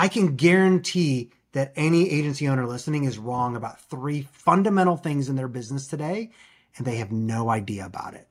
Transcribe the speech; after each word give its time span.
I 0.00 0.06
can 0.06 0.36
guarantee 0.36 1.32
that 1.54 1.72
any 1.74 2.08
agency 2.08 2.46
owner 2.46 2.68
listening 2.68 3.02
is 3.02 3.18
wrong 3.18 3.56
about 3.56 3.80
three 3.80 4.28
fundamental 4.30 4.96
things 4.96 5.28
in 5.28 5.34
their 5.34 5.48
business 5.48 5.88
today, 5.88 6.30
and 6.76 6.86
they 6.86 6.98
have 6.98 7.10
no 7.10 7.50
idea 7.50 7.84
about 7.84 8.14
it. 8.14 8.28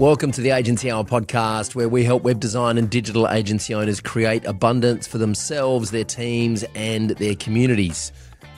Welcome 0.00 0.32
to 0.32 0.40
the 0.40 0.50
Agency 0.50 0.90
Hour 0.90 1.04
podcast, 1.04 1.76
where 1.76 1.88
we 1.88 2.02
help 2.02 2.24
web 2.24 2.40
design 2.40 2.78
and 2.78 2.90
digital 2.90 3.28
agency 3.28 3.74
owners 3.74 4.00
create 4.00 4.44
abundance 4.44 5.06
for 5.06 5.18
themselves, 5.18 5.92
their 5.92 6.02
teams, 6.02 6.64
and 6.74 7.10
their 7.10 7.36
communities. 7.36 8.10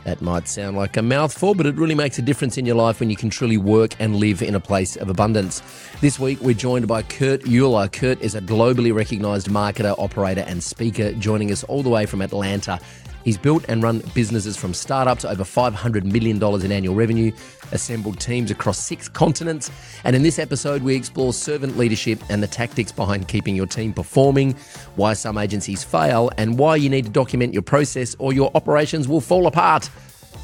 That 0.08 0.22
might 0.22 0.48
sound 0.48 0.74
like 0.74 0.96
a 0.96 1.02
mouthful, 1.02 1.54
but 1.54 1.66
it 1.66 1.74
really 1.74 1.94
makes 1.94 2.18
a 2.18 2.22
difference 2.22 2.56
in 2.56 2.64
your 2.64 2.76
life 2.76 2.98
when 2.98 3.10
you 3.10 3.16
can 3.16 3.28
truly 3.28 3.58
work 3.58 3.94
and 3.98 4.16
live 4.16 4.40
in 4.40 4.54
a 4.54 4.60
place 4.60 4.96
of 4.96 5.10
abundance. 5.10 5.60
This 6.00 6.18
week, 6.18 6.40
we're 6.40 6.54
joined 6.54 6.88
by 6.88 7.02
Kurt 7.02 7.42
Uhlir. 7.42 7.92
Kurt 7.92 8.18
is 8.22 8.34
a 8.34 8.40
globally 8.40 8.94
recognized 8.94 9.48
marketer, 9.48 9.94
operator, 9.98 10.46
and 10.48 10.62
speaker, 10.62 11.12
joining 11.12 11.52
us 11.52 11.62
all 11.64 11.82
the 11.82 11.90
way 11.90 12.06
from 12.06 12.22
Atlanta. 12.22 12.80
He's 13.28 13.36
built 13.36 13.66
and 13.68 13.82
run 13.82 14.02
businesses 14.14 14.56
from 14.56 14.72
startup 14.72 15.18
to 15.18 15.28
over 15.28 15.44
$500 15.44 16.02
million 16.04 16.42
in 16.64 16.72
annual 16.72 16.94
revenue, 16.94 17.30
assembled 17.72 18.18
teams 18.18 18.50
across 18.50 18.78
six 18.78 19.06
continents. 19.06 19.70
And 20.04 20.16
in 20.16 20.22
this 20.22 20.38
episode, 20.38 20.82
we 20.82 20.96
explore 20.96 21.34
servant 21.34 21.76
leadership 21.76 22.22
and 22.30 22.42
the 22.42 22.46
tactics 22.46 22.90
behind 22.90 23.28
keeping 23.28 23.54
your 23.54 23.66
team 23.66 23.92
performing, 23.92 24.54
why 24.96 25.12
some 25.12 25.36
agencies 25.36 25.84
fail, 25.84 26.30
and 26.38 26.58
why 26.58 26.76
you 26.76 26.88
need 26.88 27.04
to 27.04 27.10
document 27.10 27.52
your 27.52 27.60
process 27.60 28.16
or 28.18 28.32
your 28.32 28.50
operations 28.54 29.06
will 29.06 29.20
fall 29.20 29.46
apart. 29.46 29.90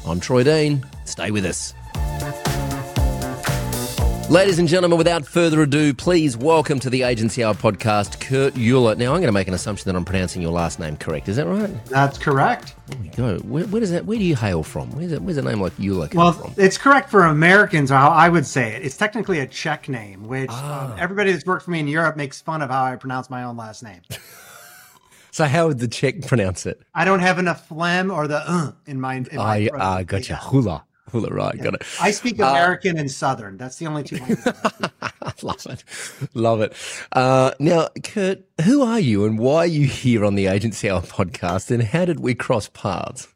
I'm 0.05 0.19
Troy 0.19 0.43
Dean. 0.43 0.85
Stay 1.05 1.31
with 1.31 1.45
us. 1.45 1.73
Ladies 4.29 4.57
and 4.57 4.67
gentlemen, 4.67 4.97
without 4.97 5.23
further 5.25 5.61
ado, 5.61 5.93
please 5.93 6.35
welcome 6.35 6.79
to 6.79 6.89
the 6.89 7.03
Agency 7.03 7.43
Hour 7.43 7.53
podcast, 7.53 8.19
Kurt 8.19 8.55
Uhlir. 8.55 8.97
Now, 8.97 9.11
I'm 9.13 9.17
going 9.21 9.27
to 9.27 9.31
make 9.31 9.47
an 9.47 9.53
assumption 9.53 9.85
that 9.87 9.95
I'm 9.95 10.03
pronouncing 10.03 10.41
your 10.41 10.51
last 10.51 10.79
name 10.79 10.97
correct. 10.97 11.29
Is 11.29 11.35
that 11.37 11.45
right? 11.45 11.69
That's 11.85 12.17
correct. 12.17 12.73
There 12.87 12.97
we 12.99 13.09
go. 13.09 13.37
Where, 13.39 13.65
where 13.65 13.79
does 13.79 13.91
that? 13.91 14.05
Where 14.05 14.17
do 14.17 14.23
you 14.23 14.35
hail 14.35 14.63
from? 14.63 14.89
Where's, 14.95 15.11
it, 15.11 15.21
where's 15.21 15.37
a 15.37 15.43
name 15.43 15.61
like 15.61 15.73
Uhlir 15.77 16.09
come 16.09 16.17
Well, 16.17 16.31
from? 16.33 16.53
it's 16.57 16.77
correct 16.77 17.11
for 17.11 17.21
Americans, 17.25 17.91
or 17.91 17.95
how 17.97 18.09
I 18.09 18.27
would 18.29 18.47
say 18.47 18.73
it. 18.73 18.83
It's 18.83 18.97
technically 18.97 19.39
a 19.39 19.47
Czech 19.47 19.87
name, 19.87 20.27
which 20.27 20.49
Ah. 20.51 20.93
um, 20.93 20.99
everybody 20.99 21.31
that's 21.31 21.45
worked 21.45 21.63
for 21.63 21.71
me 21.71 21.79
in 21.79 21.87
Europe 21.87 22.17
makes 22.17 22.41
fun 22.41 22.63
of 22.63 22.71
how 22.71 22.83
I 22.83 22.95
pronounce 22.95 23.29
my 23.29 23.43
own 23.43 23.55
last 23.57 23.83
name. 23.83 24.01
So, 25.31 25.43
how 25.43 25.67
would 25.67 25.79
the 25.79 25.89
Czech 25.89 26.21
pronounce 26.27 26.65
it? 26.65 26.81
I 26.93 27.03
don't 27.03 27.19
have 27.19 27.39
enough 27.39 27.67
phlegm 27.67 28.09
or 28.09 28.25
the 28.25 28.37
uh 28.37 28.71
in 28.85 29.01
my. 29.01 29.15
In 29.15 29.27
my 29.33 29.67
I 29.67 29.97
uh, 29.99 30.03
gotcha. 30.03 30.37
Hula. 30.37 30.85
Hula, 31.15 31.29
right. 31.29 31.57
Got 31.57 31.75
it. 31.75 31.83
I 32.01 32.11
speak 32.11 32.39
American 32.39 32.97
and 32.97 33.09
Southern. 33.09 33.57
That's 33.57 33.77
the 33.77 33.87
only 33.87 34.03
two. 34.03 34.17
languages. 34.17 34.47
I 35.01 35.31
love 35.41 35.65
it. 35.65 35.83
Love 36.33 36.61
it. 36.61 36.73
Uh, 37.13 37.51
now, 37.59 37.87
Kurt, 38.03 38.43
who 38.65 38.81
are 38.81 38.99
you 38.99 39.23
and 39.25 39.39
why 39.39 39.59
are 39.59 39.65
you 39.65 39.87
here 39.87 40.25
on 40.25 40.35
the 40.35 40.47
Agency 40.47 40.89
Hour 40.89 41.01
podcast 41.01 41.71
and 41.71 41.83
how 41.83 42.03
did 42.03 42.19
we 42.19 42.35
cross 42.35 42.69
paths? 42.73 43.29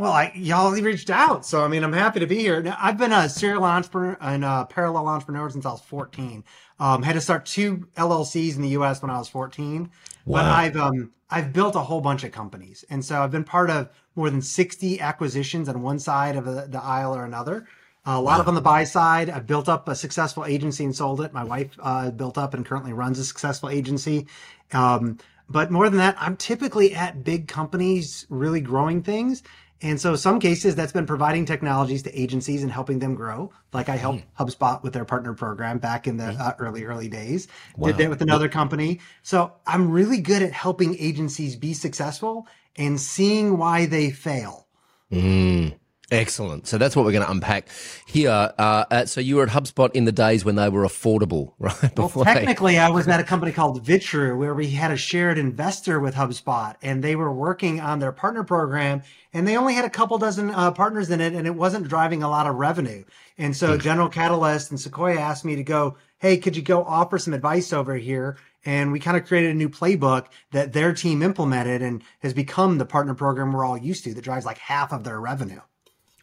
Well, 0.00 0.12
I 0.12 0.32
y'all 0.34 0.72
reached 0.72 1.10
out, 1.10 1.44
so 1.44 1.62
I 1.62 1.68
mean, 1.68 1.84
I'm 1.84 1.92
happy 1.92 2.20
to 2.20 2.26
be 2.26 2.38
here. 2.38 2.62
Now, 2.62 2.74
I've 2.80 2.96
been 2.96 3.12
a 3.12 3.28
serial 3.28 3.64
entrepreneur 3.64 4.16
and 4.22 4.46
a 4.46 4.64
parallel 4.64 5.06
entrepreneur 5.06 5.50
since 5.50 5.66
I 5.66 5.72
was 5.72 5.82
14. 5.82 6.42
Um, 6.78 7.02
had 7.02 7.16
to 7.16 7.20
start 7.20 7.44
two 7.44 7.86
LLCs 7.98 8.56
in 8.56 8.62
the 8.62 8.70
U.S. 8.70 9.02
when 9.02 9.10
I 9.10 9.18
was 9.18 9.28
14, 9.28 9.90
but 10.26 10.46
I've 10.46 10.74
um 10.78 11.12
I've 11.28 11.52
built 11.52 11.76
a 11.76 11.80
whole 11.80 12.00
bunch 12.00 12.24
of 12.24 12.32
companies, 12.32 12.82
and 12.88 13.04
so 13.04 13.20
I've 13.20 13.30
been 13.30 13.44
part 13.44 13.68
of 13.68 13.90
more 14.16 14.30
than 14.30 14.40
60 14.40 15.02
acquisitions 15.02 15.68
on 15.68 15.82
one 15.82 15.98
side 15.98 16.34
of 16.34 16.46
the, 16.46 16.66
the 16.66 16.82
aisle 16.82 17.14
or 17.14 17.26
another. 17.26 17.66
a 18.06 18.18
lot 18.18 18.40
of 18.40 18.48
on 18.48 18.54
the 18.54 18.62
buy 18.62 18.84
side. 18.84 19.28
I've 19.28 19.46
built 19.46 19.68
up 19.68 19.86
a 19.86 19.94
successful 19.94 20.46
agency 20.46 20.82
and 20.86 20.96
sold 20.96 21.20
it. 21.20 21.34
My 21.34 21.44
wife 21.44 21.76
uh, 21.78 22.10
built 22.10 22.38
up 22.38 22.54
and 22.54 22.64
currently 22.64 22.94
runs 22.94 23.18
a 23.18 23.24
successful 23.26 23.68
agency. 23.68 24.28
Um, 24.72 25.18
but 25.50 25.70
more 25.70 25.90
than 25.90 25.98
that, 25.98 26.16
I'm 26.18 26.36
typically 26.36 26.94
at 26.94 27.22
big 27.24 27.48
companies 27.48 28.24
really 28.30 28.62
growing 28.62 29.02
things. 29.02 29.42
And 29.82 30.00
so 30.00 30.14
some 30.14 30.40
cases 30.40 30.74
that's 30.74 30.92
been 30.92 31.06
providing 31.06 31.46
technologies 31.46 32.02
to 32.02 32.20
agencies 32.20 32.62
and 32.62 32.70
helping 32.70 32.98
them 32.98 33.14
grow. 33.14 33.50
Like 33.72 33.88
I 33.88 33.96
helped 33.96 34.24
HubSpot 34.38 34.82
with 34.82 34.92
their 34.92 35.06
partner 35.06 35.32
program 35.32 35.78
back 35.78 36.06
in 36.06 36.18
the 36.18 36.26
uh, 36.26 36.54
early, 36.58 36.84
early 36.84 37.08
days. 37.08 37.48
Did 37.82 37.96
that 37.96 38.10
with 38.10 38.20
another 38.20 38.48
company. 38.48 39.00
So 39.22 39.52
I'm 39.66 39.90
really 39.90 40.20
good 40.20 40.42
at 40.42 40.52
helping 40.52 40.96
agencies 40.98 41.56
be 41.56 41.72
successful 41.72 42.46
and 42.76 43.00
seeing 43.00 43.56
why 43.56 43.86
they 43.86 44.10
fail. 44.10 44.66
Mm, 45.10 45.74
excellent. 46.10 46.66
So 46.66 46.78
that's 46.78 46.96
what 46.96 47.04
we're 47.04 47.12
going 47.12 47.24
to 47.24 47.30
unpack 47.30 47.68
here. 48.06 48.52
Uh, 48.58 49.06
so 49.06 49.20
you 49.20 49.36
were 49.36 49.44
at 49.44 49.48
HubSpot 49.48 49.90
in 49.92 50.04
the 50.04 50.12
days 50.12 50.44
when 50.44 50.56
they 50.56 50.68
were 50.68 50.84
affordable, 50.84 51.52
right? 51.58 51.96
Well, 51.96 52.24
technically, 52.24 52.78
I 52.78 52.88
was 52.90 53.08
at 53.08 53.20
a 53.20 53.24
company 53.24 53.52
called 53.52 53.84
Vitrue 53.84 54.36
where 54.36 54.54
we 54.54 54.70
had 54.70 54.90
a 54.90 54.96
shared 54.96 55.38
investor 55.38 56.00
with 56.00 56.14
HubSpot, 56.14 56.74
and 56.82 57.02
they 57.02 57.16
were 57.16 57.32
working 57.32 57.80
on 57.80 57.98
their 57.98 58.12
partner 58.12 58.44
program, 58.44 59.02
and 59.32 59.46
they 59.46 59.56
only 59.56 59.74
had 59.74 59.84
a 59.84 59.90
couple 59.90 60.18
dozen 60.18 60.50
uh, 60.50 60.70
partners 60.72 61.10
in 61.10 61.20
it, 61.20 61.32
and 61.32 61.46
it 61.46 61.54
wasn't 61.54 61.88
driving 61.88 62.22
a 62.22 62.28
lot 62.28 62.46
of 62.46 62.56
revenue. 62.56 63.04
And 63.38 63.56
so 63.56 63.78
General 63.78 64.08
Catalyst 64.08 64.70
and 64.70 64.78
Sequoia 64.78 65.18
asked 65.18 65.44
me 65.44 65.56
to 65.56 65.62
go, 65.62 65.96
hey, 66.18 66.36
could 66.36 66.56
you 66.56 66.62
go 66.62 66.84
offer 66.84 67.18
some 67.18 67.32
advice 67.32 67.72
over 67.72 67.96
here? 67.96 68.36
And 68.64 68.92
we 68.92 69.00
kind 69.00 69.16
of 69.16 69.26
created 69.26 69.52
a 69.52 69.54
new 69.54 69.70
playbook 69.70 70.26
that 70.52 70.74
their 70.74 70.92
team 70.92 71.22
implemented 71.22 71.80
and 71.80 72.02
has 72.20 72.34
become 72.34 72.76
the 72.76 72.84
partner 72.84 73.14
program 73.14 73.52
we're 73.52 73.64
all 73.64 73.78
used 73.78 74.04
to 74.04 74.14
that 74.14 74.22
drives 74.22 74.44
like 74.44 74.58
half 74.58 74.92
of 74.92 75.04
their 75.04 75.18
revenue. 75.18 75.60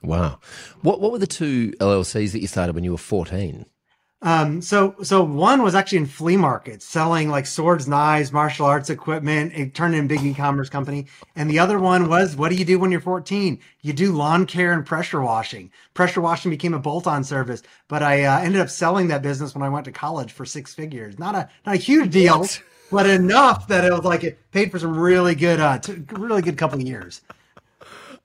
Wow. 0.03 0.39
What, 0.81 0.99
what 0.99 1.11
were 1.11 1.19
the 1.19 1.27
two 1.27 1.71
LLCs 1.79 2.31
that 2.31 2.41
you 2.41 2.47
started 2.47 2.75
when 2.75 2.83
you 2.83 2.91
were 2.91 2.97
14? 2.97 3.65
Um, 4.23 4.63
so, 4.63 4.95
so 5.03 5.23
one 5.23 5.61
was 5.61 5.75
actually 5.75 5.99
in 5.99 6.05
flea 6.07 6.37
markets 6.37 6.83
selling 6.85 7.29
like 7.29 7.45
swords, 7.45 7.87
knives, 7.87 8.31
martial 8.31 8.65
arts 8.65 8.89
equipment. 8.89 9.53
It 9.53 9.75
turned 9.75 9.93
into 9.93 10.15
a 10.15 10.17
big 10.17 10.25
e-commerce 10.25 10.69
company. 10.69 11.05
And 11.35 11.47
the 11.49 11.59
other 11.59 11.77
one 11.77 12.09
was, 12.09 12.35
what 12.35 12.49
do 12.49 12.55
you 12.55 12.65
do 12.65 12.79
when 12.79 12.89
you're 12.89 12.99
14? 12.99 13.59
You 13.81 13.93
do 13.93 14.11
lawn 14.11 14.47
care 14.47 14.73
and 14.73 14.83
pressure 14.83 15.21
washing. 15.21 15.71
Pressure 15.93 16.21
washing 16.21 16.49
became 16.49 16.73
a 16.73 16.79
bolt-on 16.79 17.23
service, 17.23 17.61
but 17.87 18.01
I 18.01 18.23
uh, 18.23 18.39
ended 18.39 18.61
up 18.61 18.69
selling 18.69 19.07
that 19.09 19.21
business 19.21 19.53
when 19.53 19.63
I 19.63 19.69
went 19.69 19.85
to 19.85 19.91
college 19.91 20.31
for 20.31 20.45
six 20.45 20.73
figures. 20.73 21.19
Not 21.19 21.35
a, 21.35 21.47
not 21.65 21.75
a 21.75 21.79
huge 21.79 22.11
deal, 22.11 22.47
but 22.91 23.05
enough 23.05 23.67
that 23.67 23.85
it 23.85 23.91
was 23.91 24.03
like 24.03 24.23
it 24.23 24.51
paid 24.51 24.71
for 24.71 24.79
some 24.79 24.97
really 24.97 25.35
good, 25.35 25.59
uh, 25.59 25.77
t- 25.77 26.03
really 26.13 26.41
good 26.41 26.57
couple 26.57 26.79
of 26.79 26.87
years. 26.87 27.21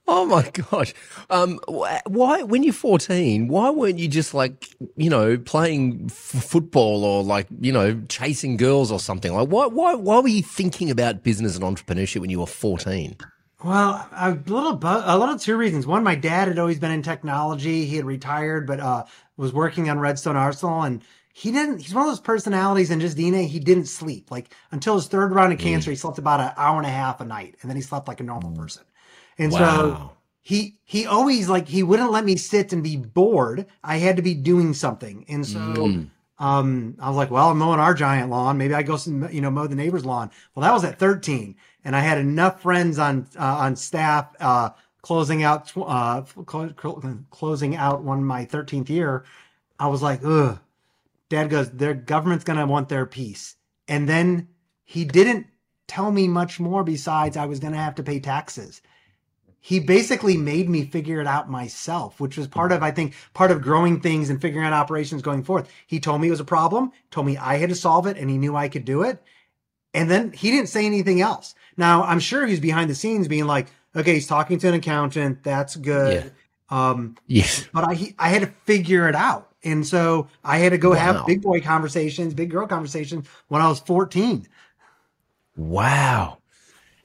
Oh 0.07 0.25
my 0.25 0.49
gosh. 0.49 0.93
Um, 1.29 1.59
why, 1.67 2.43
when 2.43 2.63
you're 2.63 2.73
14, 2.73 3.47
why 3.47 3.69
weren't 3.69 3.99
you 3.99 4.07
just 4.07 4.33
like, 4.33 4.69
you 4.97 5.09
know, 5.09 5.37
playing 5.37 6.05
f- 6.07 6.43
football 6.43 7.05
or 7.05 7.23
like, 7.23 7.47
you 7.61 7.71
know, 7.71 8.01
chasing 8.09 8.57
girls 8.57 8.91
or 8.91 8.99
something? 8.99 9.33
Like, 9.33 9.47
why, 9.47 9.67
why, 9.67 9.95
why 9.95 10.19
were 10.19 10.27
you 10.27 10.43
thinking 10.43 10.91
about 10.91 11.23
business 11.23 11.55
and 11.55 11.63
entrepreneurship 11.63 12.19
when 12.19 12.29
you 12.29 12.39
were 12.41 12.45
14? 12.47 13.15
Well, 13.63 14.09
a 14.11 14.31
little, 14.31 14.77
a 14.83 15.17
little 15.17 15.39
two 15.39 15.55
reasons. 15.55 15.87
One, 15.87 16.03
my 16.03 16.15
dad 16.15 16.49
had 16.49 16.59
always 16.59 16.79
been 16.79 16.91
in 16.91 17.01
technology. 17.01 17.85
He 17.85 17.95
had 17.95 18.03
retired, 18.03 18.67
but 18.67 18.81
uh, 18.81 19.05
was 19.37 19.53
working 19.53 19.89
on 19.89 19.99
Redstone 19.99 20.35
Arsenal, 20.35 20.81
and 20.81 21.01
he 21.31 21.49
didn't. 21.49 21.79
He's 21.79 21.93
one 21.93 22.05
of 22.05 22.11
those 22.11 22.19
personalities 22.19 22.91
in 22.91 22.99
just 22.99 23.17
DNA. 23.17 23.47
He 23.47 23.59
didn't 23.59 23.85
sleep 23.85 24.29
like 24.31 24.53
until 24.71 24.95
his 24.95 25.07
third 25.07 25.31
round 25.31 25.53
of 25.53 25.59
cancer. 25.59 25.91
He 25.91 25.95
slept 25.95 26.17
about 26.17 26.41
an 26.41 26.51
hour 26.57 26.77
and 26.77 26.85
a 26.85 26.91
half 26.91 27.21
a 27.21 27.25
night, 27.25 27.55
and 27.61 27.69
then 27.69 27.77
he 27.77 27.81
slept 27.81 28.09
like 28.09 28.19
a 28.19 28.23
normal 28.23 28.51
person. 28.51 28.83
And 29.37 29.51
so 29.51 30.11
he 30.41 30.77
he 30.83 31.05
always 31.05 31.49
like 31.49 31.67
he 31.67 31.83
wouldn't 31.83 32.11
let 32.11 32.25
me 32.25 32.35
sit 32.35 32.73
and 32.73 32.83
be 32.83 32.97
bored. 32.97 33.65
I 33.83 33.97
had 33.97 34.15
to 34.17 34.21
be 34.21 34.33
doing 34.33 34.73
something, 34.73 35.25
and 35.27 35.45
so 35.45 35.59
Mm. 35.59 36.09
um, 36.39 36.95
I 36.99 37.07
was 37.07 37.17
like, 37.17 37.31
well, 37.31 37.49
I'm 37.49 37.57
mowing 37.57 37.79
our 37.79 37.93
giant 37.93 38.29
lawn. 38.29 38.57
Maybe 38.57 38.73
I 38.73 38.83
go, 38.83 38.97
some, 38.97 39.29
you 39.31 39.41
know, 39.41 39.49
mow 39.51 39.67
the 39.67 39.75
neighbor's 39.75 40.05
lawn. 40.05 40.29
Well, 40.53 40.63
that 40.63 40.73
was 40.73 40.83
at 40.83 40.99
13, 40.99 41.55
and 41.85 41.95
I 41.95 42.01
had 42.01 42.17
enough 42.17 42.61
friends 42.61 42.99
on 42.99 43.27
uh, 43.39 43.43
on 43.57 43.75
staff 43.75 44.29
uh, 44.39 44.71
closing 45.01 45.43
out 45.43 45.67
tw- 45.67 45.77
uh, 45.87 46.21
clo- 46.45 46.73
clo- 46.73 47.19
closing 47.31 47.75
out 47.75 48.03
one 48.03 48.23
my 48.23 48.45
13th 48.45 48.89
year. 48.89 49.23
I 49.79 49.87
was 49.87 50.01
like, 50.01 50.21
ugh. 50.25 50.59
Dad 51.29 51.49
goes, 51.49 51.71
their 51.71 51.93
government's 51.95 52.43
gonna 52.43 52.67
want 52.67 52.89
their 52.89 53.05
piece, 53.07 53.55
and 53.87 54.07
then 54.07 54.49
he 54.83 55.03
didn't 55.05 55.47
tell 55.87 56.11
me 56.11 56.27
much 56.27 56.59
more 56.59 56.83
besides 56.83 57.37
I 57.37 57.45
was 57.45 57.59
gonna 57.59 57.77
have 57.77 57.95
to 57.95 58.03
pay 58.03 58.19
taxes 58.19 58.81
he 59.65 59.79
basically 59.79 60.35
made 60.35 60.67
me 60.67 60.83
figure 60.83 61.21
it 61.21 61.25
out 61.25 61.49
myself, 61.49 62.19
which 62.19 62.37
was 62.37 62.49
part 62.49 62.73
of, 62.73 62.83
I 62.83 62.91
think, 62.91 63.13
part 63.33 63.49
of 63.49 63.61
growing 63.61 64.01
things 64.01 64.29
and 64.29 64.41
figuring 64.41 64.67
out 64.67 64.73
operations 64.73 65.21
going 65.21 65.41
forth. 65.41 65.69
He 65.87 66.01
told 66.01 66.19
me 66.19 66.27
it 66.27 66.31
was 66.31 66.41
a 66.41 66.45
problem, 66.45 66.91
told 67.11 67.25
me 67.27 67.37
I 67.37 67.55
had 67.55 67.69
to 67.69 67.75
solve 67.75 68.05
it, 68.05 68.17
and 68.17 68.29
he 68.29 68.37
knew 68.37 68.57
I 68.57 68.67
could 68.67 68.83
do 68.83 69.03
it. 69.03 69.23
And 69.93 70.11
then 70.11 70.33
he 70.33 70.51
didn't 70.51 70.67
say 70.67 70.85
anything 70.85 71.21
else. 71.21 71.55
Now, 71.77 72.03
I'm 72.03 72.19
sure 72.19 72.45
he's 72.45 72.59
behind 72.59 72.89
the 72.89 72.95
scenes 72.95 73.29
being 73.29 73.45
like, 73.47 73.67
okay, 73.95 74.15
he's 74.15 74.27
talking 74.27 74.59
to 74.59 74.67
an 74.67 74.73
accountant. 74.73 75.43
That's 75.43 75.77
good. 75.77 76.33
Um, 76.69 77.15
Yes. 77.27 77.65
but 77.73 77.85
I, 77.85 77.93
he, 77.93 78.15
I 78.19 78.27
had 78.27 78.41
to 78.41 78.47
figure 78.65 79.07
it 79.07 79.15
out. 79.15 79.49
And 79.63 79.87
so 79.87 80.27
I 80.43 80.57
had 80.57 80.71
to 80.71 80.77
go 80.77 80.89
Wow. 80.89 80.95
have 80.95 81.25
big 81.25 81.41
boy 81.41 81.61
conversations, 81.61 82.33
big 82.33 82.49
girl 82.51 82.67
conversations 82.67 83.29
when 83.47 83.61
I 83.61 83.69
was 83.69 83.79
14. 83.79 84.45
Wow. 85.55 86.39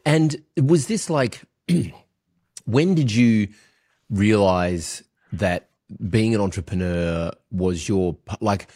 And 0.05 0.43
was 0.61 0.89
this 0.89 1.09
like, 1.09 1.43
when 2.69 2.95
did 2.95 3.11
you 3.11 3.49
realize 4.11 5.03
that 5.33 5.71
being 6.11 6.35
an 6.35 6.41
entrepreneur 6.41 7.33
was 7.51 7.89
your, 7.89 8.17
like, 8.41 8.69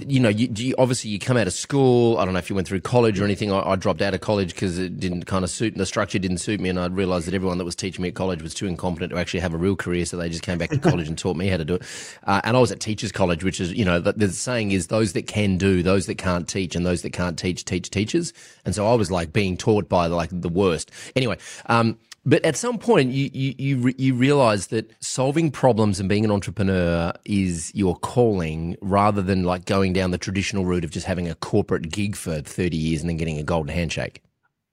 you 0.00 0.18
know, 0.18 0.28
you, 0.28 0.48
you, 0.56 0.74
obviously 0.78 1.10
you 1.10 1.18
come 1.18 1.36
out 1.36 1.46
of 1.46 1.52
school. 1.52 2.18
I 2.18 2.24
don't 2.24 2.34
know 2.34 2.40
if 2.40 2.50
you 2.50 2.56
went 2.56 2.66
through 2.66 2.80
college 2.80 3.20
or 3.20 3.24
anything. 3.24 3.52
I, 3.52 3.60
I 3.70 3.76
dropped 3.76 4.02
out 4.02 4.14
of 4.14 4.20
college 4.20 4.52
because 4.52 4.78
it 4.78 4.98
didn't 4.98 5.24
kind 5.24 5.44
of 5.44 5.50
suit 5.50 5.76
the 5.76 5.86
structure 5.86 6.18
didn't 6.18 6.38
suit 6.38 6.60
me, 6.60 6.68
and 6.68 6.78
I 6.78 6.86
realised 6.86 7.28
that 7.28 7.34
everyone 7.34 7.58
that 7.58 7.64
was 7.64 7.76
teaching 7.76 8.02
me 8.02 8.08
at 8.08 8.14
college 8.14 8.42
was 8.42 8.52
too 8.52 8.66
incompetent 8.66 9.12
to 9.12 9.18
actually 9.18 9.40
have 9.40 9.54
a 9.54 9.56
real 9.56 9.76
career. 9.76 10.04
So 10.04 10.16
they 10.16 10.28
just 10.28 10.42
came 10.42 10.58
back 10.58 10.70
to 10.70 10.78
college 10.78 11.06
and 11.06 11.16
taught 11.16 11.36
me 11.36 11.46
how 11.46 11.56
to 11.56 11.64
do 11.64 11.74
it. 11.74 11.82
Uh, 12.24 12.40
and 12.42 12.56
I 12.56 12.60
was 12.60 12.72
at 12.72 12.80
teachers' 12.80 13.12
college, 13.12 13.44
which 13.44 13.60
is 13.60 13.72
you 13.72 13.84
know 13.84 14.00
the, 14.00 14.12
the 14.12 14.28
saying 14.28 14.72
is 14.72 14.88
those 14.88 15.12
that 15.12 15.28
can 15.28 15.56
do, 15.56 15.84
those 15.84 16.06
that 16.06 16.16
can't 16.16 16.48
teach, 16.48 16.74
and 16.74 16.84
those 16.84 17.02
that 17.02 17.12
can't 17.12 17.38
teach 17.38 17.64
teach 17.64 17.88
teachers. 17.90 18.32
And 18.64 18.74
so 18.74 18.88
I 18.88 18.94
was 18.94 19.12
like 19.12 19.32
being 19.32 19.56
taught 19.56 19.88
by 19.88 20.06
like 20.06 20.30
the 20.32 20.48
worst. 20.48 20.90
Anyway, 21.14 21.38
um, 21.66 21.96
but 22.26 22.44
at 22.44 22.56
some 22.56 22.76
point, 22.78 23.12
you 23.12 23.30
you 23.32 23.54
you, 23.56 23.94
you 23.96 24.14
realize 24.14 24.66
that 24.66 24.92
solving 25.00 25.50
problems 25.50 26.00
and 26.00 26.08
being 26.08 26.24
an 26.24 26.32
entrepreneur 26.32 27.12
is 27.24 27.72
your 27.74 27.96
calling, 27.96 28.76
rather 28.82 29.22
than 29.22 29.44
like 29.44 29.64
going 29.64 29.92
down 29.92 30.10
the 30.10 30.18
traditional 30.18 30.64
route 30.64 30.84
of 30.84 30.90
just 30.90 31.06
having 31.06 31.28
a 31.28 31.36
corporate 31.36 31.90
gig 31.90 32.16
for 32.16 32.40
thirty 32.40 32.76
years 32.76 33.00
and 33.00 33.08
then 33.08 33.16
getting 33.16 33.38
a 33.38 33.44
golden 33.44 33.72
handshake. 33.72 34.22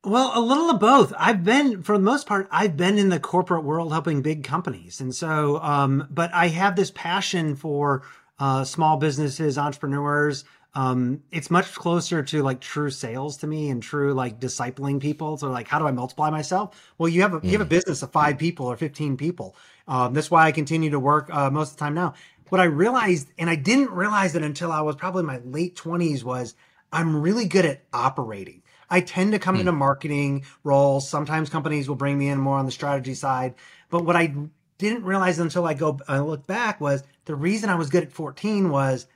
Well, 0.03 0.31
a 0.35 0.41
little 0.41 0.69
of 0.69 0.81
both. 0.81 1.13
I've 1.17 1.45
been, 1.45 1.81
for 1.81 1.97
the 1.97 2.03
most 2.03 2.27
part, 2.27 2.49
I've 2.51 2.75
been 2.75 2.97
in 2.97 3.07
the 3.07 3.21
corporate 3.21 3.63
world 3.63 3.93
helping 3.93 4.21
big 4.21 4.43
companies, 4.43 4.99
and 4.99 5.15
so, 5.15 5.61
um, 5.61 6.07
but 6.09 6.33
I 6.33 6.47
have 6.47 6.75
this 6.75 6.91
passion 6.91 7.55
for 7.55 8.01
uh, 8.39 8.65
small 8.65 8.97
businesses, 8.97 9.57
entrepreneurs 9.57 10.43
um, 10.75 11.21
it's 11.31 11.51
much 11.51 11.73
closer 11.75 12.23
to 12.23 12.41
like 12.41 12.59
true 12.59 12.89
sales 12.89 13.37
to 13.37 13.47
me 13.47 13.69
and 13.69 13.83
true 13.83 14.13
like 14.13 14.39
discipling 14.39 14.99
people. 14.99 15.37
So 15.37 15.49
like, 15.49 15.67
how 15.67 15.77
do 15.79 15.87
I 15.87 15.91
multiply 15.91 16.29
myself? 16.29 16.93
Well, 16.97 17.09
you 17.09 17.21
have 17.21 17.33
a, 17.33 17.41
mm. 17.41 17.43
you 17.43 17.51
have 17.51 17.61
a 17.61 17.65
mm. 17.65 17.69
business 17.69 18.01
of 18.01 18.11
five 18.11 18.37
people 18.37 18.65
or 18.65 18.75
15 18.75 19.15
people. 19.17 19.55
Um, 19.87 20.13
that's 20.13 20.31
why 20.31 20.45
I 20.45 20.51
continue 20.51 20.89
to 20.89 20.99
work, 20.99 21.33
uh, 21.33 21.51
most 21.51 21.71
of 21.71 21.77
the 21.77 21.81
time 21.81 21.93
now. 21.93 22.15
What 22.49 22.59
I 22.59 22.65
realized, 22.65 23.29
and 23.37 23.49
I 23.49 23.55
didn't 23.55 23.91
realize 23.91 24.35
it 24.35 24.43
until 24.43 24.71
I 24.71 24.81
was 24.81 24.95
probably 24.95 25.23
my 25.23 25.39
late 25.39 25.75
twenties 25.75 26.23
was 26.23 26.55
I'm 26.91 27.19
really 27.21 27.47
good 27.47 27.65
at 27.65 27.83
operating. 27.93 28.61
I 28.89 29.01
tend 29.01 29.31
to 29.31 29.39
come 29.39 29.57
mm. 29.57 29.61
into 29.61 29.71
marketing 29.71 30.45
roles. 30.63 31.09
Sometimes 31.09 31.49
companies 31.49 31.87
will 31.89 31.95
bring 31.95 32.17
me 32.17 32.29
in 32.29 32.39
more 32.39 32.57
on 32.57 32.65
the 32.65 32.71
strategy 32.71 33.15
side. 33.15 33.55
But 33.89 34.05
what 34.05 34.15
I 34.15 34.35
didn't 34.77 35.03
realize 35.03 35.39
until 35.39 35.65
I 35.65 35.73
go, 35.73 35.99
I 36.07 36.19
look 36.19 36.45
back 36.45 36.81
was 36.81 37.03
the 37.25 37.35
reason 37.35 37.69
I 37.69 37.75
was 37.75 37.89
good 37.89 38.03
at 38.03 38.11
14 38.11 38.69
was 38.69 39.07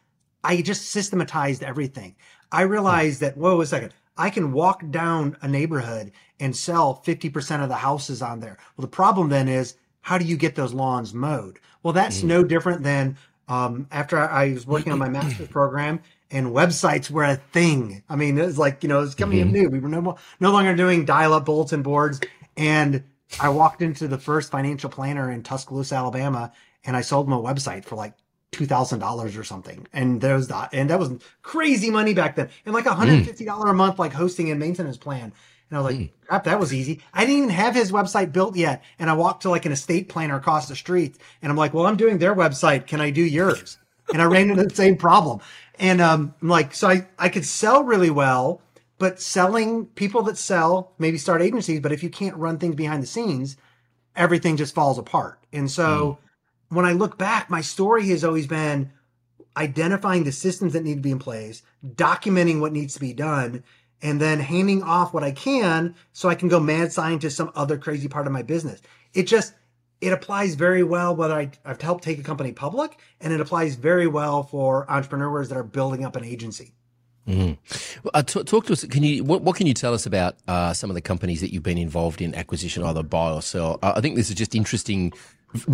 I 0.44 0.62
just 0.62 0.92
systematized 0.92 1.64
everything. 1.64 2.16
I 2.52 2.62
realized 2.62 3.20
that, 3.22 3.38
whoa, 3.38 3.60
a 3.62 3.66
second, 3.66 3.94
I 4.18 4.30
can 4.30 4.52
walk 4.52 4.84
down 4.90 5.38
a 5.42 5.48
neighborhood 5.48 6.12
and 6.40 6.56
sell 6.56 7.02
50% 7.06 7.62
of 7.62 7.70
the 7.70 7.76
houses 7.76 8.22
on 8.22 8.40
there. 8.40 8.58
Well, 8.76 8.84
the 8.84 8.88
problem 8.88 9.30
then 9.30 9.48
is, 9.48 9.76
how 10.02 10.18
do 10.18 10.26
you 10.26 10.38
get 10.38 10.56
those 10.56 10.74
lawns 10.74 11.14
mowed? 11.14 11.60
Well, 11.84 11.94
that's 11.94 12.20
mm-hmm. 12.20 12.28
no 12.30 12.44
different 12.44 12.84
than 12.84 13.18
um, 13.48 13.88
after 13.92 14.18
I 14.18 14.54
was 14.54 14.66
working 14.66 14.92
on 14.92 15.00
my 15.00 15.10
master's 15.18 15.48
program 15.50 16.00
and 16.32 16.48
websites 16.48 17.10
were 17.10 17.24
a 17.24 17.36
thing. 17.36 18.04
I 18.10 18.16
mean, 18.16 18.38
it 18.38 18.46
was 18.46 18.58
like, 18.58 18.84
you 18.84 18.90
know, 18.90 19.02
it's 19.02 19.16
coming 19.16 19.40
mm-hmm. 19.40 19.52
new. 19.52 19.70
We 19.70 19.80
were 19.80 19.90
no, 19.90 20.18
no 20.40 20.52
longer 20.52 20.76
doing 20.76 21.06
dial 21.06 21.34
up 21.34 21.46
bulletin 21.46 21.82
boards. 21.82 22.20
And 22.56 23.04
I 23.40 23.50
walked 23.50 23.82
into 23.82 24.08
the 24.08 24.18
first 24.18 24.52
financial 24.52 24.90
planner 24.90 25.32
in 25.32 25.44
Tuscaloosa, 25.44 25.96
Alabama, 25.96 26.52
and 26.86 26.96
I 26.96 27.02
sold 27.02 27.28
them 27.28 27.34
a 27.34 27.42
website 27.42 27.86
for 27.86 27.96
like 27.96 28.14
two 28.52 28.66
thousand 28.66 29.00
dollars 29.00 29.36
or 29.38 29.44
something, 29.44 29.88
and 29.94 30.22
there's 30.22 30.48
that, 30.48 30.70
and 30.74 30.90
that 30.90 31.00
was 31.00 31.12
crazy 31.42 31.90
money 31.90 32.14
back 32.14 32.36
then, 32.36 32.50
and 32.66 32.74
like 32.74 32.86
a 32.86 32.94
hundred 32.94 33.16
and 33.16 33.26
fifty 33.26 33.46
dollar 33.46 33.68
mm. 33.68 33.72
a 33.72 33.74
month 33.74 34.00
like 34.00 34.14
hosting 34.14 34.50
and 34.50 34.60
maintenance 34.60 34.98
plan. 34.98 35.34
And 35.70 35.78
I 35.78 35.82
was 35.82 35.92
like, 35.92 36.02
mm. 36.02 36.12
crap, 36.26 36.46
that 36.46 36.60
was 36.60 36.74
easy. 36.74 37.02
I 37.14 37.26
didn't 37.26 37.38
even 37.38 37.50
have 37.50 37.76
his 37.76 37.92
website 37.92 38.32
built 38.32 38.56
yet, 38.56 38.84
and 39.00 39.10
I 39.10 39.14
walked 39.14 39.42
to 39.44 39.50
like 39.50 39.66
an 39.66 39.72
estate 39.72 40.10
planner 40.10 40.36
across 40.36 40.68
the 40.68 40.76
street, 40.76 41.18
and 41.42 41.52
I'm 41.52 41.58
like, 41.58 41.74
well, 41.74 41.86
I'm 41.86 41.98
doing 41.98 42.18
their 42.18 42.36
website. 42.36 42.88
Can 42.88 43.02
I 43.02 43.10
do 43.10 43.22
yours? 43.22 43.78
and 44.14 44.22
I 44.22 44.26
ran 44.26 44.50
into 44.50 44.64
the 44.64 44.76
same 44.76 44.96
problem, 44.96 45.42
and 45.80 46.02
um, 46.02 46.34
I'm 46.42 46.48
like, 46.48 46.74
so 46.74 46.88
I 46.88 47.08
I 47.20 47.30
could 47.30 47.46
sell 47.46 47.84
really 47.84 48.10
well. 48.10 48.62
But 49.00 49.22
selling 49.22 49.86
people 49.86 50.24
that 50.24 50.40
sell, 50.40 50.94
maybe 50.98 51.20
start 51.20 51.44
agencies, 51.44 51.82
but 51.82 51.92
if 51.92 52.02
you 52.02 52.10
can't 52.10 52.36
run 52.36 52.58
things 52.58 52.74
behind 52.74 53.04
the 53.04 53.08
scenes, 53.08 53.56
everything 54.16 54.58
just 54.58 54.74
falls 54.74 54.98
apart. 54.98 55.38
And 55.54 55.70
so 55.70 56.14
mm 56.14 56.27
when 56.70 56.86
I 56.86 56.94
look 56.94 57.18
back, 57.18 57.50
my 57.50 57.62
story 57.62 58.08
has 58.10 58.24
always 58.24 58.48
been 58.48 58.92
identifying 59.56 60.24
the 60.24 60.32
systems 60.32 60.74
that 60.74 60.84
need 60.84 60.96
to 60.96 61.02
be 61.02 61.12
in 61.12 61.20
place, 61.20 61.64
documenting 61.86 62.60
what 62.60 62.74
needs 62.74 62.94
to 62.94 63.00
be 63.00 63.14
done, 63.14 63.64
and 64.02 64.22
then 64.22 64.40
handing 64.40 64.84
off 64.84 65.14
what 65.14 65.24
I 65.24 65.32
can 65.32 65.96
so 66.14 66.30
I 66.30 66.36
can 66.36 66.48
go 66.48 66.60
mad 66.60 66.94
scientist 66.94 67.38
to 67.38 67.44
some 67.44 67.52
other 67.56 67.78
crazy 67.78 68.08
part 68.08 68.28
of 68.28 68.34
my 68.34 68.44
business. 68.44 68.82
It 69.14 69.24
just 69.24 69.54
it 70.00 70.14
applies 70.14 70.54
very 70.54 70.84
well 70.84 71.16
whether 71.16 71.34
I, 71.34 71.50
have 71.66 71.82
helped 71.82 72.04
take 72.04 72.20
a 72.20 72.24
company 72.24 72.52
public, 72.52 73.00
and 73.20 73.34
it 73.34 73.42
applies 73.42 73.76
very 73.76 74.06
well 74.06 74.44
for 74.44 74.90
entrepreneurs 74.92 75.50
that 75.50 75.58
are 75.58 75.64
building 75.64 76.06
up 76.06 76.16
an 76.16 76.24
agency. 76.24 76.74
Mm. 77.28 77.58
Well, 78.04 78.12
uh, 78.14 78.24
t- 78.24 78.44
talk 78.44 78.68
to 78.68 78.74
us. 78.74 78.86
Can 78.86 79.04
you 79.04 79.24
what, 79.24 79.42
what 79.42 79.56
can 79.56 79.68
you 79.68 79.74
tell 79.74 79.94
us 79.94 80.06
about 80.06 80.36
uh, 80.48 80.74
some 80.74 80.90
of 80.90 80.94
the 80.94 81.02
companies 81.02 81.42
that 81.42 81.52
you've 81.52 81.64
been 81.64 81.78
involved 81.78 82.22
in 82.22 82.34
acquisition, 82.36 82.84
either 82.84 83.04
buy 83.04 83.32
or 83.32 83.42
sell? 83.42 83.80
Uh, 83.82 83.94
I 83.96 84.02
think 84.02 84.16
this 84.16 84.30
is 84.30 84.36
just 84.36 84.56
interesting 84.56 85.12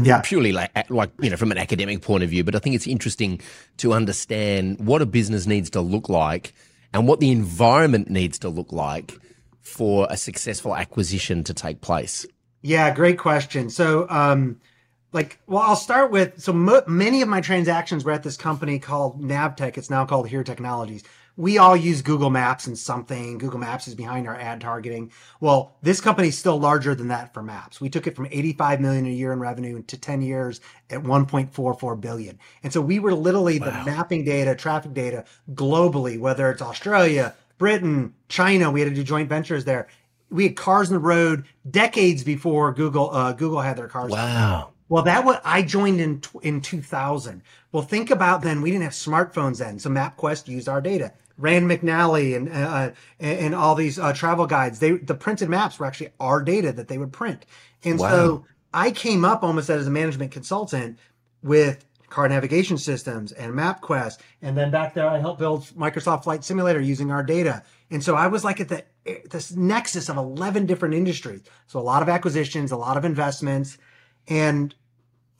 yeah. 0.01 0.21
purely 0.23 0.51
like 0.51 0.89
like 0.89 1.11
you 1.19 1.29
know 1.29 1.35
from 1.35 1.51
an 1.51 1.57
academic 1.57 2.01
point 2.01 2.23
of 2.23 2.29
view 2.29 2.43
but 2.43 2.55
i 2.55 2.59
think 2.59 2.75
it's 2.75 2.87
interesting 2.87 3.41
to 3.77 3.91
understand 3.91 4.79
what 4.79 5.01
a 5.01 5.05
business 5.05 5.47
needs 5.47 5.69
to 5.69 5.81
look 5.81 6.09
like 6.09 6.53
and 6.93 7.07
what 7.07 7.19
the 7.19 7.31
environment 7.31 8.09
needs 8.09 8.39
to 8.39 8.49
look 8.49 8.71
like 8.71 9.17
for 9.61 10.07
a 10.09 10.17
successful 10.17 10.75
acquisition 10.75 11.43
to 11.43 11.53
take 11.53 11.81
place. 11.81 12.25
Yeah 12.61 12.93
great 12.93 13.17
question. 13.17 13.69
So 13.69 14.07
um 14.09 14.61
like 15.11 15.39
well 15.47 15.61
i'll 15.61 15.75
start 15.75 16.11
with 16.11 16.41
so 16.41 16.53
many 16.53 17.21
of 17.21 17.29
my 17.29 17.41
transactions 17.41 18.03
were 18.03 18.11
at 18.11 18.23
this 18.23 18.37
company 18.37 18.79
called 18.79 19.21
NAVTEQ. 19.21 19.77
It's 19.77 19.89
now 19.89 20.05
called 20.05 20.27
here 20.27 20.43
technologies 20.43 21.03
we 21.35 21.57
all 21.57 21.75
use 21.75 22.01
Google 22.01 22.29
Maps 22.29 22.67
and 22.67 22.77
something. 22.77 23.37
Google 23.37 23.59
Maps 23.59 23.87
is 23.87 23.95
behind 23.95 24.27
our 24.27 24.35
ad 24.35 24.61
targeting. 24.61 25.11
Well, 25.39 25.75
this 25.81 25.99
company 25.99 26.27
is 26.27 26.37
still 26.37 26.59
larger 26.59 26.93
than 26.93 27.07
that 27.07 27.33
for 27.33 27.41
Maps. 27.41 27.81
We 27.81 27.89
took 27.89 28.05
it 28.05 28.15
from 28.15 28.27
85 28.29 28.81
million 28.81 29.05
a 29.07 29.09
year 29.09 29.33
in 29.33 29.39
revenue 29.39 29.81
to 29.81 29.97
10 29.97 30.21
years 30.21 30.61
at 30.89 31.01
1.44 31.01 32.01
billion. 32.01 32.39
And 32.61 32.71
so 32.71 32.81
we 32.81 32.99
were 32.99 33.13
literally 33.13 33.59
wow. 33.59 33.65
the 33.65 33.91
mapping 33.91 34.23
data, 34.23 34.53
traffic 34.53 34.93
data 34.93 35.25
globally, 35.53 36.19
whether 36.19 36.51
it's 36.51 36.61
Australia, 36.61 37.33
Britain, 37.57 38.13
China. 38.27 38.69
We 38.69 38.81
had 38.81 38.89
to 38.89 38.95
do 38.95 39.03
joint 39.03 39.29
ventures 39.29 39.65
there. 39.65 39.87
We 40.29 40.43
had 40.43 40.55
cars 40.55 40.89
on 40.89 40.93
the 40.93 40.99
road 40.99 41.45
decades 41.69 42.23
before 42.23 42.73
Google 42.73 43.09
uh, 43.11 43.33
Google 43.33 43.61
had 43.61 43.77
their 43.77 43.87
cars. 43.87 44.11
Wow. 44.11 44.72
Well, 44.93 45.01
that 45.05 45.25
what 45.25 45.41
I 45.43 45.63
joined 45.63 45.99
in 45.99 46.21
in 46.43 46.61
2000. 46.61 47.41
Well, 47.71 47.81
think 47.81 48.11
about 48.11 48.43
then. 48.43 48.61
We 48.61 48.69
didn't 48.69 48.83
have 48.83 48.93
smartphones 48.93 49.57
then, 49.57 49.79
so 49.79 49.89
MapQuest 49.89 50.47
used 50.47 50.69
our 50.69 50.81
data. 50.81 51.13
Rand 51.39 51.67
McNally 51.67 52.35
and 52.35 52.47
uh, 52.47 52.91
and, 53.19 53.39
and 53.39 53.55
all 53.55 53.73
these 53.73 53.97
uh, 53.97 54.13
travel 54.13 54.45
guides. 54.45 54.77
They 54.77 54.91
the 54.91 55.15
printed 55.15 55.49
maps 55.49 55.79
were 55.79 55.87
actually 55.87 56.09
our 56.19 56.43
data 56.43 56.71
that 56.73 56.89
they 56.89 56.99
would 56.99 57.11
print, 57.11 57.47
and 57.83 57.97
wow. 57.97 58.09
so 58.11 58.45
I 58.71 58.91
came 58.91 59.25
up 59.25 59.41
almost 59.41 59.67
as 59.71 59.87
a 59.87 59.89
management 59.89 60.31
consultant 60.31 60.99
with 61.41 61.83
car 62.11 62.29
navigation 62.29 62.77
systems 62.77 63.31
and 63.31 63.51
MapQuest, 63.51 64.19
and 64.43 64.55
then 64.55 64.69
back 64.69 64.93
there 64.93 65.09
I 65.09 65.17
helped 65.17 65.39
build 65.39 65.63
Microsoft 65.75 66.25
Flight 66.25 66.43
Simulator 66.43 66.79
using 66.79 67.09
our 67.09 67.23
data, 67.23 67.63
and 67.89 68.03
so 68.03 68.13
I 68.13 68.27
was 68.27 68.43
like 68.43 68.59
at 68.59 68.67
the 68.67 68.83
this 69.31 69.53
nexus 69.53 70.07
of 70.07 70.17
eleven 70.17 70.67
different 70.67 70.93
industries. 70.93 71.41
So 71.65 71.79
a 71.79 71.81
lot 71.81 72.03
of 72.03 72.09
acquisitions, 72.09 72.71
a 72.71 72.77
lot 72.77 72.95
of 72.95 73.05
investments, 73.05 73.79
and 74.27 74.75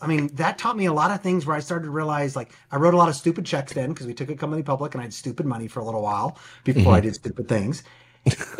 I 0.03 0.07
mean, 0.07 0.27
that 0.35 0.57
taught 0.57 0.75
me 0.75 0.85
a 0.85 0.93
lot 0.93 1.11
of 1.11 1.21
things 1.21 1.45
where 1.45 1.55
I 1.55 1.59
started 1.59 1.85
to 1.85 1.91
realize 1.91 2.35
like 2.35 2.51
I 2.71 2.75
wrote 2.75 2.93
a 2.93 2.97
lot 2.97 3.07
of 3.07 3.15
stupid 3.15 3.45
checks 3.45 3.71
then 3.71 3.89
because 3.89 4.05
we 4.05 4.13
took 4.13 4.29
a 4.29 4.35
company 4.35 4.61
public 4.61 4.93
and 4.93 5.01
I 5.01 5.05
had 5.05 5.13
stupid 5.13 5.45
money 5.45 5.67
for 5.67 5.79
a 5.79 5.85
little 5.85 6.01
while 6.01 6.37
before 6.65 6.81
mm-hmm. 6.81 6.91
I 6.91 6.99
did 6.99 7.15
stupid 7.15 7.47
things. 7.47 7.83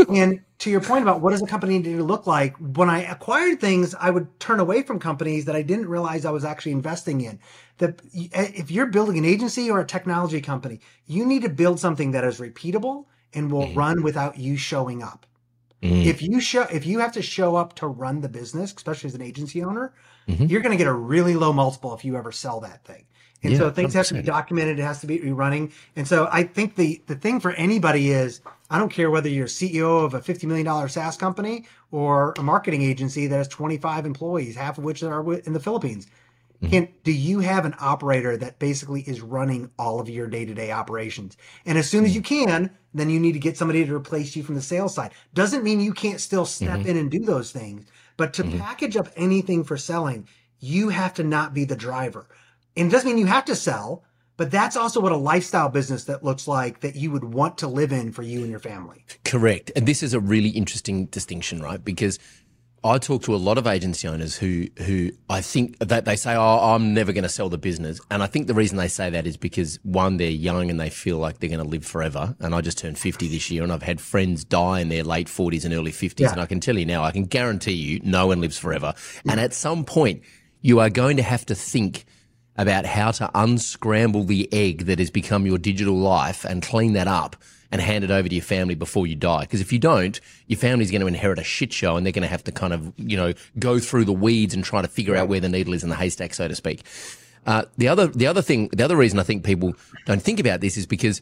and 0.10 0.42
to 0.60 0.70
your 0.70 0.82
point 0.82 1.04
about 1.04 1.22
what 1.22 1.32
does 1.32 1.42
a 1.42 1.48
company 1.48 1.78
need 1.78 1.98
to 1.98 2.04
look 2.04 2.26
like, 2.28 2.56
when 2.58 2.90
I 2.90 3.04
acquired 3.04 3.60
things, 3.60 3.94
I 3.96 4.10
would 4.10 4.40
turn 4.40 4.60
away 4.60 4.84
from 4.84 5.00
companies 5.00 5.46
that 5.46 5.56
I 5.56 5.62
didn't 5.62 5.88
realize 5.88 6.26
I 6.26 6.32
was 6.32 6.46
actually 6.46 6.74
investing 6.74 7.22
in. 7.22 7.40
That 7.78 8.02
if 8.14 8.72
you're 8.72 8.88
building 8.88 9.18
an 9.18 9.26
agency 9.26 9.70
or 9.70 9.80
a 9.80 9.86
technology 9.86 10.42
company, 10.42 10.80
you 11.06 11.26
need 11.26 11.42
to 11.44 11.50
build 11.50 11.80
something 11.80 12.12
that 12.12 12.24
is 12.24 12.40
repeatable 12.40 13.06
and 13.34 13.52
will 13.52 13.68
mm-hmm. 13.68 13.80
run 13.80 14.04
without 14.04 14.38
you 14.38 14.58
showing 14.58 15.04
up. 15.04 15.26
Mm-hmm. 15.82 16.08
If 16.08 16.22
you 16.22 16.40
show 16.40 16.64
if 16.64 16.86
you 16.86 17.00
have 17.00 17.12
to 17.14 17.22
show 17.22 17.58
up 17.58 17.76
to 17.76 17.88
run 17.88 18.22
the 18.22 18.30
business, 18.30 18.74
especially 18.74 19.10
as 19.10 19.16
an 19.16 19.22
agency 19.22 19.64
owner, 19.64 19.94
mm-hmm. 20.27 20.46
you're 20.46 20.62
going 20.62 20.72
to 20.72 20.77
get 20.77 20.88
a 20.88 20.94
really 20.94 21.36
low 21.36 21.53
multiple 21.53 21.94
if 21.94 22.06
you 22.06 22.15
ever 22.15 22.32
sell 22.32 22.60
that 22.62 22.84
thing. 22.86 23.06
And 23.44 23.51
yeah, 23.51 23.60
so 23.60 23.72
things 23.72 23.94
100%. 23.94 23.96
have 23.96 24.08
to 24.08 24.13
be 24.15 24.22
documented. 24.22 24.80
It 24.80 24.84
has 24.84 25.01
to 25.01 25.08
be 25.08 25.20
running. 25.32 25.74
And 25.96 26.08
so 26.08 26.30
I 26.32 26.44
think 26.44 26.75
the, 26.75 27.01
the 27.08 27.15
thing 27.15 27.39
for 27.39 27.51
anybody 27.51 28.12
is 28.12 28.42
I 28.70 28.80
don't 28.80 28.89
care 28.89 29.12
whether 29.12 29.30
you're 29.30 29.48
CEO 29.48 30.06
of 30.06 30.13
a 30.13 30.22
$50 30.22 30.46
million 30.46 30.89
SaaS 30.89 31.18
company 31.18 31.68
or 31.92 32.34
a 32.38 32.44
marketing 32.44 32.82
agency 32.82 33.27
that 33.27 33.36
has 33.36 33.48
25 33.50 34.06
employees, 34.06 34.56
half 34.56 34.77
of 34.77 34.84
which 34.84 35.03
are 35.03 35.34
in 35.34 35.53
the 35.53 35.60
Philippines. 35.60 36.08
Mm-hmm. 36.63 36.72
Can, 36.72 36.88
do 37.03 37.12
you 37.12 37.39
have 37.39 37.65
an 37.65 37.75
operator 37.80 38.38
that 38.38 38.60
basically 38.60 39.01
is 39.01 39.20
running 39.20 39.70
all 39.77 40.00
of 40.00 40.10
your 40.10 40.27
day 40.27 40.46
to 40.46 40.53
day 40.53 40.72
operations? 40.72 41.36
And 41.65 41.77
as 41.77 41.89
soon 41.89 42.06
as 42.06 42.12
mm-hmm. 42.12 42.15
you 42.15 42.22
can, 42.22 42.70
then 42.94 43.10
you 43.10 43.20
need 43.20 43.34
to 43.34 43.39
get 43.39 43.58
somebody 43.58 43.86
to 43.86 43.94
replace 43.94 44.36
you 44.36 44.44
from 44.44 44.56
the 44.56 44.62
sales 44.62 44.96
side. 44.96 45.12
Doesn't 45.34 45.63
mean 45.63 45.82
you 45.82 45.94
can't 45.94 46.22
still 46.22 46.46
step 46.46 46.80
mm-hmm. 46.80 46.89
in 46.89 46.98
and 46.98 47.12
do 47.12 47.20
those 47.20 47.51
things. 47.51 47.86
But 48.17 48.34
to 48.36 48.43
mm-hmm. 48.43 48.60
package 48.60 48.96
up 48.98 49.10
anything 49.15 49.63
for 49.63 49.77
selling, 49.77 50.27
you 50.60 50.89
have 50.89 51.13
to 51.15 51.24
not 51.24 51.53
be 51.53 51.65
the 51.65 51.75
driver. 51.75 52.27
And 52.75 52.88
it 52.88 52.91
doesn't 52.91 53.08
mean 53.08 53.17
you 53.17 53.25
have 53.25 53.46
to 53.46 53.55
sell, 53.55 54.03
but 54.38 54.50
that's 54.50 54.75
also 54.75 55.00
what 55.00 55.12
a 55.12 55.17
lifestyle 55.17 55.70
business 55.70 56.05
that 56.05 56.24
looks 56.24 56.48
like 56.48 56.79
that 56.82 56.96
you 56.96 57.12
would 57.12 57.24
want 57.24 57.58
to 57.60 57.67
live 57.67 57.91
in 57.91 58.12
for 58.12 58.24
you 58.24 58.41
and 58.41 58.50
your 58.50 58.60
family. 58.60 59.05
Correct. 59.25 59.72
And 59.75 59.88
this 59.88 60.01
is 60.01 60.13
a 60.13 60.20
really 60.20 60.50
interesting 60.50 61.05
distinction, 61.08 61.62
right? 61.62 61.84
Because 61.84 62.17
I 62.86 62.98
talk 62.98 63.24
to 63.24 63.36
a 63.36 63.38
lot 63.38 63.58
of 63.58 63.66
agency 63.66 64.08
owners 64.08 64.36
who 64.36 64.68
who 64.78 65.12
I 65.30 65.42
think 65.42 65.80
that 65.80 66.06
they 66.06 66.16
say, 66.18 66.36
"Oh, 66.36 66.74
I'm 66.75 66.94
never 66.94 67.13
going 67.13 67.24
to 67.24 67.30
sell 67.30 67.48
the 67.50 67.58
business," 67.58 68.02
and 68.12 68.22
I 68.22 68.28
think 68.28 68.48
the 68.48 68.54
reason 68.54 68.78
they 68.78 68.88
say 68.90 69.10
that 69.10 69.25
is 69.25 69.38
because 69.38 69.80
one, 69.84 70.18
they're 70.18 70.30
young 70.30 70.70
and 70.70 70.80
they 70.80 70.90
feel 70.90 71.18
like 71.18 71.40
they're 71.40 71.50
going 71.50 71.63
to 71.63 71.68
live 71.70 71.86
forever. 71.86 72.36
And 72.40 72.54
I 72.54 72.62
just 72.62 72.78
turned 72.78 72.98
50 72.98 73.28
this 73.30 73.50
year, 73.50 73.63
and 73.63 73.72
I've 73.72 73.84
had 73.84 74.02
friends 74.02 74.44
die 74.44 74.82
in 74.82 74.90
their 74.90 75.04
late 75.04 75.28
40s 75.28 75.63
and 75.66 75.74
early 75.74 75.92
50s, 75.92 76.20
Yeah. 76.20 76.32
and 76.34 76.42
I 76.42 76.46
can 76.46 76.60
tell 76.60 76.78
you 76.78 76.86
now, 76.86 77.04
I 77.04 77.12
can 77.12 77.25
guarantee 77.25 77.72
you, 77.74 78.02
no 78.04 78.28
one 78.28 78.42
lives 78.42 78.58
forever. 78.58 78.94
And 79.30 79.40
at 79.40 79.54
some 79.54 79.86
point, 79.86 80.22
you 80.62 80.80
are 80.80 80.90
going 80.90 81.18
to 81.18 81.24
have 81.24 81.46
to 81.48 81.56
think 81.56 82.06
about 82.58 82.86
how 82.86 83.12
to 83.12 83.32
unscramble 83.34 84.25
the 84.25 84.48
egg 84.54 84.86
that 84.86 85.00
has 85.00 85.10
become 85.10 85.46
your 85.46 85.58
digital 85.58 85.96
life 85.98 86.44
and 86.46 86.62
clean 86.62 86.94
that 86.94 87.08
up 87.08 87.36
and 87.74 87.82
hand 87.82 88.03
it 88.03 88.12
over 88.12 88.30
to 88.30 88.36
your 88.36 88.44
family 88.44 88.75
before 88.75 89.08
you 89.08 89.15
die. 89.15 89.42
Because 89.42 89.60
if 89.60 89.74
you 89.74 89.80
don't, 89.80 90.22
your 90.46 90.60
family's 90.60 90.92
going 90.92 91.01
to 91.01 91.08
inherit 91.08 91.39
a 91.39 91.44
shit 91.44 91.74
show 91.74 91.98
and 91.98 92.06
they're 92.06 92.13
going 92.13 92.22
to 92.22 92.27
have 92.30 92.44
to 92.44 92.51
kind 92.51 92.72
of, 92.72 92.94
you 92.98 93.18
know, 93.18 93.34
go 93.58 93.80
through 93.80 94.06
the 94.06 94.13
weeds 94.13 94.53
and 94.53 94.63
try 94.63 94.84
to 94.84 94.88
figure 94.88 95.15
out 95.15 95.27
where 95.27 95.39
the 95.39 95.50
needle 95.50 95.74
is 95.74 95.84
in 95.84 95.89
the 95.89 95.96
haystack, 95.96 96.36
so 96.36 96.48
to 96.48 96.53
speak. 96.53 96.84
Uh, 97.48 97.63
the 97.80 97.88
other, 97.88 98.06
the 98.06 98.27
other 98.27 98.44
thing, 98.44 98.70
the 98.70 98.84
other 98.84 98.96
reason 98.96 99.18
I 99.18 99.24
think 99.24 99.44
people 99.44 99.74
don't 100.06 100.22
think 100.22 100.39
about 100.39 100.62
this 100.62 100.77
is 100.77 100.86
because 100.86 101.20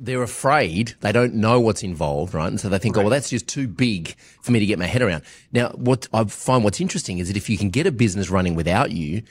they're 0.00 0.24
afraid 0.24 0.94
they 1.02 1.12
don't 1.12 1.34
know 1.34 1.60
what's 1.60 1.84
involved, 1.84 2.34
right? 2.34 2.48
And 2.48 2.60
so 2.60 2.68
they 2.68 2.78
think, 2.78 2.96
oh, 2.96 3.02
well, 3.02 3.10
that's 3.10 3.30
just 3.30 3.46
too 3.46 3.68
big 3.68 4.16
for 4.42 4.50
me 4.50 4.58
to 4.58 4.66
get 4.66 4.76
my 4.76 4.86
head 4.86 5.02
around. 5.02 5.22
Now, 5.52 5.68
what 5.68 6.08
I 6.12 6.24
find 6.24 6.64
what's 6.64 6.80
interesting 6.80 7.18
is 7.18 7.28
that 7.28 7.36
if 7.36 7.48
you 7.48 7.56
can 7.56 7.70
get 7.70 7.86
a 7.86 7.92
business 7.92 8.28
running 8.28 8.56
without 8.56 8.90
you 8.90 9.22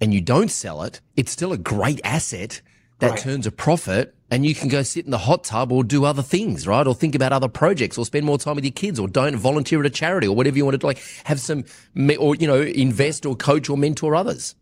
and 0.00 0.12
you 0.12 0.20
don't 0.20 0.50
sell 0.50 0.82
it, 0.82 1.00
it's 1.16 1.30
still 1.30 1.52
a 1.52 1.58
great 1.58 2.00
asset 2.02 2.60
that 2.98 3.12
Right. 3.12 3.20
turns 3.20 3.46
a 3.46 3.52
profit 3.52 4.16
and 4.30 4.46
you 4.46 4.54
can 4.54 4.68
go 4.68 4.82
sit 4.82 5.04
in 5.04 5.10
the 5.10 5.18
hot 5.18 5.44
tub 5.44 5.72
or 5.72 5.82
do 5.82 6.04
other 6.04 6.22
things, 6.22 6.66
right? 6.66 6.86
Or 6.86 6.94
think 6.94 7.14
about 7.14 7.32
other 7.32 7.48
projects 7.48 7.98
or 7.98 8.04
spend 8.04 8.26
more 8.26 8.38
time 8.38 8.54
with 8.54 8.64
your 8.64 8.72
kids 8.72 8.98
or 9.00 9.08
don't 9.08 9.36
volunteer 9.36 9.80
at 9.80 9.86
a 9.86 9.90
charity 9.90 10.28
or 10.28 10.36
whatever 10.36 10.56
you 10.56 10.64
want 10.64 10.74
to 10.74 10.78
do. 10.78 10.86
Like 10.86 11.02
have 11.24 11.40
some, 11.40 11.64
me- 11.94 12.16
or, 12.16 12.36
you 12.36 12.46
know, 12.46 12.60
invest 12.60 13.26
or 13.26 13.34
coach 13.34 13.68
or 13.68 13.76
mentor 13.76 14.14
others. 14.14 14.54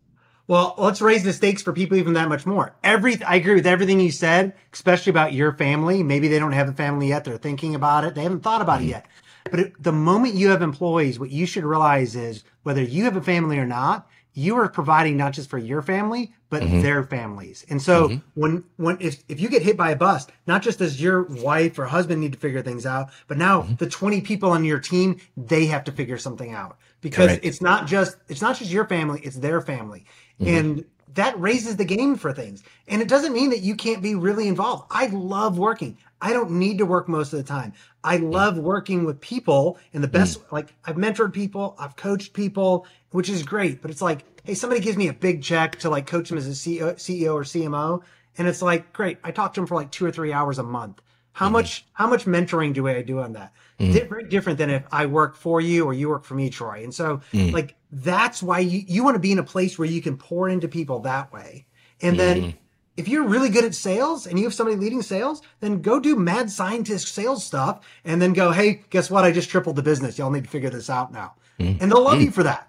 Well, 0.47 0.73
let's 0.79 0.99
raise 0.99 1.23
the 1.23 1.31
stakes 1.31 1.61
for 1.61 1.73
people 1.73 1.97
even 1.97 2.13
that 2.13 2.27
much 2.27 2.47
more. 2.47 2.75
Every, 2.83 3.21
I 3.23 3.35
agree 3.35 3.53
with 3.53 3.67
everything 3.67 3.99
you 3.99 4.09
said, 4.09 4.55
especially 4.73 5.11
about 5.11 5.33
your 5.33 5.53
family. 5.53 6.01
Maybe 6.01 6.27
they 6.27 6.39
don't 6.39 6.53
have 6.53 6.67
a 6.67 6.73
family 6.73 7.09
yet. 7.09 7.23
They're 7.23 7.37
thinking 7.37 7.75
about 7.75 8.03
it. 8.03 8.15
They 8.15 8.23
haven't 8.23 8.41
thought 8.41 8.61
about 8.61 8.81
it 8.81 8.85
mm-hmm. 8.85 8.89
yet. 8.89 9.05
But 9.51 9.71
the 9.79 9.91
moment 9.91 10.33
you 10.33 10.49
have 10.49 10.63
employees, 10.63 11.19
what 11.19 11.29
you 11.29 11.45
should 11.45 11.63
realize 11.63 12.15
is 12.15 12.43
whether 12.63 12.81
you 12.81 13.03
have 13.03 13.15
a 13.15 13.21
family 13.21 13.59
or 13.59 13.65
not, 13.65 14.07
you 14.39 14.55
are 14.55 14.69
providing 14.69 15.17
not 15.17 15.33
just 15.33 15.49
for 15.49 15.57
your 15.57 15.81
family, 15.81 16.33
but 16.49 16.63
mm-hmm. 16.63 16.81
their 16.81 17.03
families. 17.03 17.65
And 17.69 17.81
so 17.81 18.07
mm-hmm. 18.07 18.39
when, 18.39 18.63
when, 18.77 18.97
if, 19.01 19.23
if 19.27 19.39
you 19.39 19.49
get 19.49 19.61
hit 19.61 19.75
by 19.75 19.91
a 19.91 19.95
bus, 19.95 20.27
not 20.47 20.61
just 20.61 20.79
does 20.79 21.01
your 21.01 21.23
wife 21.23 21.77
or 21.77 21.85
husband 21.85 22.21
need 22.21 22.31
to 22.33 22.39
figure 22.39 22.61
things 22.61 22.85
out, 22.85 23.09
but 23.27 23.37
now 23.37 23.63
mm-hmm. 23.63 23.75
the 23.75 23.89
20 23.89 24.21
people 24.21 24.51
on 24.51 24.63
your 24.63 24.79
team, 24.79 25.19
they 25.35 25.65
have 25.65 25.83
to 25.83 25.91
figure 25.91 26.17
something 26.17 26.53
out 26.53 26.77
because 27.01 27.27
Correct. 27.27 27.45
it's 27.45 27.61
not 27.61 27.85
just, 27.85 28.17
it's 28.29 28.41
not 28.41 28.55
just 28.55 28.71
your 28.71 28.85
family, 28.85 29.19
it's 29.23 29.37
their 29.37 29.61
family. 29.61 30.05
And 30.39 30.85
that 31.15 31.39
raises 31.39 31.75
the 31.75 31.85
game 31.85 32.15
for 32.15 32.31
things. 32.31 32.63
And 32.87 33.01
it 33.01 33.07
doesn't 33.07 33.33
mean 33.33 33.49
that 33.49 33.59
you 33.59 33.75
can't 33.75 34.01
be 34.01 34.15
really 34.15 34.47
involved. 34.47 34.85
I 34.89 35.07
love 35.07 35.57
working. 35.57 35.97
I 36.21 36.33
don't 36.33 36.51
need 36.51 36.77
to 36.77 36.85
work 36.85 37.07
most 37.07 37.33
of 37.33 37.39
the 37.39 37.43
time. 37.43 37.73
I 38.03 38.17
mm. 38.17 38.31
love 38.31 38.57
working 38.57 39.05
with 39.05 39.19
people 39.19 39.77
and 39.93 40.03
the 40.03 40.07
best, 40.07 40.39
mm. 40.39 40.51
like 40.51 40.73
I've 40.85 40.97
mentored 40.97 41.33
people, 41.33 41.75
I've 41.79 41.95
coached 41.95 42.33
people, 42.33 42.85
which 43.11 43.29
is 43.29 43.43
great. 43.43 43.81
But 43.81 43.91
it's 43.91 44.01
like, 44.01 44.25
hey, 44.43 44.53
somebody 44.53 44.81
gives 44.81 44.97
me 44.97 45.07
a 45.07 45.13
big 45.13 45.41
check 45.41 45.77
to 45.79 45.89
like 45.89 46.07
coach 46.07 46.29
them 46.29 46.37
as 46.37 46.47
a 46.47 46.51
CEO, 46.51 46.95
CEO 46.95 47.33
or 47.33 47.43
CMO. 47.43 48.03
And 48.37 48.47
it's 48.47 48.61
like, 48.61 48.93
great. 48.93 49.17
I 49.23 49.31
talk 49.31 49.53
to 49.53 49.59
them 49.59 49.67
for 49.67 49.75
like 49.75 49.91
two 49.91 50.05
or 50.05 50.11
three 50.11 50.31
hours 50.31 50.59
a 50.59 50.63
month. 50.63 51.01
How 51.31 51.45
mm-hmm. 51.45 51.53
much, 51.53 51.85
how 51.93 52.07
much 52.07 52.25
mentoring 52.25 52.73
do 52.73 52.87
I 52.87 53.01
do 53.01 53.19
on 53.19 53.33
that? 53.33 53.53
Mm-hmm. 53.79 53.93
Di- 53.93 54.03
very 54.03 54.27
different 54.27 54.57
than 54.57 54.69
if 54.69 54.83
I 54.91 55.05
work 55.05 55.35
for 55.35 55.61
you 55.61 55.85
or 55.85 55.93
you 55.93 56.09
work 56.09 56.23
for 56.23 56.35
me, 56.35 56.49
Troy. 56.49 56.83
And 56.83 56.93
so 56.93 57.21
mm. 57.31 57.51
like, 57.53 57.75
that's 57.91 58.43
why 58.43 58.59
you, 58.59 58.83
you 58.87 59.03
want 59.03 59.15
to 59.15 59.19
be 59.19 59.31
in 59.31 59.39
a 59.39 59.43
place 59.43 59.77
where 59.77 59.87
you 59.87 60.01
can 60.01 60.17
pour 60.17 60.49
into 60.49 60.67
people 60.67 60.99
that 61.01 61.31
way. 61.31 61.65
And 62.01 62.19
then 62.19 62.37
mm-hmm. 62.41 62.57
if 62.97 63.07
you're 63.07 63.27
really 63.27 63.49
good 63.49 63.65
at 63.65 63.75
sales 63.75 64.27
and 64.27 64.37
you 64.37 64.45
have 64.45 64.53
somebody 64.53 64.77
leading 64.77 65.01
sales, 65.01 65.41
then 65.59 65.81
go 65.81 65.99
do 65.99 66.15
mad 66.15 66.49
scientist 66.49 67.13
sales 67.13 67.45
stuff 67.45 67.85
and 68.05 68.21
then 68.21 68.33
go, 68.33 68.51
Hey, 68.51 68.83
guess 68.89 69.09
what? 69.09 69.23
I 69.23 69.31
just 69.31 69.49
tripled 69.49 69.75
the 69.75 69.83
business. 69.83 70.17
Y'all 70.17 70.31
need 70.31 70.45
to 70.45 70.49
figure 70.49 70.69
this 70.69 70.89
out 70.89 71.11
now. 71.11 71.33
Mm. 71.59 71.81
And 71.81 71.91
they'll 71.91 72.03
love 72.03 72.19
mm. 72.19 72.25
you 72.25 72.31
for 72.31 72.43
that. 72.43 72.68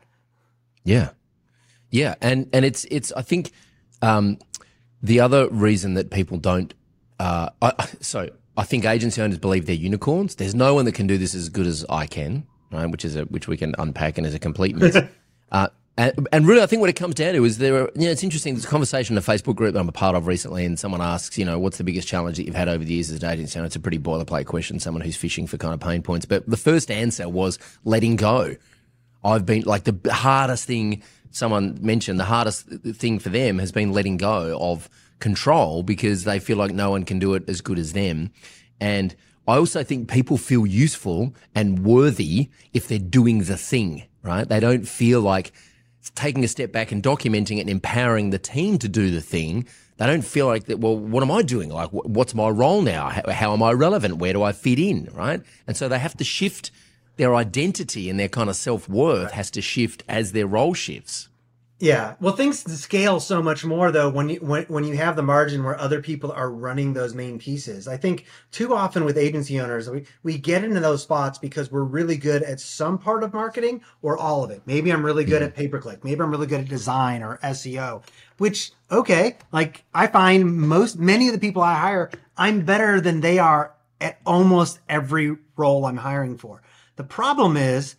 Yeah. 0.84 1.10
Yeah. 1.90 2.14
And, 2.20 2.48
and 2.52 2.64
it's, 2.64 2.84
it's, 2.90 3.12
I 3.12 3.22
think, 3.22 3.52
um, 4.02 4.38
the 5.02 5.20
other 5.20 5.48
reason 5.48 5.94
that 5.94 6.10
people 6.10 6.38
don't, 6.38 6.74
uh, 7.18 7.50
I, 7.62 7.88
so 8.00 8.30
I 8.56 8.64
think 8.64 8.84
agency 8.84 9.22
owners 9.22 9.38
believe 9.38 9.66
they're 9.66 9.74
unicorns. 9.74 10.34
There's 10.34 10.54
no 10.54 10.74
one 10.74 10.84
that 10.84 10.92
can 10.92 11.06
do 11.06 11.18
this 11.18 11.34
as 11.34 11.48
good 11.48 11.66
as 11.66 11.84
I 11.88 12.06
can, 12.06 12.46
right? 12.70 12.86
Which 12.86 13.04
is 13.04 13.16
a, 13.16 13.22
which 13.24 13.48
we 13.48 13.56
can 13.56 13.74
unpack 13.78 14.18
and 14.18 14.26
is 14.26 14.34
a 14.34 14.38
complete 14.38 14.76
myth. 14.76 15.08
uh, 15.52 15.68
and, 15.96 16.28
and 16.32 16.46
really, 16.46 16.62
I 16.62 16.66
think 16.66 16.80
what 16.80 16.88
it 16.88 16.96
comes 16.96 17.14
down 17.14 17.34
to 17.34 17.44
is 17.44 17.58
there 17.58 17.82
are, 17.82 17.90
you 17.94 18.06
know, 18.06 18.10
it's 18.10 18.24
interesting. 18.24 18.54
There's 18.54 18.64
a 18.64 18.68
conversation 18.68 19.14
in 19.14 19.18
a 19.18 19.26
Facebook 19.26 19.56
group 19.56 19.74
that 19.74 19.80
I'm 19.80 19.88
a 19.88 19.92
part 19.92 20.16
of 20.16 20.26
recently, 20.26 20.64
and 20.64 20.78
someone 20.78 21.02
asks, 21.02 21.36
you 21.36 21.44
know, 21.44 21.58
what's 21.58 21.78
the 21.78 21.84
biggest 21.84 22.08
challenge 22.08 22.38
that 22.38 22.46
you've 22.46 22.54
had 22.54 22.68
over 22.68 22.82
the 22.82 22.94
years 22.94 23.10
as 23.10 23.22
an 23.22 23.28
agency? 23.28 23.58
And 23.58 23.66
it's 23.66 23.76
a 23.76 23.80
pretty 23.80 23.98
boilerplate 23.98 24.46
question, 24.46 24.80
someone 24.80 25.02
who's 25.02 25.16
fishing 25.16 25.46
for 25.46 25.58
kind 25.58 25.74
of 25.74 25.80
pain 25.80 26.00
points. 26.00 26.24
But 26.24 26.48
the 26.48 26.56
first 26.56 26.90
answer 26.90 27.28
was 27.28 27.58
letting 27.84 28.16
go. 28.16 28.56
I've 29.24 29.46
been 29.46 29.62
like 29.62 29.84
the 29.84 30.12
hardest 30.12 30.66
thing 30.66 31.02
someone 31.30 31.78
mentioned, 31.80 32.18
the 32.18 32.24
hardest 32.24 32.66
thing 32.66 33.18
for 33.18 33.28
them 33.28 33.58
has 33.58 33.72
been 33.72 33.92
letting 33.92 34.16
go 34.16 34.58
of 34.60 34.88
control 35.18 35.82
because 35.82 36.24
they 36.24 36.38
feel 36.38 36.56
like 36.56 36.72
no 36.72 36.90
one 36.90 37.04
can 37.04 37.18
do 37.18 37.34
it 37.34 37.48
as 37.48 37.60
good 37.60 37.78
as 37.78 37.92
them. 37.92 38.32
And 38.80 39.14
I 39.46 39.56
also 39.56 39.82
think 39.82 40.08
people 40.08 40.36
feel 40.36 40.66
useful 40.66 41.34
and 41.54 41.84
worthy 41.84 42.50
if 42.72 42.88
they're 42.88 42.98
doing 42.98 43.44
the 43.44 43.56
thing, 43.56 44.04
right? 44.22 44.48
They 44.48 44.60
don't 44.60 44.86
feel 44.88 45.20
like 45.20 45.52
taking 46.14 46.44
a 46.44 46.48
step 46.48 46.72
back 46.72 46.92
and 46.92 47.02
documenting 47.02 47.58
it 47.58 47.62
and 47.62 47.70
empowering 47.70 48.30
the 48.30 48.38
team 48.38 48.78
to 48.78 48.88
do 48.88 49.10
the 49.10 49.20
thing. 49.20 49.66
They 49.98 50.06
don't 50.06 50.24
feel 50.24 50.46
like 50.46 50.64
that. 50.64 50.78
Well, 50.78 50.96
what 50.96 51.22
am 51.22 51.30
I 51.30 51.42
doing? 51.42 51.68
Like, 51.68 51.90
what's 51.90 52.34
my 52.34 52.48
role 52.48 52.80
now? 52.80 53.08
How, 53.08 53.30
how 53.30 53.52
am 53.52 53.62
I 53.62 53.72
relevant? 53.72 54.16
Where 54.16 54.32
do 54.32 54.42
I 54.42 54.52
fit 54.52 54.78
in? 54.78 55.10
Right. 55.12 55.42
And 55.66 55.76
so 55.76 55.88
they 55.88 55.98
have 55.98 56.16
to 56.16 56.24
shift 56.24 56.70
their 57.20 57.34
identity 57.34 58.08
and 58.08 58.18
their 58.18 58.30
kind 58.30 58.48
of 58.48 58.56
self 58.56 58.88
worth 58.88 59.32
has 59.32 59.50
to 59.50 59.60
shift 59.60 60.02
as 60.08 60.32
their 60.32 60.46
role 60.46 60.72
shifts. 60.72 61.28
Yeah. 61.78 62.14
Well, 62.18 62.34
things 62.34 62.60
scale 62.80 63.20
so 63.20 63.42
much 63.42 63.62
more 63.62 63.92
though 63.92 64.08
when 64.08 64.30
you 64.30 64.36
when, 64.40 64.64
when 64.64 64.84
you 64.84 64.96
have 64.96 65.16
the 65.16 65.22
margin 65.22 65.62
where 65.62 65.78
other 65.78 66.00
people 66.00 66.32
are 66.32 66.50
running 66.50 66.94
those 66.94 67.14
main 67.14 67.38
pieces. 67.38 67.86
I 67.86 67.98
think 67.98 68.24
too 68.52 68.74
often 68.74 69.04
with 69.04 69.18
agency 69.18 69.60
owners, 69.60 69.90
we, 69.90 70.04
we 70.22 70.38
get 70.38 70.64
into 70.64 70.80
those 70.80 71.02
spots 71.02 71.38
because 71.38 71.70
we're 71.70 71.84
really 71.84 72.16
good 72.16 72.42
at 72.42 72.58
some 72.58 72.96
part 72.96 73.22
of 73.22 73.34
marketing 73.34 73.82
or 74.00 74.16
all 74.16 74.42
of 74.42 74.50
it. 74.50 74.62
Maybe 74.64 74.90
I'm 74.90 75.04
really 75.04 75.24
good 75.24 75.42
mm-hmm. 75.42 75.48
at 75.48 75.54
pay 75.56 75.68
per 75.68 75.78
click. 75.78 76.02
Maybe 76.02 76.22
I'm 76.22 76.30
really 76.30 76.46
good 76.46 76.60
at 76.60 76.68
design 76.68 77.22
or 77.22 77.38
SEO, 77.42 78.02
which 78.38 78.72
okay, 78.90 79.36
like 79.52 79.84
I 79.92 80.06
find 80.06 80.56
most 80.56 80.98
many 80.98 81.28
of 81.28 81.34
the 81.34 81.40
people 81.40 81.62
I 81.62 81.74
hire, 81.74 82.10
I'm 82.38 82.64
better 82.64 82.98
than 82.98 83.20
they 83.20 83.38
are 83.38 83.74
at 84.00 84.18
almost 84.24 84.80
every 84.88 85.36
role 85.56 85.84
I'm 85.84 85.98
hiring 85.98 86.38
for. 86.38 86.62
The 87.00 87.04
problem 87.06 87.56
is 87.56 87.96